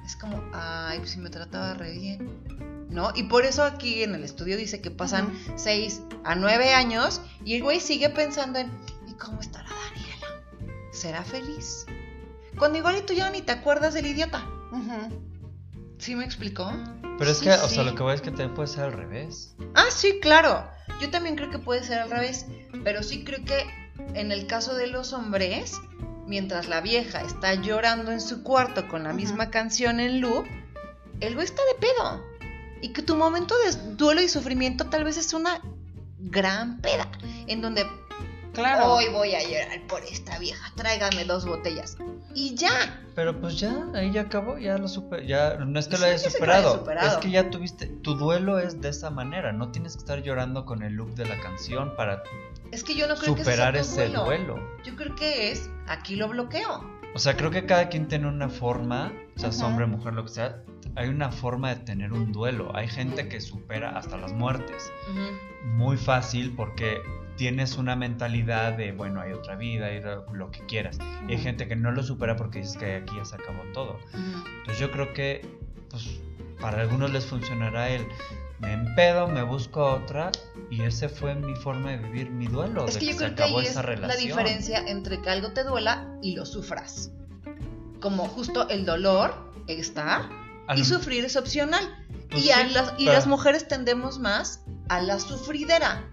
es 0.05 0.15
como, 0.17 0.43
ay, 0.53 0.99
pues 0.99 1.12
si 1.12 1.19
me 1.19 1.31
trataba 1.31 1.73
re 1.73 1.93
bien. 1.93 2.66
¿No? 2.89 3.12
Y 3.15 3.23
por 3.23 3.43
eso 3.43 3.63
aquí 3.63 4.04
en 4.04 4.15
el 4.15 4.23
estudio 4.23 4.56
dice 4.56 4.82
que 4.82 4.91
pasan 4.91 5.38
6 5.58 6.02
a 6.23 6.36
9 6.36 6.73
años 6.73 7.21
y 7.43 7.56
el 7.56 7.63
güey 7.63 7.80
sigue 7.82 8.10
pensando 8.10 8.60
en, 8.60 8.71
¿y 9.08 9.13
cómo 9.13 9.41
estará 9.41 9.67
Daniela? 9.69 10.82
¿Será 10.93 11.23
feliz? 11.23 11.86
Cuando 12.58 12.78
igual 12.78 12.97
y 12.97 13.02
tú 13.02 13.13
ya 13.13 13.30
ni 13.30 13.41
te 13.41 13.52
acuerdas 13.52 13.93
del 13.93 14.08
idiota. 14.08 14.45
¿Sí 15.97 16.15
me 16.15 16.23
explicó? 16.23 16.71
Pero 17.17 17.32
es 17.32 17.39
Sí, 17.39 17.45
que, 17.45 17.52
o 17.52 17.67
sea, 17.67 17.84
lo 17.84 17.95
que 17.95 18.04
voy 18.04 18.13
es 18.15 18.21
que 18.21 18.30
también 18.30 18.54
puede 18.54 18.67
ser 18.67 18.86
al 18.86 18.93
revés. 18.93 19.56
Ah, 19.76 19.88
sí, 19.89 20.19
claro. 20.21 20.67
Yo 21.02 21.10
también 21.10 21.36
creo 21.36 21.50
que 21.50 21.60
puede 21.60 21.84
ser 21.84 22.00
al 22.00 22.10
revés, 22.10 22.45
pero 22.84 23.04
sí 23.04 23.23
creo 23.23 23.43
que 23.43 23.65
en 24.13 24.32
el 24.32 24.47
caso 24.47 24.76
de 24.76 24.88
los 24.88 25.13
hombres, 25.13 25.73
mientras 26.26 26.67
la 26.67 26.82
vieja 26.82 27.21
está 27.21 27.54
llorando 27.56 28.12
en 28.12 28.21
su 28.21 28.43
cuarto 28.43 28.88
con 28.88 29.04
la 29.04 29.13
misma 29.13 29.50
canción 29.50 30.00
en 30.00 30.21
loop, 30.21 30.45
el 31.19 31.34
güey 31.34 31.45
está 31.45 31.62
de 31.73 31.80
pedo. 31.88 32.23
Y 32.81 32.89
que 32.93 33.01
tu 33.01 33.15
momento 33.15 33.55
de 33.65 33.93
duelo 33.95 34.21
y 34.21 34.29
sufrimiento 34.29 34.85
tal 34.85 35.03
vez 35.03 35.17
es 35.17 35.33
una 35.33 35.61
gran 36.19 36.79
peda, 36.81 37.07
en 37.47 37.61
donde 37.61 37.85
Claro. 38.53 38.93
hoy 38.93 39.05
voy 39.09 39.35
a 39.35 39.43
llorar 39.43 39.85
por 39.87 40.03
esta 40.03 40.39
vieja, 40.39 40.71
tráigame 40.75 41.25
dos 41.25 41.45
botellas. 41.45 41.95
Y 42.33 42.55
ya. 42.55 43.03
Pero 43.13 43.39
pues 43.39 43.59
ya, 43.59 43.85
ahí 43.93 44.11
ya 44.11 44.21
acabó, 44.21 44.57
ya 44.57 44.77
lo 44.79 44.87
super, 44.87 45.25
ya 45.27 45.55
no 45.57 45.79
es 45.79 45.87
que 45.87 45.95
Sí, 45.95 46.01
lo 46.01 46.07
hayas 46.07 46.23
superado, 46.23 46.73
superado. 46.79 47.07
es 47.07 47.17
que 47.17 47.29
ya 47.29 47.49
tuviste, 47.51 47.85
tu 47.87 48.15
duelo 48.15 48.57
es 48.59 48.81
de 48.81 48.89
esa 48.89 49.11
manera, 49.11 49.51
no 49.53 49.69
tienes 49.71 49.93
que 49.93 49.99
estar 49.99 50.23
llorando 50.23 50.65
con 50.65 50.81
el 50.81 50.93
loop 50.93 51.13
de 51.15 51.25
la 51.25 51.39
canción 51.39 51.95
para 51.95 52.23
Es 52.71 52.83
que 52.83 52.95
yo 52.95 53.07
no 53.07 53.15
creo 53.15 53.37
superar 53.37 53.73
que 53.75 53.81
ese 53.81 54.07
duelo. 54.07 54.25
duelo. 54.25 54.77
Yo 54.83 54.95
creo 54.95 55.15
que 55.15 55.51
es, 55.51 55.69
aquí 55.87 56.15
lo 56.15 56.27
bloqueo. 56.27 56.83
O 57.13 57.19
sea, 57.19 57.35
creo 57.37 57.51
que 57.51 57.65
cada 57.67 57.89
quien 57.89 58.07
tiene 58.07 58.27
una 58.27 58.49
forma, 58.49 59.13
o 59.43 59.51
sea, 59.51 59.65
hombre, 59.67 59.85
mujer, 59.85 60.13
lo 60.13 60.23
que 60.23 60.29
sea, 60.31 60.63
hay 60.97 61.10
una 61.10 61.31
forma 61.31 61.69
de 61.75 61.83
tener 61.83 62.12
un 62.12 62.31
duelo. 62.31 62.75
Hay 62.75 62.88
gente 62.88 63.29
que 63.29 63.39
supera 63.39 63.97
hasta 63.97 64.17
las 64.17 64.33
muertes. 64.33 64.91
Muy 65.63 65.95
fácil 65.95 66.53
porque 66.55 67.01
tienes 67.36 67.77
una 67.77 67.95
mentalidad 67.95 68.73
de, 68.73 68.93
bueno, 68.93 69.21
hay 69.21 69.31
otra 69.31 69.55
vida, 69.55 69.86
hay 69.86 70.01
lo 70.33 70.49
que 70.49 70.65
quieras. 70.65 70.97
Y 71.27 71.33
hay 71.33 71.38
gente 71.38 71.67
que 71.67 71.75
no 71.75 71.91
lo 71.91 72.01
supera 72.01 72.36
porque 72.36 72.60
dices 72.60 72.77
que 72.77 72.95
aquí 72.95 73.15
ya 73.15 73.25
se 73.25 73.36
acabó 73.36 73.62
todo. 73.73 73.99
Entonces 74.13 74.79
yo 74.79 74.91
creo 74.91 75.13
que, 75.13 75.45
pues, 75.89 76.19
para 76.60 76.81
algunos 76.81 77.12
les 77.12 77.27
funcionará 77.27 77.89
el, 77.89 78.07
me 78.60 78.73
empedo, 78.73 79.27
me 79.27 79.43
busco 79.43 79.86
otra 79.86 80.31
y 80.71 80.81
ese 80.81 81.10
fue 81.10 81.36
mi 81.36 81.55
forma 81.55 81.91
de 81.91 81.97
vivir 81.97 82.31
mi 82.31 82.47
duelo, 82.47 82.88
Es 82.88 82.95
de 82.95 82.99
que 83.01 83.05
que, 83.05 83.12
yo 83.12 83.19
se 83.19 83.25
creo 83.25 83.36
que 83.36 83.43
acabó 83.43 83.60
ahí 83.60 83.65
es 83.65 83.71
esa 83.71 83.83
la 83.83 83.89
relación. 83.89 84.27
diferencia 84.27 84.79
entre 84.88 85.21
que 85.21 85.29
algo 85.29 85.53
te 85.53 85.63
duela 85.63 86.17
y 86.23 86.36
lo 86.36 86.43
sufras. 86.43 87.12
Como 88.01 88.25
justo 88.25 88.67
el 88.69 88.83
dolor 88.83 89.36
está 89.67 90.27
y 90.75 90.80
lo- 90.80 90.86
sufrir 90.86 91.23
es 91.25 91.36
opcional. 91.36 91.84
pues 92.30 92.43
y 92.45 92.51
a 92.51 92.63
las, 92.67 92.93
y 92.97 93.06
las 93.06 93.25
mujeres 93.27 93.67
tendemos 93.67 94.19
más 94.19 94.62
a 94.89 95.01
la 95.01 95.19
sufridera. 95.19 96.03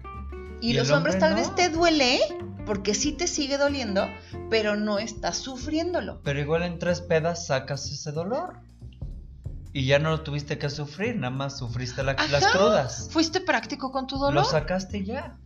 Y, 0.61 0.71
Y 0.71 0.73
los 0.73 0.89
hombres 0.91 1.15
hombre 1.15 1.19
tal 1.19 1.31
no. 1.31 1.35
vez 1.37 1.53
te 1.55 1.69
duele 1.69 2.19
porque 2.65 2.93
sí 2.95 3.11
te 3.11 3.27
sigue 3.27 3.57
doliendo, 3.57 4.07
pero 4.49 4.75
no 4.75 4.97
estás 4.97 5.37
sufriéndolo. 5.37 6.21
Pero 6.23 6.39
igual 6.39 6.63
en 6.63 6.79
tres 6.79 7.01
pedas 7.01 7.45
sacas 7.47 7.85
ese 7.91 8.11
dolor. 8.11 8.59
Y 9.73 9.85
ya 9.85 9.99
no 9.99 10.09
lo 10.09 10.21
tuviste 10.21 10.57
que 10.57 10.69
sufrir, 10.69 11.17
nada 11.17 11.31
más 11.35 11.57
sufriste 11.57 12.01
la- 12.01 12.13
las 12.31 12.47
crudas. 12.47 13.09
¿Fuiste 13.11 13.41
práctico 13.41 13.91
con 13.91 14.07
tu 14.07 14.15
Lo 14.15 14.21
dolor? 14.21 14.45
sacaste 14.45 14.99
y 14.99 15.05
ya. 15.05 15.37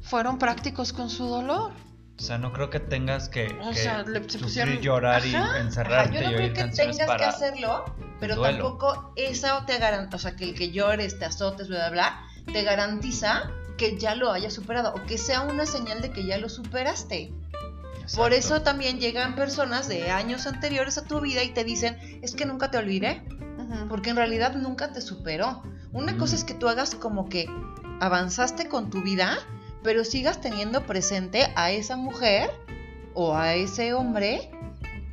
Fueron 0.00 0.38
prácticos 0.38 0.92
con 0.94 1.10
su 1.10 1.26
dolor. 1.26 1.72
O 2.20 2.22
sea, 2.22 2.36
no 2.36 2.52
creo 2.52 2.68
que 2.68 2.80
tengas 2.80 3.30
que, 3.30 3.58
O 3.62 3.70
que 3.70 3.76
sea, 3.76 4.02
le- 4.02 4.20
se 4.24 4.38
sufrir, 4.38 4.42
pusieron- 4.42 4.78
llorar 4.80 5.16
Ajá, 5.22 5.26
y 5.28 5.34
Ajá, 5.34 5.58
encerrarte 5.60 6.14
yo 6.14 6.20
no 6.22 6.30
y 6.30 6.34
creo 6.34 6.52
que 6.52 6.64
tengas 6.64 6.98
que 6.98 7.04
para... 7.06 7.28
hacerlo, 7.30 7.84
pero 8.20 8.36
duelo. 8.36 8.58
tampoco 8.58 9.12
eso 9.16 9.64
te 9.66 9.78
garantiza, 9.78 10.16
o 10.16 10.18
sea, 10.18 10.36
que 10.36 10.44
el 10.44 10.54
que 10.54 10.70
llores, 10.70 11.18
te 11.18 11.24
azotes, 11.24 11.68
bla, 11.68 11.88
bla, 11.88 12.26
bla, 12.44 12.52
te 12.52 12.62
garantiza 12.62 13.50
que 13.78 13.96
ya 13.98 14.14
lo 14.14 14.30
hayas 14.32 14.52
superado 14.52 14.92
o 14.92 15.06
que 15.06 15.16
sea 15.16 15.40
una 15.40 15.64
señal 15.64 16.02
de 16.02 16.10
que 16.10 16.26
ya 16.26 16.36
lo 16.36 16.50
superaste. 16.50 17.32
Por 18.14 18.34
eso 18.34 18.60
también 18.60 18.98
llegan 19.00 19.34
personas 19.34 19.88
de 19.88 20.10
años 20.10 20.46
anteriores 20.46 20.98
a 20.98 21.04
tu 21.06 21.20
vida 21.20 21.42
y 21.42 21.50
te 21.54 21.64
dicen, 21.64 21.96
es 22.22 22.34
que 22.34 22.44
nunca 22.44 22.70
te 22.70 22.76
olvidé, 22.76 23.22
porque 23.88 24.10
en 24.10 24.16
realidad 24.16 24.54
nunca 24.56 24.92
te 24.92 25.00
superó. 25.00 25.62
Una 25.92 26.12
Mm. 26.12 26.18
cosa 26.18 26.34
es 26.34 26.44
que 26.44 26.52
tú 26.54 26.68
hagas 26.68 26.94
como 26.94 27.28
que 27.30 27.48
avanzaste 28.00 28.68
con 28.68 28.90
tu 28.90 29.00
vida, 29.02 29.38
pero 29.82 30.04
sigas 30.04 30.40
teniendo 30.40 30.86
presente 30.86 31.48
a 31.56 31.70
esa 31.70 31.96
mujer 31.96 32.50
o 33.14 33.36
a 33.36 33.54
ese 33.54 33.94
hombre 33.94 34.50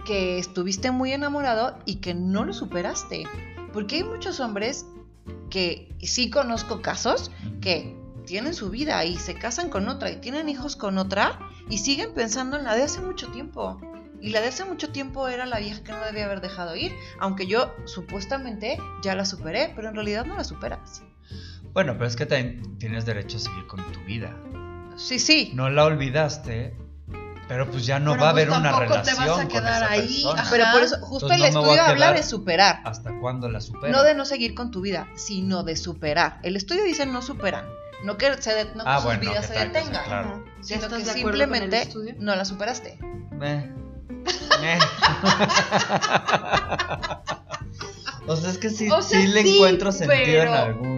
que 0.05 0.39
estuviste 0.39 0.91
muy 0.91 1.11
enamorado 1.11 1.77
y 1.85 1.95
que 1.95 2.13
no 2.13 2.45
lo 2.45 2.53
superaste. 2.53 3.25
Porque 3.73 3.97
hay 3.97 4.03
muchos 4.03 4.39
hombres 4.39 4.85
que 5.49 5.93
sí 6.01 6.29
conozco 6.29 6.81
casos 6.81 7.31
que 7.61 7.95
tienen 8.25 8.53
su 8.53 8.69
vida 8.69 9.03
y 9.05 9.17
se 9.17 9.35
casan 9.35 9.69
con 9.69 9.87
otra 9.87 10.11
y 10.11 10.17
tienen 10.17 10.49
hijos 10.49 10.75
con 10.75 10.97
otra 10.97 11.39
y 11.69 11.79
siguen 11.79 12.13
pensando 12.13 12.57
en 12.57 12.63
la 12.63 12.75
de 12.75 12.83
hace 12.83 13.01
mucho 13.01 13.27
tiempo. 13.31 13.79
Y 14.21 14.29
la 14.29 14.41
de 14.41 14.47
hace 14.47 14.65
mucho 14.65 14.89
tiempo 14.89 15.27
era 15.27 15.45
la 15.45 15.59
vieja 15.59 15.83
que 15.83 15.91
no 15.91 16.03
debía 16.03 16.25
haber 16.25 16.41
dejado 16.41 16.75
ir, 16.75 16.91
aunque 17.19 17.45
yo 17.45 17.73
supuestamente 17.85 18.77
ya 19.03 19.15
la 19.15 19.25
superé, 19.25 19.71
pero 19.75 19.89
en 19.89 19.95
realidad 19.95 20.25
no 20.25 20.35
la 20.35 20.43
superas. 20.43 21.03
Bueno, 21.73 21.93
pero 21.93 22.07
es 22.07 22.15
que 22.15 22.25
también 22.25 22.79
tienes 22.79 23.05
derecho 23.05 23.37
a 23.37 23.41
seguir 23.41 23.67
con 23.67 23.79
tu 23.91 23.99
vida. 24.01 24.35
Sí, 24.97 25.19
sí. 25.19 25.51
No 25.53 25.69
la 25.69 25.85
olvidaste, 25.85 26.75
pero 27.47 27.69
pues 27.69 27.85
ya 27.85 27.99
no 27.99 28.11
Pero 28.13 28.23
va 28.23 28.29
a 28.29 28.33
pues 28.33 28.43
haber 28.47 28.57
una 28.59 28.71
tampoco 28.71 29.01
te 29.01 29.11
relación 29.11 29.27
vas 29.27 29.37
a 29.37 29.41
con 29.41 29.47
quedar 29.47 29.83
esa 29.83 29.91
ahí, 29.91 30.23
ajá. 30.35 30.47
Pero 30.49 30.65
por 30.73 30.81
eso, 30.83 30.97
justo 31.01 31.25
Entonces 31.31 31.47
el 31.47 31.53
no 31.53 31.61
estudio 31.61 31.83
habla 31.83 32.13
de 32.13 32.23
superar. 32.23 32.81
¿Hasta 32.83 33.19
cuándo 33.19 33.49
la 33.49 33.61
supera? 33.61 33.93
No 33.95 34.03
de 34.03 34.15
no 34.15 34.25
seguir 34.25 34.55
con 34.55 34.71
tu 34.71 34.81
vida, 34.81 35.07
sino 35.15 35.63
de 35.63 35.75
superar. 35.77 36.39
El 36.43 36.55
estudio 36.55 36.83
dice 36.83 37.05
no 37.05 37.21
superan. 37.21 37.65
No 38.03 38.17
que, 38.17 38.39
se 38.41 38.53
de- 38.53 38.65
no 38.75 38.83
que 38.83 38.89
Ah, 38.89 38.95
sus 38.97 39.05
bueno, 39.05 39.21
vidas 39.21 39.47
que 39.47 39.53
se 39.53 39.59
detengan. 39.65 40.05
claro. 40.05 40.43
¿Ya 40.57 40.63
Sino 40.63 40.81
estás 40.81 40.99
que 40.99 41.05
de 41.05 41.13
simplemente 41.13 41.89
no 42.19 42.35
la 42.35 42.45
superaste. 42.45 42.97
Meh. 43.31 43.71
Meh. 44.61 44.79
o 48.27 48.35
sea, 48.35 48.49
es 48.51 48.57
que 48.57 48.69
sí, 48.69 48.89
O 48.91 49.01
sea, 49.01 49.21
sí 49.21 49.27
le 49.27 49.41
sí, 49.43 49.55
encuentro 49.55 49.91
sentido 49.91 50.19
pero- 50.25 50.43
en 50.43 50.53
alguna 50.53 50.97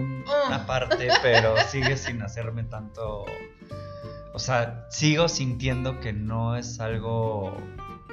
Ah. 0.50 0.64
parte, 0.66 1.08
pero 1.22 1.54
sigue 1.68 1.96
sin 1.96 2.22
hacerme 2.22 2.64
tanto. 2.64 3.24
O 4.32 4.38
sea, 4.38 4.86
sigo 4.90 5.28
sintiendo 5.28 6.00
que 6.00 6.12
no 6.12 6.56
es 6.56 6.80
algo 6.80 7.56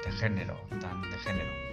de 0.04 0.12
género, 0.14 0.60
tan 0.82 1.02
de 1.02 1.18
género. 1.20 1.68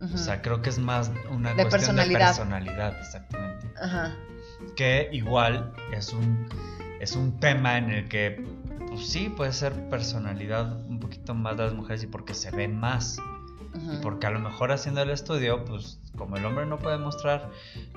O 0.00 0.18
sea, 0.18 0.42
creo 0.42 0.60
que 0.60 0.68
es 0.68 0.78
más 0.78 1.10
una 1.30 1.54
De 1.54 1.62
cuestión 1.62 1.96
personalidad. 1.96 2.18
de 2.18 2.24
personalidad, 2.24 2.98
exactamente. 2.98 3.66
Ajá. 3.80 4.14
Que 4.76 5.08
igual 5.12 5.72
es 5.92 6.12
un, 6.12 6.46
es 7.00 7.16
un 7.16 7.38
tema 7.40 7.78
en 7.78 7.90
el 7.90 8.08
que 8.08 8.44
pues 8.88 9.08
sí, 9.08 9.28
puede 9.28 9.52
ser 9.52 9.72
personalidad 9.88 10.72
un 10.86 11.00
poquito 11.00 11.34
más 11.34 11.56
de 11.56 11.64
las 11.64 11.72
mujeres 11.72 12.02
y 12.04 12.06
porque 12.06 12.34
se 12.34 12.50
ven 12.50 12.78
más. 12.78 13.18
Y 13.74 13.96
porque 14.02 14.28
a 14.28 14.30
lo 14.30 14.38
mejor 14.38 14.70
haciendo 14.70 15.02
el 15.02 15.10
estudio, 15.10 15.64
pues 15.64 15.98
como 16.16 16.36
el 16.36 16.44
hombre 16.44 16.64
no 16.64 16.78
puede 16.78 16.96
mostrar 16.96 17.50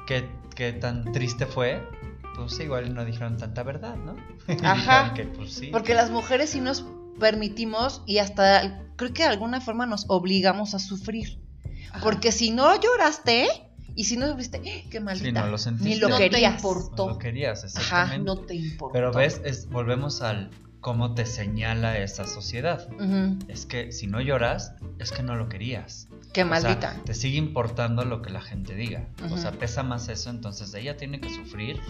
qué, 0.08 0.28
qué 0.56 0.74
tan 0.74 1.12
triste 1.12 1.46
fue, 1.46 1.88
pues 2.38 2.58
igual 2.62 2.94
no 2.94 3.04
dijeron 3.04 3.36
tanta 3.38 3.64
verdad, 3.64 3.96
¿no? 3.98 4.16
Ajá. 4.64 5.14
Que, 5.14 5.24
pues, 5.26 5.54
sí. 5.54 5.68
Porque 5.72 5.94
las 5.94 6.10
mujeres 6.12 6.52
sí 6.52 6.62
nos 6.62 6.86
permitimos 7.20 8.02
y 8.06 8.20
hasta 8.20 8.82
creo 8.96 9.12
que 9.14 9.24
de 9.24 9.30
alguna 9.30 9.60
forma 9.60 9.86
nos 9.86 10.06
obligamos 10.08 10.74
a 10.74 10.80
sufrir. 10.80 11.40
Ajá. 11.92 12.00
Porque 12.02 12.32
si 12.32 12.52
no 12.52 12.80
lloraste 12.80 13.48
y 13.96 14.04
si 14.06 14.16
no 14.18 14.28
sufriste, 14.28 14.62
¡eh! 14.64 14.86
qué 14.90 15.00
maldita. 15.00 15.42
no 15.42 15.48
lo 15.48 15.58
sentiste. 15.58 15.90
Ni 15.90 15.96
lo 16.00 16.10
No 16.10 16.18
te 16.18 16.30
querías. 16.30 16.56
importó. 16.56 17.08
No 17.08 17.14
lo 17.14 17.20
querías, 17.20 17.60
Ajá, 17.64 17.68
exactamente. 17.68 18.26
No 18.26 18.38
te 18.38 18.56
importa. 18.56 18.94
Pero 18.94 19.12
ves, 19.12 19.42
es, 19.44 19.68
volvemos 19.70 20.22
al 20.22 20.52
cómo 20.80 21.16
te 21.16 21.26
señala 21.26 21.98
esa 21.98 22.26
sociedad. 22.26 22.88
Ujú, 22.94 23.40
Es 23.48 23.66
que 23.66 23.92
si 23.92 24.06
no 24.08 24.22
lloras, 24.22 24.74
es 25.00 25.12
que 25.12 25.24
no 25.24 25.36
lo 25.36 25.50
querías. 25.50 26.08
Qué 26.38 26.44
O 26.44 26.56
sea, 26.62 27.02
te 27.04 27.16
sigue 27.16 27.38
importando 27.40 28.06
lo 28.06 28.22
que 28.22 28.30
la 28.30 28.42
gente 28.42 28.76
diga. 28.76 29.08
O 29.24 29.26
Ujú. 29.26 29.38
sea, 29.40 29.54
pesa 29.54 29.82
más 29.82 30.08
eso, 30.08 30.30
entonces 30.30 30.72
ella 30.76 30.96
tiene 30.96 31.20
que 31.20 31.30
sufrir 31.32 31.82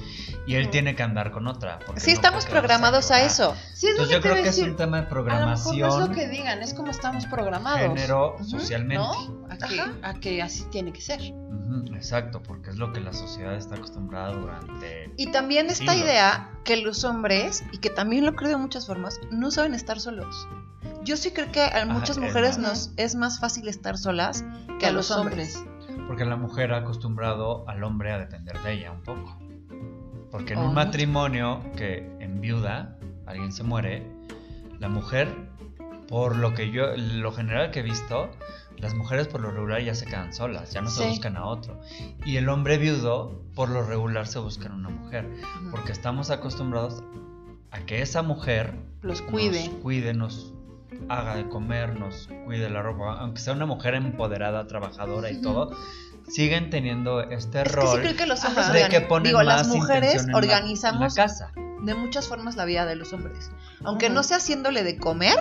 y 0.46 0.56
él 0.56 0.70
tiene 0.70 0.96
que 0.96 1.04
andar 1.04 1.32
con 1.32 1.48
otra. 1.48 1.80
sí, 1.98 2.12
no 2.12 2.14
estamos 2.14 2.46
programados 2.46 3.12
a 3.12 3.24
eso. 3.26 3.54
Sí, 3.74 3.88
es 3.88 3.92
Entonces 3.92 4.16
yo 4.16 4.22
creo 4.22 4.36
que 4.42 4.48
es 4.48 4.58
un 4.60 4.78
tema 4.78 5.02
de 5.02 5.08
A 5.08 5.10
lo 5.10 5.16
mejor 5.16 5.24
programación. 5.26 5.90
no 5.90 6.04
es 6.04 6.10
lo 6.10 6.16
que 6.16 6.28
digan, 6.30 6.64
es 6.64 6.74
como 6.74 6.92
estamos 6.92 7.26
programados. 7.26 7.82
género 7.82 8.36
Ujú, 8.36 8.46
socialmente. 8.46 9.04
¿No? 9.04 9.48
A 9.50 9.58
que, 9.58 9.80
Ajá. 9.82 9.92
a 10.04 10.14
que 10.14 10.42
así 10.42 10.64
tiene 10.72 10.94
que 10.94 11.02
ser. 11.02 11.20
Exacto, 11.94 12.42
porque 12.42 12.70
es 12.70 12.78
lo 12.78 12.94
que 12.94 13.02
la 13.02 13.12
sociedad 13.12 13.56
está 13.56 13.76
acostumbrada 13.76 14.32
durante... 14.32 15.12
Y 15.18 15.32
también 15.32 15.66
esta 15.68 15.92
Siglos. 15.92 15.98
idea 16.08 16.52
que 16.64 16.78
los 16.78 17.04
hombres, 17.04 17.64
y 17.74 17.80
que 17.80 17.90
también 17.90 18.26
lo 18.26 18.36
creo 18.36 18.52
de 18.52 18.58
muchas 18.58 18.88
formas, 18.88 19.20
no 19.32 19.52
saben 19.52 19.74
estar 19.74 20.00
solos. 20.00 20.48
Yo 21.08 21.16
sí 21.16 21.32
creo 21.32 21.50
que 21.54 21.62
a 21.62 21.86
muchas 21.86 22.18
es 22.18 22.18
mujeres 22.18 22.58
nos 22.58 22.92
es 22.98 23.16
más 23.16 23.40
fácil 23.40 23.70
estar 23.70 23.98
solas 23.98 24.44
que, 24.78 24.88
a 24.88 24.92
los 24.92 25.10
hombres. 25.10 25.64
Porque 26.06 26.26
la 26.26 26.36
mujer 26.36 26.74
ha 26.74 26.80
acostumbrado 26.80 27.64
al 27.70 27.82
hombre 27.86 28.12
a 28.12 28.20
depender 28.20 28.62
de 28.62 28.74
ella 28.74 28.92
un 28.92 29.04
poco. 29.04 29.40
Porque 30.30 30.52
en 30.52 30.60
Oh, 30.60 30.68
un 30.68 30.74
matrimonio 30.74 31.64
que 31.78 32.14
en 32.20 32.42
viuda 32.42 32.98
alguien 33.26 33.54
se 33.54 33.64
muere, 33.64 34.06
la 34.80 34.90
mujer, 34.90 35.34
por 36.10 36.36
lo 36.36 36.54
que 36.54 36.72
yo, 36.72 36.98
lo 36.98 37.32
general 37.32 37.72
que 37.72 37.80
he 37.80 37.84
visto, 37.84 38.30
las 38.76 38.94
mujeres 38.94 39.30
por 39.30 39.40
lo 39.40 39.52
regular 39.52 39.82
ya 39.82 39.96
se 39.96 40.08
quedan 40.08 40.34
solas, 40.34 40.74
ya 40.74 40.82
no 40.82 40.90
se 40.90 41.08
buscan 41.08 41.38
a 41.38 41.46
otro. 41.46 41.80
Y 42.26 42.36
el 42.36 42.50
hombre 42.50 42.78
viudo, 42.78 43.46
por 43.56 43.70
lo 43.70 43.82
regular 43.82 44.28
se 44.28 44.40
buscan 44.40 44.74
una 44.74 44.90
mujer. 44.90 45.26
Porque 45.72 45.94
estamos 45.94 46.32
acostumbrados 46.32 47.02
a 47.72 47.80
que 47.80 48.02
esa 48.02 48.24
mujer 48.24 48.74
Los 49.02 49.22
cuide. 49.22 49.70
nos 49.70 49.76
cuide, 49.78 50.14
nos 50.14 50.54
haga 51.10 51.36
de 51.36 51.48
comer, 51.50 52.00
nos 52.00 52.30
cuide 52.46 52.70
la 52.70 52.82
ropa, 52.82 53.20
aunque 53.20 53.40
sea 53.42 53.54
una 53.54 53.66
mujer 53.66 53.94
empoderada, 53.96 54.68
trabajadora 54.68 55.30
y 55.32 55.42
todo, 55.42 55.72
siguen 56.28 56.70
teniendo 56.70 57.22
este 57.22 57.62
Es 57.62 57.64
que 57.64 57.70
sí 57.70 57.76
rol 57.76 58.02
creo 58.02 58.16
que 58.18 58.26
los 58.26 58.44
Ajá. 58.44 58.50
hombres 58.50 58.84
de 58.84 58.90
que 58.90 59.02
ponen 59.02 59.24
digo, 59.24 59.38
más 59.40 59.46
las 59.46 59.68
mujeres 59.68 60.26
la- 60.28 60.38
organizamos 60.38 61.18
en 61.18 61.24
la 61.24 61.28
casa. 61.28 61.52
de 61.84 61.94
muchas 61.94 62.28
formas 62.28 62.56
la 62.56 62.66
vida 62.66 62.86
de 62.86 62.96
los 62.96 63.14
hombres. 63.14 63.52
Aunque 63.84 64.10
no 64.10 64.24
sea 64.24 64.38
haciéndole 64.38 64.84
de 64.84 64.98
comer, 64.98 65.36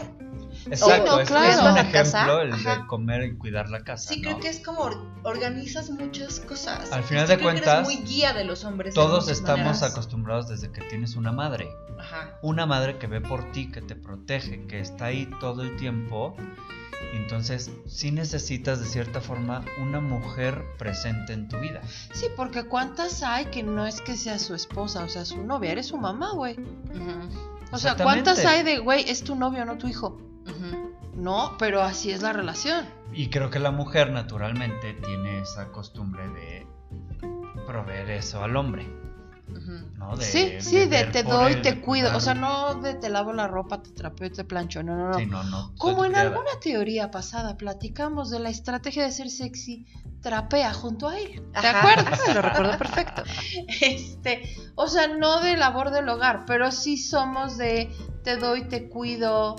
Exacto, 0.67 1.17
no, 1.17 1.21
es, 1.21 1.29
claro. 1.29 1.49
es 1.49 1.59
un 1.59 1.79
ejemplo 1.79 1.93
casa, 1.93 2.43
el 2.43 2.53
ajá. 2.53 2.77
de 2.79 2.87
comer 2.87 3.23
y 3.25 3.37
cuidar 3.37 3.69
la 3.71 3.85
casa. 3.85 4.13
sí 4.13 4.21
¿no? 4.21 4.31
creo 4.31 4.41
que 4.41 4.49
es 4.49 4.61
como 4.61 4.81
or- 4.81 5.07
organizas 5.25 5.91
muchas 5.91 6.41
cosas. 6.41 6.91
Al 6.93 7.03
final 7.05 7.27
Sí 7.27 7.33
de 7.33 7.39
creo 7.39 7.51
que 7.51 7.61
cuentas, 7.63 7.89
eres 7.89 7.99
muy 8.01 8.07
guía 8.09 8.33
de 8.33 8.45
los 8.45 8.65
hombres. 8.65 8.95
Todos 8.95 9.29
estamos 9.29 9.67
maneras. 9.67 9.83
acostumbrados 9.83 10.49
desde 10.49 10.71
que 10.73 10.83
tienes 10.83 11.17
una 11.17 11.33
madre. 11.33 11.69
Ajá. 11.99 12.39
Una 12.43 12.67
madre 12.67 12.99
que 12.99 13.07
ve 13.07 13.21
por 13.21 13.53
ti, 13.53 13.71
que 13.71 13.81
te 13.81 13.95
protege, 13.97 14.67
que 14.67 14.81
está 14.81 15.07
ahí 15.07 15.29
todo 15.41 15.63
el 15.63 15.77
tiempo. 15.77 16.37
Entonces, 17.15 17.71
sí 17.87 18.11
necesitas 18.11 18.81
de 18.81 18.87
cierta 18.87 19.21
forma 19.21 19.65
una 19.81 20.01
mujer 20.01 20.63
presente 20.79 21.33
en 21.33 21.49
tu 21.49 21.59
vida. 21.59 21.81
Sí, 22.13 22.27
porque 22.37 22.65
¿cuántas 22.65 23.23
hay 23.23 23.47
que 23.47 23.63
no 23.63 23.87
es 23.87 24.01
que 24.01 24.17
sea 24.17 24.39
su 24.39 24.55
esposa, 24.55 25.05
o 25.05 25.09
sea, 25.09 25.25
su 25.25 25.43
novia? 25.45 25.73
Eres 25.73 25.87
su 25.87 25.97
mamá, 25.99 26.33
güey. 26.33 26.55
Ujú, 26.59 27.29
O 27.73 27.79
sea. 27.79 27.97
¿cuántas 27.97 28.45
hay 28.45 28.63
de, 28.63 28.79
güey, 28.79 29.09
es 29.09 29.23
tu 29.25 29.35
novio, 29.35 29.65
no 29.65 29.79
tu 29.79 29.87
hijo? 29.89 30.19
No, 31.17 31.57
pero 31.59 31.83
así 31.83 32.11
es 32.11 32.23
la 32.23 32.33
relación. 32.33 32.87
Y 33.13 33.31
creo 33.31 33.51
que 33.51 33.59
la 33.59 33.71
mujer 33.71 34.11
naturalmente 34.13 34.95
tiene 34.95 35.41
esa 35.41 35.73
costumbre 35.73 36.29
de 36.29 36.67
proveer 37.67 38.11
eso 38.11 38.45
al 38.45 38.57
hombre. 38.57 38.87
¿no? 39.97 40.17
De- 40.17 40.25
sí, 40.25 40.53
sí, 40.61 40.87
de, 40.87 41.05
te 41.05 41.23
doy, 41.23 41.55
él, 41.55 41.63
te 41.63 41.81
cuido. 41.81 42.15
O 42.17 42.21
sea, 42.21 42.35
no 42.35 42.75
de 42.77 42.95
te 42.95 43.09
lavo 43.09 43.33
la 43.33 43.49
ropa, 43.49 43.83
te 43.83 43.91
trapeo, 43.91 44.31
te 44.31 44.45
plancho. 44.45 44.83
No, 44.83 44.95
no, 44.97 45.09
no. 45.11 45.19
Sí, 45.19 45.27
no, 45.27 45.73
Como 45.79 46.05
en 46.05 46.13
criada. 46.13 46.29
alguna 46.31 46.51
teoría 46.61 47.11
pasada 47.11 47.57
platicamos 47.57 48.31
de 48.31 48.39
la 48.41 48.51
estrategia 48.51 49.05
de 49.05 49.13
ser 49.13 49.31
sexy, 49.31 49.87
trapea 50.21 50.73
junto 50.75 51.09
a 51.09 51.19
él. 51.19 51.43
¿Te 51.53 51.67
Ajá, 51.67 51.79
acuerdas? 51.81 52.35
Lo 52.35 52.43
recuerdo 52.43 52.79
perfecto. 52.79 53.23
Este, 53.81 54.43
o 54.75 54.89
sea, 54.89 55.09
no 55.09 55.41
de 55.41 55.57
labor 55.57 55.91
del 55.91 56.09
hogar, 56.09 56.45
pero 56.47 56.71
sí 56.71 56.97
somos 56.99 57.57
de 57.57 57.91
te 58.23 58.37
doy, 58.37 58.69
te 58.69 58.89
cuido, 58.89 59.57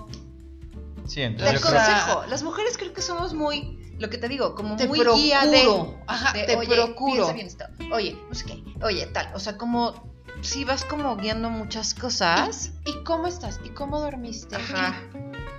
Sí, 1.08 1.22
entonces 1.22 1.60
yo 1.62 1.68
o 1.68 1.72
sea, 1.72 1.82
creo 1.82 1.96
aconsejo. 1.96 2.26
Las 2.30 2.44
mujeres 2.44 2.78
creo 2.78 2.94
que 2.94 3.02
somos 3.02 3.34
muy, 3.34 3.80
lo 3.98 4.10
que 4.10 4.18
te 4.18 4.28
digo, 4.28 4.56
como 4.56 4.76
te 4.76 4.88
muy 4.88 5.00
procuro. 5.00 5.24
guía 5.24 5.46
de, 5.46 5.96
Ajá, 6.08 6.34
de, 6.34 6.44
te 6.44 6.56
oye, 6.56 6.76
procuro. 6.76 7.14
piensa 7.14 7.34
bien 7.34 7.48
esto. 7.48 7.66
Oye, 7.94 8.18
no 8.28 8.36
sé 8.36 8.46
qué. 8.46 8.64
Oye, 8.84 9.06
tal. 9.08 9.32
O 9.34 9.40
sea, 9.40 9.58
como 9.58 9.94
si 10.42 10.66
vas 10.66 10.84
como 10.84 11.16
guiando 11.16 11.50
muchas 11.50 11.94
cosas. 11.94 12.74
¿Y 12.86 13.04
cómo 13.04 13.28
estás? 13.28 13.60
¿Y 13.64 13.70
cómo 13.70 14.00
dormiste? 14.00 14.56
Ajá. 14.56 14.96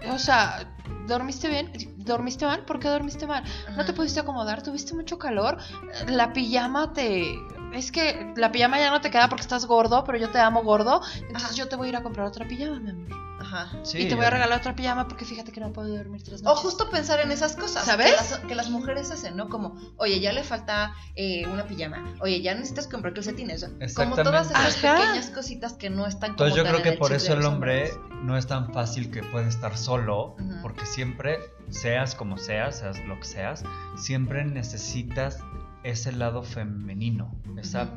Y, 0.05 0.11
o 0.11 0.19
sea, 0.19 0.77
¿dormiste 1.07 1.49
bien? 1.49 1.73
¿Dormiste 1.97 2.47
mal? 2.47 2.65
¿Por 2.65 2.79
qué 2.79 2.89
dormiste 2.89 3.27
mal? 3.27 3.43
¿No 3.77 3.85
te 3.85 3.93
pudiste 3.93 4.21
acomodar? 4.21 4.63
¿Tuviste 4.63 4.95
mucho 4.95 5.19
calor? 5.19 5.59
La 6.07 6.33
pijama 6.33 6.93
te... 6.93 7.35
Es 7.75 7.93
que 7.93 8.33
la 8.37 8.51
pijama 8.53 8.79
ya 8.79 8.91
no 8.91 9.01
te 9.01 9.11
queda 9.11 9.29
porque 9.29 9.43
estás 9.43 9.67
gordo, 9.67 10.05
pero 10.05 10.17
yo 10.17 10.31
te 10.31 10.39
amo 10.39 10.63
gordo. 10.63 11.03
Entonces 11.17 11.51
Ajá. 11.51 11.55
yo 11.55 11.69
te 11.69 11.77
voy 11.77 11.87
a 11.87 11.91
ir 11.91 11.97
a 11.97 12.03
comprar 12.03 12.27
otra 12.27 12.47
pijama, 12.47 12.79
mi 12.79 12.91
amor. 12.91 13.28
Ajá. 13.49 13.71
sí, 13.83 13.99
y 13.99 14.09
te 14.09 14.15
voy 14.15 14.27
a 14.27 14.31
regalar 14.31 14.59
otra 14.59 14.75
pijama 14.77 15.09
porque 15.09 15.25
fíjate 15.25 15.53
que 15.53 15.61
no 15.61 15.73
puedo 15.73 15.89
dormir 15.89 16.23
tres 16.23 16.41
O 16.43 16.45
noches. 16.45 16.63
justo 16.63 16.91
pensar 16.91 17.21
en 17.21 17.31
esas 17.33 17.57
cosas. 17.57 17.85
¿Sabes? 17.87 18.11
Que 18.11 18.17
las, 18.17 18.39
que 18.41 18.55
las 18.55 18.71
mujeres 18.71 19.11
hacen, 19.11 19.37
¿no? 19.37 19.49
Como, 19.49 19.77
oye, 19.97 20.21
ya 20.21 20.33
le 20.33 20.45
falta 20.45 20.95
eh, 21.17 21.47
una 21.47 21.67
pijama. 21.67 22.15
Oye, 22.21 22.43
ya 22.43 22.55
necesitas 22.55 22.87
comprar 22.89 23.15
calcetines. 23.15 23.67
Como 23.95 24.17
todas 24.17 24.51
esas 24.51 24.77
Ajá. 24.85 24.97
pequeñas 24.97 25.31
cositas 25.31 25.73
que 25.75 25.89
no 25.91 26.07
están 26.07 26.35
como 26.35 26.47
Entonces 26.47 26.57
yo 26.57 26.65
creo 26.65 26.83
que 26.83 26.93
por 26.99 27.13
eso 27.13 27.33
el 27.33 27.45
hombre 27.45 27.93
hombres. 27.93 28.25
no 28.25 28.37
es 28.37 28.47
tan 28.47 28.73
fácil 28.73 29.11
que 29.11 29.23
puede 29.23 29.49
estar 29.49 29.77
solo, 29.77 30.37
porque 30.63 30.85
siempre, 30.85 31.39
seas 31.71 32.15
como 32.15 32.37
seas, 32.37 32.79
seas 32.79 32.99
lo 33.07 33.19
que 33.19 33.25
seas, 33.25 33.65
siempre 33.97 34.45
necesitas 34.45 35.39
ese 35.85 36.13
lado 36.13 36.43
femenino, 36.43 37.33
esa 37.57 37.89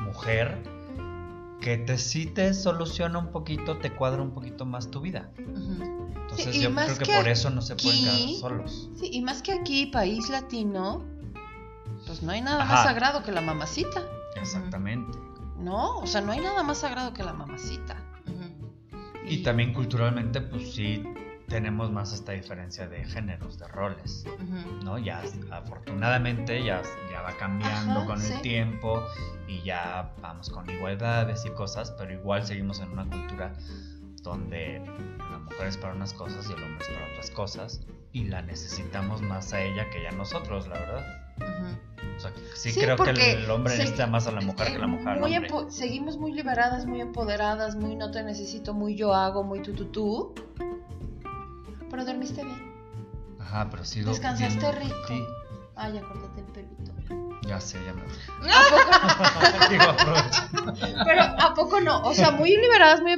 mujer 0.00 0.56
que 1.60 1.78
te 1.78 1.98
sí 1.98 2.26
te 2.26 2.54
soluciona 2.54 3.18
un 3.18 3.30
poquito, 3.30 3.78
te 3.78 3.92
cuadra 3.92 4.22
un 4.22 4.32
poquito 4.32 4.64
más 4.64 4.90
tu 4.90 5.00
vida. 5.00 5.30
Entonces 5.36 6.60
yo 6.60 6.70
más 6.70 6.86
creo 6.86 6.98
que, 6.98 7.04
que 7.04 7.16
por 7.16 7.28
eso 7.28 7.50
no 7.50 7.62
se 7.62 7.76
pueden 7.76 8.00
quedar 8.02 8.40
solos. 8.40 8.90
Sí, 8.96 9.10
y 9.12 9.22
más 9.22 9.42
que 9.42 9.52
aquí, 9.52 9.86
país 9.86 10.28
latino, 10.28 11.04
pues 12.06 12.22
no 12.22 12.32
hay 12.32 12.40
nada 12.40 12.62
Ajá. 12.62 12.74
más 12.74 12.84
sagrado 12.84 13.22
que 13.22 13.32
la 13.32 13.40
mamacita, 13.40 14.02
Exactamente. 14.36 15.18
¿no? 15.58 15.98
O 15.98 16.06
sea, 16.06 16.20
no 16.20 16.32
hay 16.32 16.40
nada 16.40 16.62
más 16.62 16.78
sagrado 16.78 17.12
que 17.14 17.22
la 17.22 17.32
mamacita. 17.32 18.02
Y 19.28 19.42
también 19.42 19.72
culturalmente, 19.72 20.40
pues 20.40 20.72
sí, 20.72 21.02
tenemos 21.48 21.90
más 21.92 22.12
esta 22.12 22.32
diferencia 22.32 22.88
de 22.88 23.04
géneros, 23.04 23.58
de 23.58 23.68
roles. 23.68 24.24
Ujú. 24.26 24.84
¿no? 24.84 24.98
Ya 24.98 25.22
afortunadamente 25.50 26.62
ya, 26.64 26.82
ya 27.10 27.22
va 27.22 27.36
cambiando 27.38 28.00
Ajá, 28.00 28.06
con 28.06 28.20
el 28.20 28.26
sí. 28.32 28.42
tiempo 28.42 29.02
y 29.48 29.62
ya 29.62 30.12
vamos 30.20 30.50
con 30.50 30.68
igualdades 30.70 31.44
y 31.46 31.50
cosas, 31.50 31.92
pero 31.92 32.12
igual 32.12 32.44
seguimos 32.44 32.80
en 32.80 32.90
una 32.90 33.04
cultura 33.04 33.52
donde 34.22 34.80
la 35.30 35.38
mujer 35.38 35.68
es 35.68 35.76
para 35.76 35.94
unas 35.94 36.12
cosas 36.12 36.48
y 36.50 36.52
el 36.52 36.62
hombre 36.62 36.78
es 36.84 36.88
para 36.88 37.06
otras 37.12 37.30
cosas 37.30 37.80
y 38.12 38.24
la 38.24 38.42
necesitamos 38.42 39.22
más 39.22 39.52
a 39.52 39.62
ella 39.62 39.88
que 39.90 40.06
a 40.08 40.12
nosotros, 40.12 40.66
la 40.66 40.78
verdad. 40.78 41.06
Ujú. 41.36 42.16
O 42.16 42.20
sea, 42.20 42.32
sí, 42.54 42.72
Sí, 42.72 42.80
creo 42.80 42.96
que 42.96 43.10
el 43.10 43.50
hombre 43.50 43.76
necesita 43.76 44.06
más 44.06 44.26
a 44.26 44.32
la 44.32 44.40
mujer 44.40 44.72
que 44.72 44.78
la 44.78 44.86
mujer 44.86 45.08
al 45.08 45.22
hombre. 45.22 45.70
seguimos 45.70 46.16
muy 46.16 46.32
liberadas, 46.32 46.86
muy 46.86 47.00
empoderadas, 47.00 47.76
muy 47.76 47.94
no 47.94 48.10
te 48.10 48.22
necesito, 48.22 48.74
muy 48.74 48.96
yo 48.96 49.14
hago, 49.14 49.44
muy 49.44 49.60
tú, 49.60 49.74
tú, 49.74 49.84
tú. 49.86 50.34
Pero 51.90 52.04
dormiste 52.04 52.44
bien. 52.44 52.74
Ajá, 53.40 53.68
pero 53.70 53.84
sigo 53.84 54.10
Descansaste 54.10 54.72
rico. 54.72 54.94
Sí, 55.08 55.22
Ay, 55.76 55.92
ya 55.94 56.00
cortate 56.02 56.40
el 56.40 56.46
pelito. 56.46 56.92
ya 57.46 57.60
sé, 57.60 57.78
ya 57.84 57.92
me 57.92 58.02
¿A 58.50 59.68
Digo, 59.68 59.82
aprovecha. 59.84 60.48
Pero 61.04 61.22
¿a 61.22 61.54
poco 61.54 61.80
no? 61.80 62.00
O 62.02 62.14
sea, 62.14 62.30
muy 62.30 62.56
liberadas, 62.56 63.02
muy. 63.02 63.16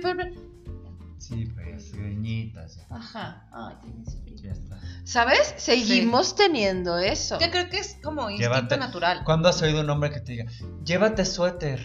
Sí, 1.19 1.47
pues, 1.55 1.93
greñitas, 1.93 2.77
ya, 2.77 2.87
Ajá. 2.97 3.49
Ay, 3.53 3.77
tienes 3.83 4.17
frío. 4.23 4.37
ya 4.43 4.53
está. 4.53 4.79
¿Sabes? 5.05 5.55
Seguimos 5.57 6.35
teniendo 6.37 6.99
eso. 6.99 7.39
Yo 7.41 7.51
creo 7.51 7.69
que 7.71 7.79
es 7.79 7.99
como 8.03 8.29
instinto 8.31 8.55
Llévate- 8.55 8.79
natural. 8.79 9.23
¿Cuándo 9.25 9.49
has 9.49 9.61
oído 9.63 9.81
un 9.81 9.91
hombre 9.91 10.11
que 10.11 10.21
te 10.21 10.33
diga, 10.33 10.47
llévate 10.85 11.25
suéter? 11.25 11.85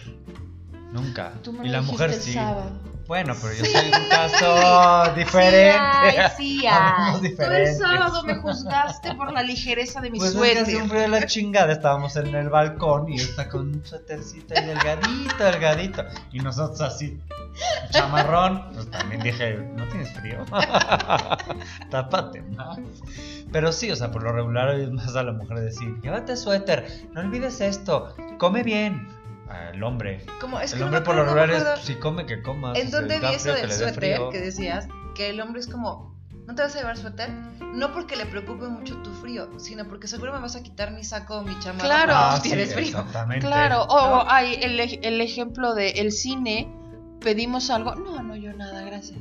Nunca. 0.92 1.32
Tú 1.42 1.52
me 1.52 1.66
y 1.66 1.70
la 1.70 1.82
mujer 1.82 2.10
el 2.10 2.20
sí. 2.20 2.32
sábado. 2.32 2.70
Bueno, 3.06 3.34
pero 3.40 3.52
yo 3.54 3.64
Sí, 3.64 3.70
soy 3.72 3.86
un 3.88 4.08
caso 4.08 5.14
diferente. 5.14 6.30
Sí. 6.36 6.64
Tú 7.36 7.42
el 7.42 7.74
sábado 7.74 8.22
me 8.24 8.36
juzgaste 8.36 9.14
por 9.14 9.32
la 9.32 9.42
ligereza 9.42 10.00
de 10.00 10.10
mi 10.10 10.18
Pues 10.18 10.30
es 10.30 10.34
que 10.36 10.38
suéter. 10.40 10.62
hace 10.62 10.76
un 10.82 10.88
frío 10.88 11.00
de 11.02 11.08
la 11.08 11.26
chingada, 11.26 11.72
estábamos 11.72 12.16
en 12.16 12.34
el 12.34 12.48
balcón 12.48 13.10
y 13.12 13.16
está 13.16 13.48
con 13.48 13.68
un 13.68 13.84
suétercito 13.84 14.54
ahí 14.56 14.64
delgadito, 14.66 15.44
delgadito. 15.44 16.04
Y 16.32 16.38
nosotros 16.40 16.80
así, 16.80 17.20
chamarrón. 17.90 18.70
Pues 18.72 18.90
también 18.90 19.22
dije, 19.22 19.56
¿no 19.76 19.84
tienes 19.88 20.10
frío? 20.14 20.44
Tápate 21.90 22.42
más. 22.42 22.78
Pero 23.52 23.72
sí, 23.72 23.90
o 23.90 23.96
sea, 23.96 24.10
por 24.10 24.22
lo 24.22 24.32
regular 24.32 24.74
es 24.74 24.90
más 24.90 25.14
a 25.14 25.22
la 25.22 25.32
mujer 25.32 25.60
decir, 25.60 25.94
llévate 26.02 26.36
suéter, 26.36 26.86
no 27.12 27.20
olvides 27.20 27.60
esto, 27.60 28.14
come 28.38 28.62
bien. 28.62 29.06
El 29.72 29.82
hombre. 29.82 30.24
Como, 30.40 30.60
es 30.60 30.72
el 30.72 30.78
que 30.78 30.84
hombre 30.84 31.00
no 31.00 31.04
por 31.06 31.14
lo 31.16 31.24
regular 31.24 31.50
es, 31.50 31.84
si 31.84 31.94
come, 31.96 32.26
que 32.26 32.42
coma. 32.42 32.72
¿En 32.76 32.86
si 32.86 32.92
dónde 32.92 33.18
vi 33.18 33.26
eso 33.34 33.52
del 33.52 33.70
suéter 33.72 34.20
que 34.30 34.40
decías? 34.40 34.86
Que 35.14 35.30
el 35.30 35.40
hombre 35.40 35.60
es 35.60 35.66
como, 35.66 36.14
¿no 36.46 36.54
te 36.54 36.62
vas 36.62 36.74
a 36.74 36.78
llevar 36.78 36.96
suéter? 36.96 37.30
No 37.30 37.92
porque 37.92 38.16
le 38.16 38.26
preocupe 38.26 38.66
mucho 38.68 38.96
tu 39.02 39.12
frío, 39.14 39.48
sino 39.58 39.84
porque 39.88 40.06
seguro 40.06 40.32
me 40.32 40.38
vas 40.40 40.54
a 40.56 40.62
quitar 40.62 40.92
mi 40.92 41.02
saco 41.04 41.38
o 41.38 41.42
mi 41.42 41.58
chamarra. 41.58 41.84
Claro. 41.84 42.12
cuando 42.12 42.26
Ah, 42.28 42.36
tú 42.36 42.42
sí, 42.42 42.48
tienes 42.50 42.72
frío. 42.74 42.86
exactamente. 42.88 43.46
Claro, 43.46 43.82
o 43.84 44.08
¿No? 44.24 44.30
hay 44.30 44.54
el, 44.62 44.78
el 44.80 45.20
ejemplo 45.20 45.74
de 45.74 45.90
el 45.90 46.12
cine, 46.12 46.72
pedimos 47.20 47.70
algo, 47.70 47.94
no, 47.96 48.22
no, 48.22 48.36
yo 48.36 48.52
nada, 48.52 48.82
gracias. 48.82 49.18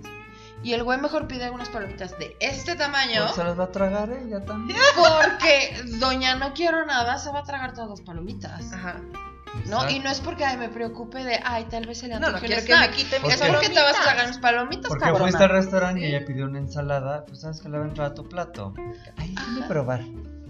Y 0.62 0.72
el 0.74 0.84
güey 0.84 0.98
mejor 1.00 1.28
pide 1.28 1.50
unas 1.50 1.68
palomitas 1.70 2.18
de 2.20 2.38
este 2.40 2.76
tamaño, 2.76 3.24
Pues 3.24 3.36
se 3.36 3.44
las 3.44 3.60
va 3.60 3.66
a 3.66 3.72
tragar 3.72 4.10
ella 4.12 4.46
también. 4.46 4.80
porque 4.96 5.76
doña 6.00 6.36
no 6.36 6.54
quiero 6.54 6.86
nada, 6.86 7.18
se 7.18 7.32
va 7.32 7.40
a 7.40 7.44
tragar 7.44 7.74
todas 7.74 7.90
las 7.90 8.02
palomitas. 8.02 8.72
Ajá. 8.72 9.02
¿No? 9.68 9.90
Y 9.90 10.00
no 10.00 10.10
es 10.10 10.20
porque 10.20 10.44
ay, 10.46 10.58
me 10.58 10.70
preocupe 10.70 11.24
de, 11.24 11.40
ay, 11.44 11.66
tal 11.70 11.86
vez 11.86 12.00
se 12.00 12.08
le 12.08 12.16
No, 12.16 12.20
no 12.22 12.28
antoje 12.28 12.46
un 12.46 12.48
quiero 12.48 12.66
que 12.66 12.74
snack. 12.74 12.90
me 12.90 12.96
quite 12.96 13.20
¿Por 13.20 13.32
mis 13.32 13.42
Es 13.42 13.48
porque 13.48 13.70
te 13.70 13.76
vas 13.76 13.82
a 13.82 13.84
palomitas. 13.92 14.04
tragar 14.04 14.28
mis 14.28 14.38
palomitas, 14.38 14.90
Porque 14.90 15.04
cabrona. 15.04 15.24
fuiste 15.26 15.44
al 15.44 15.50
restaurante 15.50 16.02
y 16.02 16.04
Sí. 16.10 16.16
ella 16.16 16.26
pidió 16.26 16.46
una 16.46 16.60
ensalada, 16.60 17.26
pues 17.26 17.42
sabes 17.42 17.62
que 17.62 17.70
le 17.70 17.78
va 17.78 17.86
a 17.86 17.88
entrar 17.88 18.08
a 18.12 18.14
tu 18.16 18.28
plato. 18.28 18.74
Ay, 19.18 19.30
déjame 19.36 19.60
Ajá. 19.60 19.68
probar. 19.68 20.02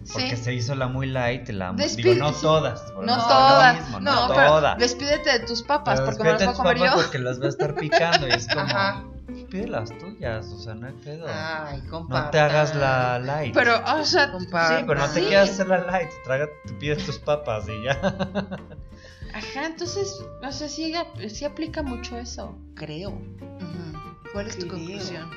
Sí. 0.06 0.12
Porque 0.14 0.36
se 0.36 0.54
hizo 0.54 0.76
la 0.76 0.88
muy 0.88 1.08
light, 1.08 1.48
la 1.50 1.72
Despide- 1.72 2.14
digo, 2.16 2.26
no 2.26 2.34
sí. 2.34 2.42
todas. 2.42 2.84
No 2.94 3.02
lo 3.04 3.16
todas, 3.24 3.80
mismo, 3.80 4.00
no, 4.02 4.28
no, 4.28 4.34
pero 4.36 4.48
todas. 4.48 4.78
despídete 4.78 5.40
de 5.40 5.46
tus 5.46 5.64
papas, 5.64 6.02
Pero 6.02 6.06
porque 6.12 6.24
me 6.24 6.30
las 6.32 6.44
voy 6.44 6.54
a 6.54 6.58
comer 6.58 6.78
yo. 6.78 6.96
porque 6.96 7.20
las 7.20 7.40
va 7.42 7.46
a 7.46 7.50
estar 7.50 7.74
picando 7.76 8.28
y 8.28 8.32
es 8.32 8.48
como, 8.50 8.62
Ajá. 8.66 9.04
pide 9.50 9.68
las 9.70 9.98
tuyas, 9.98 10.46
o 10.48 10.60
sea, 10.60 10.74
no 10.74 10.88
hay 10.88 10.94
pedo. 10.94 11.26
Ay, 11.30 11.82
no 11.84 11.90
compartan. 11.90 12.32
te 12.32 12.40
hagas 12.42 12.76
la 12.76 13.18
light. 13.20 13.54
Pero, 13.54 13.82
o 13.98 14.04
sea, 14.04 14.30
Compartan. 14.30 14.80
sí, 14.80 14.84
pero 14.86 15.00
no 15.00 15.08
te 15.08 15.20
Sí. 15.22 15.26
quieras 15.28 15.50
hacer 15.52 15.68
la 15.70 15.78
light, 15.78 16.10
traga, 16.26 16.48
te 16.66 16.74
pides 16.74 17.06
tus 17.06 17.20
papas 17.20 17.64
y 17.70 17.84
ya. 17.86 17.98
ajá, 19.44 19.68
entonces, 19.68 20.24
o 20.42 20.52
sea, 20.52 20.70
sí, 20.70 20.94
sí 21.30 21.46
aplica 21.46 21.84
mucho 21.84 22.18
eso, 22.18 22.58
creo. 22.76 23.20
¿Cuál 24.32 24.48
es 24.48 24.58
tu 24.58 24.68
conclusión? 24.68 25.30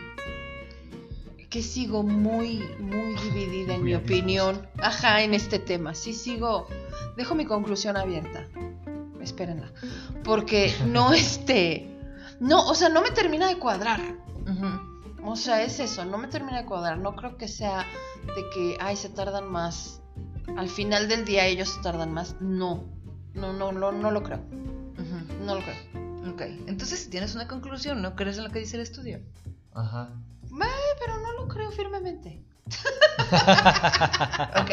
que 1.51 1.63
sigo 1.63 2.03
muy, 2.03 2.59
muy 2.81 3.15
dividida 3.15 3.75
en 3.75 3.81
Muy 3.81 3.91
mi 3.91 3.95
opinión. 3.95 4.69
Ajá, 4.79 5.23
en 5.23 5.33
este 5.33 5.59
tema. 5.59 5.95
Sí 5.95 6.13
sigo. 6.13 6.67
Dejo 7.17 7.35
mi 7.35 7.47
conclusión 7.47 7.97
abierta. 7.97 8.47
Espérenla. 9.23 9.73
Porque 10.25 10.75
no 10.87 11.13
este. 11.15 11.89
No, 12.41 12.67
o 12.69 12.75
sea, 12.75 12.89
no 12.89 13.01
me 13.01 13.11
termina 13.11 13.49
de 13.49 13.59
cuadrar. 13.59 14.01
O 15.25 15.35
sea, 15.35 15.63
es 15.63 15.81
eso, 15.81 16.05
no 16.05 16.19
me 16.19 16.29
termina 16.29 16.59
de 16.59 16.67
cuadrar. 16.67 16.99
No 16.99 17.17
creo 17.17 17.37
que 17.37 17.49
sea 17.49 17.87
de 18.37 18.43
que, 18.55 18.77
ay, 18.81 18.97
se 18.97 19.09
tardan 19.09 19.51
más. 19.51 20.03
Al 20.57 20.69
final 20.69 21.09
del 21.09 21.25
día 21.25 21.47
ellos 21.47 21.71
se 21.71 21.81
tardan 21.81 22.13
más. 22.13 22.37
No. 22.41 22.85
No, 23.37 23.53
no, 23.53 23.71
no, 23.73 23.93
no 23.93 24.11
lo 24.11 24.23
creo. 24.23 24.41
No 25.45 25.55
lo 25.55 25.61
creo. 25.61 25.77
Ok. 26.33 26.43
Entonces, 26.67 27.01
si 27.01 27.11
tienes 27.11 27.35
una 27.35 27.47
conclusión, 27.47 28.03
¿no 28.03 28.17
crees 28.17 28.39
en 28.39 28.45
lo 28.45 28.51
que 28.51 28.59
dice 28.59 28.77
el 28.77 28.83
estudio? 28.83 29.21
Ajá. 29.75 30.11
Eh, 30.45 30.97
pero 30.99 31.19
no 31.21 31.33
lo 31.35 31.49
creo 31.49 31.71
firmemente. 31.71 32.43
Ok. 34.61 34.71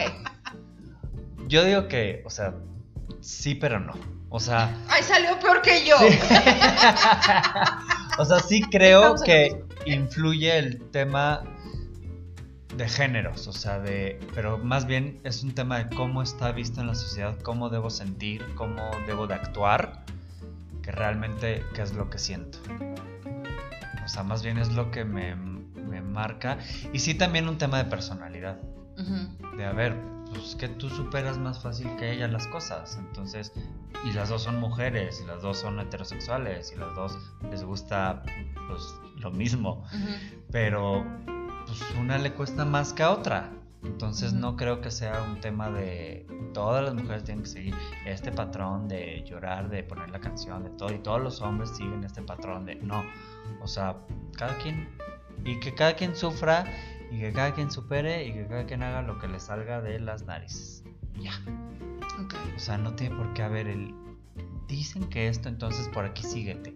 Yo 1.48 1.64
digo 1.64 1.88
que, 1.88 2.24
o 2.26 2.30
sea, 2.30 2.54
sí, 3.22 3.56
pero 3.56 3.80
no. 3.80 3.94
O 4.30 4.40
sea, 4.40 4.76
Ay, 4.88 5.04
salió 5.04 5.40
peor 5.40 5.62
que 5.62 5.86
yo. 5.86 5.96
O 8.18 8.26
sea, 8.26 8.40
sí 8.40 8.62
creo 8.72 9.16
que 9.24 9.64
influye 9.86 10.58
el 10.58 10.90
tema 10.92 11.44
de 12.78 12.90
géneros, 12.90 13.48
o 13.48 13.54
sea, 13.54 13.80
de, 13.80 14.20
pero 14.34 14.58
más 14.58 14.86
bien 14.86 15.20
es 15.24 15.44
un 15.44 15.54
tema 15.54 15.78
de 15.84 15.96
cómo 15.96 16.22
está 16.22 16.52
visto 16.52 16.82
en 16.82 16.88
la 16.88 16.96
sociedad, 16.96 17.38
cómo 17.42 17.70
debo 17.70 17.90
sentir, 17.90 18.44
cómo 18.56 18.90
debo 19.06 19.28
de 19.28 19.36
actuar, 19.36 20.04
que 20.82 20.92
realmente 20.92 21.64
qué 21.74 21.82
es 21.82 21.94
lo 21.94 22.10
que 22.10 22.18
siento. 22.18 22.60
O 24.04 24.08
sea, 24.08 24.24
más 24.24 24.44
bien 24.44 24.58
es 24.58 24.74
lo 24.74 24.92
que 24.92 25.06
me, 25.06 25.36
me 25.36 26.02
marca. 26.02 26.58
Y 26.92 27.00
sí 27.00 27.14
también 27.14 27.48
un 27.48 27.58
tema 27.58 27.78
de 27.78 27.86
personalidad, 27.86 28.60
de 29.58 29.66
a 29.66 29.72
ver, 29.72 29.96
pues 30.34 30.56
que 30.56 30.68
tú 30.68 30.90
superas 30.90 31.38
más 31.38 31.62
fácil 31.62 31.96
que 31.98 32.12
ella 32.12 32.28
las 32.28 32.48
cosas, 32.48 32.98
entonces, 32.98 33.54
y 34.04 34.14
las 34.14 34.30
dos 34.30 34.44
son 34.44 34.60
mujeres, 34.60 35.22
y 35.24 35.28
las 35.28 35.42
dos 35.42 35.60
son 35.60 35.80
heterosexuales, 35.80 36.74
y 36.76 36.80
las 36.80 36.94
dos 36.96 37.18
les 37.50 37.64
gusta 37.64 38.24
pues 38.68 38.96
lo 39.18 39.32
mismo, 39.32 39.86
pero 40.52 41.06
pues 41.80 42.00
una 42.00 42.18
le 42.18 42.34
cuesta 42.34 42.66
más 42.66 42.94
que 42.94 43.04
a 43.04 43.12
otra. 43.12 43.52
Entonces 43.84 44.32
no 44.34 44.56
creo 44.56 44.80
que 44.80 44.92
sea 44.92 45.24
un 45.24 45.42
tema 45.42 45.70
de 45.70 46.26
todas 46.54 46.84
las 46.84 46.94
mujeres 46.94 47.24
tienen 47.24 47.44
que 47.44 47.50
seguir 47.50 47.76
este 48.06 48.32
patrón 48.32 48.88
de 48.88 49.24
llorar, 49.26 49.70
de 49.70 49.84
poner 49.84 50.10
la 50.10 50.20
canción, 50.20 50.64
de 50.64 50.70
todo, 50.70 50.94
y 50.94 51.00
todos 51.00 51.22
los 51.22 51.42
hombres 51.42 51.72
siguen 51.76 52.04
este 52.04 52.22
patrón 52.22 52.66
de 52.66 52.76
no. 52.76 53.04
O 53.62 53.68
sea, 53.68 53.98
cada 54.38 54.58
quien, 54.58 54.88
y 55.44 55.60
que 55.60 55.74
cada 55.74 55.96
quien 55.96 56.16
sufra, 56.16 56.66
y 57.12 57.20
que 57.20 57.34
cada 57.34 57.54
quien 57.54 57.72
supere, 57.72 58.26
y 58.26 58.34
que 58.34 58.48
cada 58.48 58.66
quien 58.66 58.84
haga 58.84 59.02
lo 59.02 59.20
que 59.20 59.28
le 59.28 59.40
salga 59.40 59.82
de 59.82 60.00
las 60.00 60.24
narices. 60.24 60.84
Ya. 61.20 61.34
Ok. 62.24 62.36
O 62.56 62.60
sea, 62.60 62.78
no 62.78 62.94
tiene 62.94 63.16
por 63.16 63.34
qué 63.34 63.44
haber 63.44 63.68
el. 63.68 63.94
Dicen 64.68 65.10
que 65.10 65.28
esto, 65.28 65.50
entonces 65.50 65.90
por 65.90 66.06
aquí 66.06 66.24
síguete. 66.24 66.74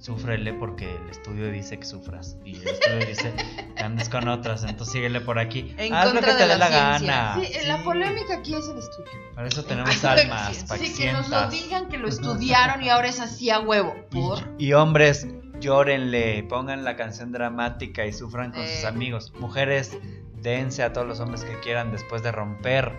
Súfrele 0.00 0.54
porque 0.54 0.96
el 0.96 1.10
estudio 1.10 1.50
dice 1.50 1.78
que 1.78 1.84
sufras. 1.84 2.36
Y 2.44 2.56
el 2.56 2.68
estudio 2.68 3.06
dice 3.06 3.32
que 3.76 3.82
andes 3.82 4.08
con 4.08 4.28
otras, 4.28 4.64
entonces 4.64 4.92
síguele 4.94 5.20
por 5.20 5.38
aquí. 5.38 5.74
En 5.76 5.92
Haz 5.92 6.14
lo 6.14 6.20
que 6.20 6.26
te 6.26 6.34
dé 6.36 6.46
la 6.46 6.56
la 6.56 6.66
ciencia. 6.68 7.12
gana. 7.12 7.34
Sí, 7.44 7.52
la 7.66 7.76
Sí. 7.76 7.82
polémica 7.84 8.34
aquí 8.38 8.54
es 8.54 8.66
el 8.68 8.78
estudio. 8.78 9.10
Para 9.34 9.48
eso 9.48 9.62
tenemos 9.64 10.02
la 10.02 10.12
almas, 10.12 10.64
para 10.64 10.80
que 10.80 10.86
Sí, 10.86 11.02
que 11.02 11.12
nos 11.12 11.28
lo 11.28 11.48
digan, 11.50 11.88
que 11.90 11.98
lo 11.98 12.08
estudiaron 12.08 12.82
y 12.82 12.88
ahora 12.88 13.08
es 13.08 13.20
así 13.20 13.50
a 13.50 13.60
huevo. 13.60 13.94
Por. 14.10 14.38
Y, 14.56 14.68
y 14.68 14.72
hombres, 14.72 15.26
llórenle, 15.60 16.44
pongan 16.44 16.82
la 16.82 16.96
canción 16.96 17.30
dramática 17.30 18.06
y 18.06 18.14
sufran 18.14 18.52
con 18.52 18.62
Eh. 18.62 18.76
sus 18.76 18.84
amigos. 18.86 19.32
Mujeres, 19.38 19.98
dense 20.40 20.82
a 20.82 20.94
todos 20.94 21.06
los 21.06 21.20
hombres 21.20 21.44
que 21.44 21.60
quieran 21.60 21.92
después 21.92 22.22
de 22.22 22.32
romper. 22.32 22.90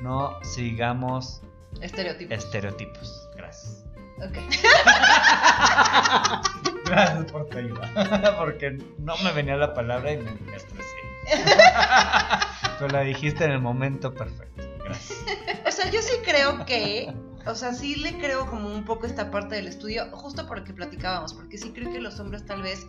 No 0.00 0.38
sigamos 0.42 1.42
Estereotipos. 1.82 2.38
estereotipos. 2.38 3.28
Gracias. 3.36 3.84
Ok. 4.26 4.38
Gracias 6.84 7.32
por 7.32 7.48
tu 7.48 7.58
ayuda. 7.58 8.36
Porque 8.38 8.78
no 8.98 9.16
me 9.24 9.32
venía 9.32 9.56
la 9.56 9.74
palabra 9.74 10.12
y 10.12 10.18
me, 10.18 10.32
me 10.32 10.56
estresé. 10.56 10.84
Pero 12.78 12.92
la 12.92 13.00
dijiste 13.00 13.44
en 13.44 13.52
el 13.52 13.60
momento 13.60 14.14
perfecto. 14.14 14.62
Gracias. 14.84 15.24
O 15.66 15.70
sea, 15.72 15.90
yo 15.90 16.00
sí 16.00 16.14
creo 16.24 16.64
que, 16.64 17.12
o 17.46 17.54
sea, 17.54 17.72
sí 17.72 17.96
le 17.96 18.18
creo 18.18 18.46
como 18.46 18.68
un 18.68 18.84
poco 18.84 19.06
esta 19.06 19.30
parte 19.30 19.56
del 19.56 19.66
estudio, 19.66 20.06
justo 20.12 20.46
por 20.46 20.58
lo 20.58 20.64
que 20.64 20.72
platicábamos, 20.72 21.34
porque 21.34 21.58
sí 21.58 21.72
creo 21.72 21.92
que 21.92 22.00
los 22.00 22.20
hombres 22.20 22.46
tal 22.46 22.62
vez 22.62 22.86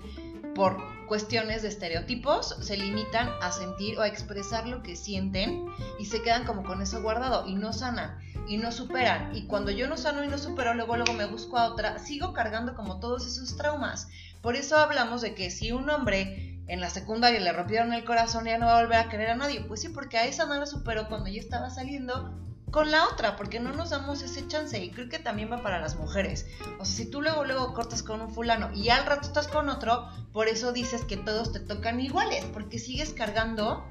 por 0.58 0.78
cuestiones 1.06 1.62
de 1.62 1.68
estereotipos 1.70 2.58
se 2.62 2.78
limitan 2.78 3.30
a 3.42 3.52
sentir 3.52 3.98
o 4.00 4.02
a 4.02 4.08
expresar 4.08 4.68
lo 4.68 4.82
que 4.82 4.96
sienten 4.96 5.68
y 6.00 6.06
se 6.06 6.22
quedan 6.24 6.46
como 6.46 6.64
con 6.64 6.82
eso 6.82 7.02
guardado 7.02 7.48
y 7.48 7.54
no 7.54 7.74
sanan 7.74 8.20
y 8.48 8.58
no 8.58 8.72
superan. 8.72 9.36
Y 9.36 9.48
cuando 9.48 9.72
yo 9.72 9.88
no 9.88 9.98
sano 9.98 10.24
y 10.24 10.28
no 10.28 10.38
supero, 10.38 10.74
luego 10.74 10.96
luego 10.96 11.14
me 11.14 11.26
busco 11.26 11.58
a 11.58 11.68
otra, 11.68 12.00
sigo 12.00 12.34
cargando 12.34 12.76
como 12.76 13.00
todos 13.00 13.26
esos 13.26 13.58
traumas. 13.58 14.08
Por 14.42 14.56
eso 14.56 14.78
hablamos 14.78 15.22
de 15.22 15.36
que 15.36 15.52
si 15.52 15.72
un 15.72 15.90
hombre 15.90 16.62
en 16.68 16.82
la 16.82 16.90
secundaria 16.90 17.40
le 17.40 17.54
rompieron 17.54 17.94
el 17.94 18.04
corazón 18.04 18.46
ya 18.46 18.58
no 18.58 18.66
va 18.66 18.78
a 18.78 18.82
volver 18.82 19.00
a 19.00 19.10
querer 19.10 19.30
a 19.30 19.36
nadie. 19.36 19.62
Pues 19.62 19.82
sí, 19.82 19.90
porque 19.90 20.18
a 20.18 20.26
esa 20.26 20.46
no 20.46 20.56
la 20.56 20.66
superó 20.66 21.08
cuando 21.08 21.30
yo 21.30 21.40
estaba 21.40 21.70
saliendo 21.70 22.34
con 22.72 22.92
la 22.92 23.08
otra, 23.08 23.38
porque 23.38 23.60
no 23.60 23.72
nos 23.72 23.92
damos 23.92 24.22
ese 24.22 24.48
chance. 24.48 24.78
Y 24.84 24.92
creo 24.92 25.10
que 25.10 25.20
también 25.20 25.52
va 25.52 25.64
para 25.64 25.80
las 25.80 25.96
mujeres. 25.96 26.46
O 26.80 26.86
sea, 26.86 26.96
si 26.96 27.10
tú 27.10 27.22
luego 27.22 27.46
luego 27.46 27.74
cortas 27.74 28.04
con 28.04 28.22
un 28.22 28.32
fulano 28.32 28.72
y 28.74 28.90
al 28.90 29.06
rato 29.06 29.28
estás 29.28 29.48
con 29.48 29.70
otro, 29.70 30.08
por 30.34 30.48
eso 30.48 30.74
dices 30.74 31.06
que 31.06 31.18
todos 31.18 31.54
te 31.54 31.60
tocan 31.60 32.00
iguales, 32.00 32.46
porque 32.54 32.80
sigues 32.80 33.14
cargando 33.14 33.90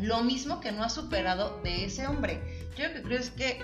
lo 0.00 0.22
mismo 0.22 0.60
que 0.60 0.72
no 0.72 0.82
has 0.82 0.94
superado 0.94 1.60
de 1.62 1.84
ese 1.84 2.06
hombre. 2.06 2.68
Yo 2.76 2.88
lo 2.88 2.94
que 2.94 3.02
creo 3.02 3.18
es 3.18 3.30
que 3.30 3.62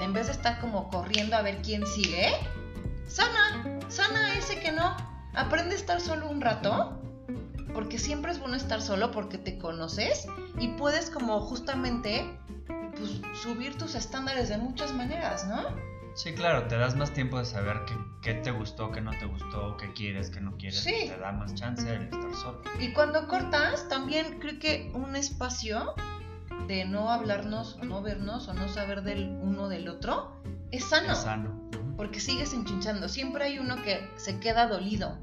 en 0.00 0.12
vez 0.12 0.26
de 0.26 0.32
estar 0.32 0.60
como 0.60 0.88
corriendo 0.88 1.36
a 1.36 1.42
ver 1.42 1.60
quién 1.62 1.86
sigue, 1.86 2.32
sana, 3.06 3.80
sana 3.88 4.34
ese 4.34 4.58
que 4.60 4.72
no. 4.72 4.96
Aprende 5.34 5.74
a 5.74 5.78
estar 5.78 6.00
solo 6.00 6.28
un 6.28 6.40
rato, 6.40 7.00
porque 7.72 7.98
siempre 7.98 8.32
es 8.32 8.40
bueno 8.40 8.56
estar 8.56 8.82
solo 8.82 9.10
porque 9.10 9.38
te 9.38 9.58
conoces 9.58 10.26
y 10.58 10.68
puedes 10.68 11.10
como 11.10 11.40
justamente 11.40 12.38
pues, 12.66 13.20
subir 13.40 13.78
tus 13.78 13.94
estándares 13.94 14.48
de 14.48 14.58
muchas 14.58 14.92
maneras, 14.92 15.46
¿no? 15.46 15.89
Sí, 16.14 16.34
claro, 16.34 16.66
te 16.66 16.76
das 16.76 16.96
más 16.96 17.12
tiempo 17.12 17.38
de 17.38 17.44
saber 17.44 17.80
qué, 18.22 18.34
te 18.34 18.50
gustó, 18.50 18.90
qué 18.90 19.00
no 19.00 19.10
te 19.12 19.26
gustó, 19.26 19.76
qué 19.76 19.92
quieres, 19.92 20.30
qué 20.30 20.40
no 20.40 20.56
quieres. 20.56 20.80
Sí. 20.80 21.08
Te 21.08 21.18
da 21.18 21.32
más 21.32 21.54
chance 21.54 21.86
de 21.86 22.04
estar 22.04 22.34
solo. 22.34 22.62
Y 22.78 22.92
cuando 22.92 23.26
cortas, 23.28 23.88
también 23.88 24.38
creo 24.40 24.58
que 24.58 24.90
un 24.94 25.16
espacio 25.16 25.94
de 26.66 26.84
no 26.84 27.10
hablarnos 27.10 27.76
o 27.80 27.84
no 27.84 28.02
vernos 28.02 28.48
o 28.48 28.54
no 28.54 28.68
saber 28.68 29.02
del 29.02 29.28
uno 29.40 29.68
del 29.68 29.88
otro 29.88 30.40
es 30.70 30.84
sano. 30.84 31.12
Es 31.12 31.20
sano. 31.20 31.70
Porque 31.96 32.20
sigues 32.20 32.52
enchinchando. 32.52 33.08
Siempre 33.08 33.44
hay 33.44 33.58
uno 33.58 33.76
que 33.82 34.08
se 34.16 34.38
queda 34.40 34.66
dolido. 34.66 35.18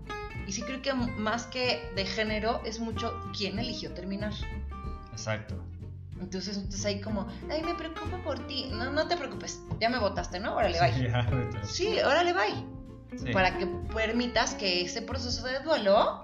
Y 0.47 0.53
sí 0.53 0.61
creo 0.61 0.81
que 0.81 0.93
más 0.93 1.45
que 1.47 1.91
de 1.95 2.05
género 2.05 2.61
es 2.65 2.79
mucho 2.79 3.13
quién 3.37 3.59
eligió 3.59 3.93
terminar. 3.93 4.33
Exacto. 5.11 5.61
Entonces, 6.19 6.57
entonces 6.57 6.85
ahí 6.85 7.01
como, 7.01 7.27
ay, 7.49 7.61
me 7.63 7.75
preocupo 7.75 8.17
por 8.23 8.47
ti. 8.47 8.69
No, 8.71 8.91
no 8.91 9.07
te 9.07 9.17
preocupes. 9.17 9.61
Ya 9.79 9.89
me 9.89 9.99
votaste, 9.99 10.39
¿no? 10.39 10.55
Órale, 10.55 10.79
bye. 10.79 10.93
Sí. 11.63 11.73
Sí, 11.73 11.99
órale, 11.99 12.33
bye. 12.33 13.17
Sí. 13.17 13.31
Para 13.31 13.57
que 13.57 13.65
permitas 13.93 14.53
que 14.55 14.81
ese 14.81 15.01
proceso 15.01 15.45
de 15.45 15.59
duelo, 15.59 16.23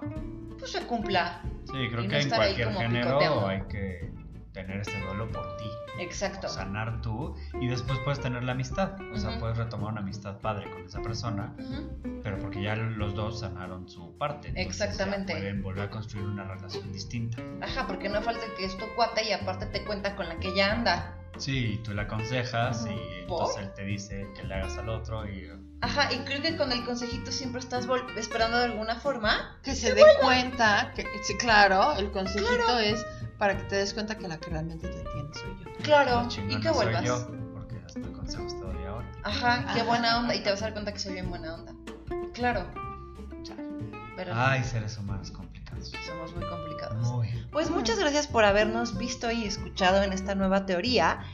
pues 0.58 0.72
se 0.72 0.80
cumpla. 0.86 1.40
Sí, 1.66 1.88
creo 1.90 2.04
y 2.04 2.08
no 2.08 2.10
que 2.10 2.20
en 2.20 2.30
cualquier 2.30 2.72
género 2.72 3.06
picoteando. 3.08 3.48
hay 3.48 3.62
que 3.62 4.10
tener 4.52 4.80
ese 4.80 5.00
duelo 5.00 5.30
por 5.32 5.56
ti. 5.56 5.64
Exacto. 5.98 6.48
Sanar 6.48 7.00
tú 7.02 7.34
y 7.60 7.68
después 7.68 7.98
puedes 8.00 8.20
tener 8.20 8.42
la 8.44 8.52
amistad. 8.52 8.92
O 9.12 9.18
sea, 9.18 9.38
puedes 9.38 9.56
retomar 9.56 9.92
una 9.92 10.00
amistad 10.00 10.38
padre 10.38 10.70
con 10.70 10.84
esa 10.84 11.00
persona, 11.02 11.54
pero 12.22 12.38
porque 12.38 12.62
ya 12.62 12.74
los 12.76 13.14
dos 13.14 13.40
sanaron 13.40 13.88
su 13.88 14.16
parte. 14.18 14.48
entonces 14.48 14.78
ya 14.78 14.84
Exactamente. 14.86 15.32
pueden 15.32 15.62
volver 15.62 15.84
a 15.84 15.90
construir 15.90 16.26
una 16.26 16.44
relación 16.44 16.92
distinta. 16.92 17.42
Ajá, 17.62 17.86
porque 17.86 18.08
no 18.08 18.20
falta 18.22 18.42
que 18.56 18.64
es 18.64 18.76
tu 18.76 18.84
cuata 18.96 19.22
y 19.22 19.32
aparte 19.32 19.66
te 19.66 19.84
cuenta 19.84 20.16
con 20.16 20.28
la 20.28 20.38
que 20.38 20.54
ya 20.54 20.72
anda. 20.72 21.18
Sí, 21.36 21.80
tú 21.82 21.92
le 21.92 22.02
aconsejas 22.02 22.86
y 22.86 23.26
¿Por? 23.26 23.42
entonces 23.42 23.62
él 23.64 23.72
te 23.74 23.84
dice 23.84 24.28
que 24.36 24.44
le 24.44 24.54
hagas 24.54 24.78
al 24.78 24.88
otro 24.88 25.28
y 25.28 25.50
Ajá, 25.80 26.10
y 26.12 26.18
creo 26.20 26.40
que 26.40 26.56
con 26.56 26.72
el 26.72 26.82
consejito 26.84 27.30
siempre 27.30 27.60
estás 27.60 27.86
esperando 28.16 28.56
de 28.58 28.64
alguna 28.64 28.94
forma. 28.96 29.58
Que 29.62 29.74
se 29.74 29.94
dé 29.94 30.02
cuenta, 30.22 30.92
que, 30.96 31.04
sí, 31.24 31.36
claro, 31.36 31.92
el 31.98 32.10
consejito 32.10 32.78
es 32.78 33.04
para 33.38 33.56
que 33.56 33.64
te 33.64 33.76
des 33.76 33.94
cuenta 33.94 34.16
que 34.16 34.28
la 34.28 34.38
que 34.38 34.50
realmente 34.50 34.88
te 34.88 34.98
entiende 35.00 35.34
soy 35.34 35.56
yo. 35.64 35.82
Claro, 35.82 36.28
y 36.48 36.56
que 36.56 36.68
soy 36.68 36.72
vuelvas. 36.72 37.04
yo, 37.04 37.28
porque 37.52 37.76
hasta 37.84 38.00
consejos 38.12 38.54
te 38.54 38.60
doy 38.60 38.84
ahora. 38.84 39.12
Ajá, 39.22 39.74
qué 39.74 39.82
buena 39.82 40.18
onda. 40.18 40.34
Y 40.34 40.42
te 40.42 40.50
vas 40.50 40.60
a 40.62 40.66
dar 40.66 40.72
cuenta 40.72 40.92
que 40.92 40.98
soy 40.98 41.14
bien 41.14 41.30
buena 41.30 41.54
onda. 41.54 41.72
Claro. 42.32 42.66
Pero 44.16 44.32
Ay, 44.34 44.62
seres 44.62 44.96
humanos 44.96 45.30
complicados. 45.32 45.92
somos 46.06 46.34
muy 46.36 46.46
complicados. 46.46 47.10
Muy. 47.10 47.28
Pues 47.50 47.70
muchas 47.70 47.98
gracias 47.98 48.28
por 48.28 48.44
habernos 48.44 48.96
visto 48.96 49.30
y 49.30 49.44
escuchado 49.44 50.02
en 50.02 50.12
esta 50.12 50.36
nueva 50.36 50.66
teoría 50.66 51.24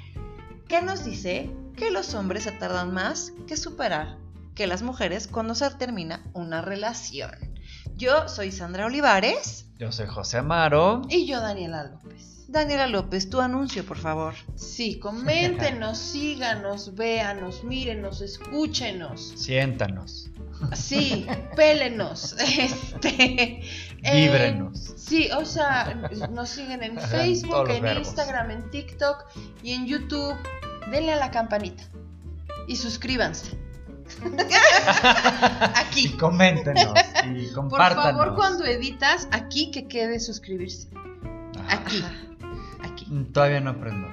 que 0.66 0.80
nos 0.80 1.04
dice 1.04 1.50
que 1.76 1.90
los 1.90 2.14
hombres 2.14 2.44
se 2.44 2.52
tardan 2.52 2.94
más 2.94 3.32
que 3.46 3.56
superar 3.56 4.16
que 4.54 4.66
las 4.66 4.82
mujeres 4.82 5.26
cuando 5.26 5.54
se 5.54 5.68
termina 5.72 6.22
una 6.32 6.62
relación. 6.62 7.49
Yo 8.00 8.28
soy 8.28 8.50
Sandra 8.50 8.86
Olivares. 8.86 9.66
Yo 9.78 9.92
soy 9.92 10.06
José 10.06 10.38
Amaro. 10.38 11.02
Y 11.10 11.26
yo, 11.26 11.38
Daniela 11.38 11.84
López. 11.84 12.46
Daniela 12.48 12.86
López, 12.86 13.28
tu 13.28 13.40
anuncio, 13.40 13.84
por 13.84 13.98
favor. 13.98 14.32
Sí, 14.54 14.98
coméntenos, 14.98 15.98
síganos, 16.12 16.94
véanos, 16.94 17.62
mírenos, 17.62 18.22
escúchenos. 18.22 19.34
Siéntanos. 19.36 20.30
Sí, 20.72 21.26
pélenos. 21.56 22.36
Este, 22.40 23.60
eh, 24.02 24.28
Víbrenos. 24.28 24.94
Sí, 24.96 25.28
o 25.36 25.44
sea, 25.44 25.94
nos 26.30 26.48
siguen 26.48 26.82
en 26.82 26.98
Facebook, 27.10 27.68
en 27.68 27.82
verbos. 27.82 28.08
Instagram, 28.08 28.50
en 28.50 28.70
TikTok 28.70 29.26
y 29.62 29.74
en 29.74 29.86
YouTube. 29.86 30.38
Denle 30.90 31.12
a 31.12 31.16
la 31.16 31.30
campanita 31.30 31.82
y 32.66 32.76
suscríbanse. 32.76 33.58
Y 34.20 35.78
Aquí. 35.78 36.16
coméntenos. 36.16 36.92
Y 37.26 37.46
Por 37.46 37.54
compártanos. 37.54 38.04
favor, 38.20 38.34
cuando 38.36 38.64
editas, 38.64 39.28
aquí 39.32 39.70
que 39.70 39.86
quede 39.88 40.20
suscribirse. 40.20 40.88
Ajá. 41.58 41.78
Aquí. 41.80 42.04
Aquí. 42.82 43.06
Mm, 43.08 43.32
Todavía 43.32 43.60
no 43.60 43.70
aprendo 43.70 44.08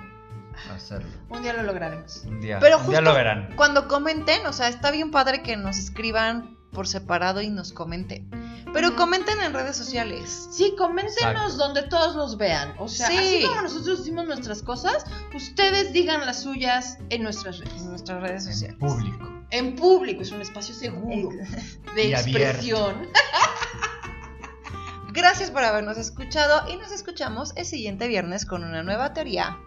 a 0.69 0.73
hacerlo. 0.75 1.09
Un 1.29 1.41
día 1.43 1.53
lo 1.53 1.63
lograremos. 1.63 2.23
Un 2.25 2.41
día, 2.41 2.59
Pero 2.59 2.77
un 2.77 2.83
justo 2.83 2.91
día 2.91 3.01
lo 3.01 3.13
verán. 3.13 3.53
cuando 3.55 3.87
comenten, 3.87 4.45
o 4.45 4.53
sea, 4.53 4.67
está 4.67 4.91
bien 4.91 5.11
padre 5.11 5.41
que 5.43 5.55
nos 5.57 5.77
escriban 5.77 6.57
por 6.71 6.87
separado 6.87 7.41
y 7.41 7.49
nos 7.49 7.71
comenten. 7.71 8.29
Pero 8.73 8.95
comenten 8.95 9.39
en 9.41 9.53
redes 9.53 9.75
sociales. 9.77 10.49
Sí, 10.51 10.75
coméntenos 10.77 11.15
Exacto. 11.53 11.57
donde 11.57 11.83
todos 11.83 12.15
nos 12.15 12.37
vean. 12.37 12.75
O 12.77 12.87
sea, 12.89 13.07
Sí. 13.07 13.17
así 13.17 13.43
como 13.47 13.61
nosotros 13.61 13.99
decimos 13.99 14.25
nuestras 14.27 14.61
cosas, 14.61 15.05
ustedes 15.33 15.93
digan 15.93 16.25
las 16.25 16.43
suyas 16.43 16.97
en 17.09 17.23
nuestras 17.23 17.59
redes. 17.59 17.81
En 17.81 17.89
nuestras 17.89 18.21
redes 18.21 18.45
En 18.45 18.51
sociales. 18.53 18.77
público. 18.77 19.29
En 19.49 19.75
público, 19.75 20.21
es 20.21 20.31
un 20.31 20.41
espacio 20.41 20.75
seguro 20.75 21.29
de 21.95 22.11
expresión. 22.11 23.07
Gracias 25.13 25.49
por 25.49 25.63
habernos 25.63 25.97
escuchado 25.97 26.69
y 26.71 26.77
nos 26.77 26.91
escuchamos 26.91 27.53
el 27.55 27.65
siguiente 27.65 28.07
viernes 28.07 28.45
con 28.45 28.63
una 28.63 28.83
nueva 28.83 29.13
teoría. 29.13 29.57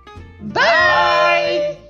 Bye. 0.40 1.89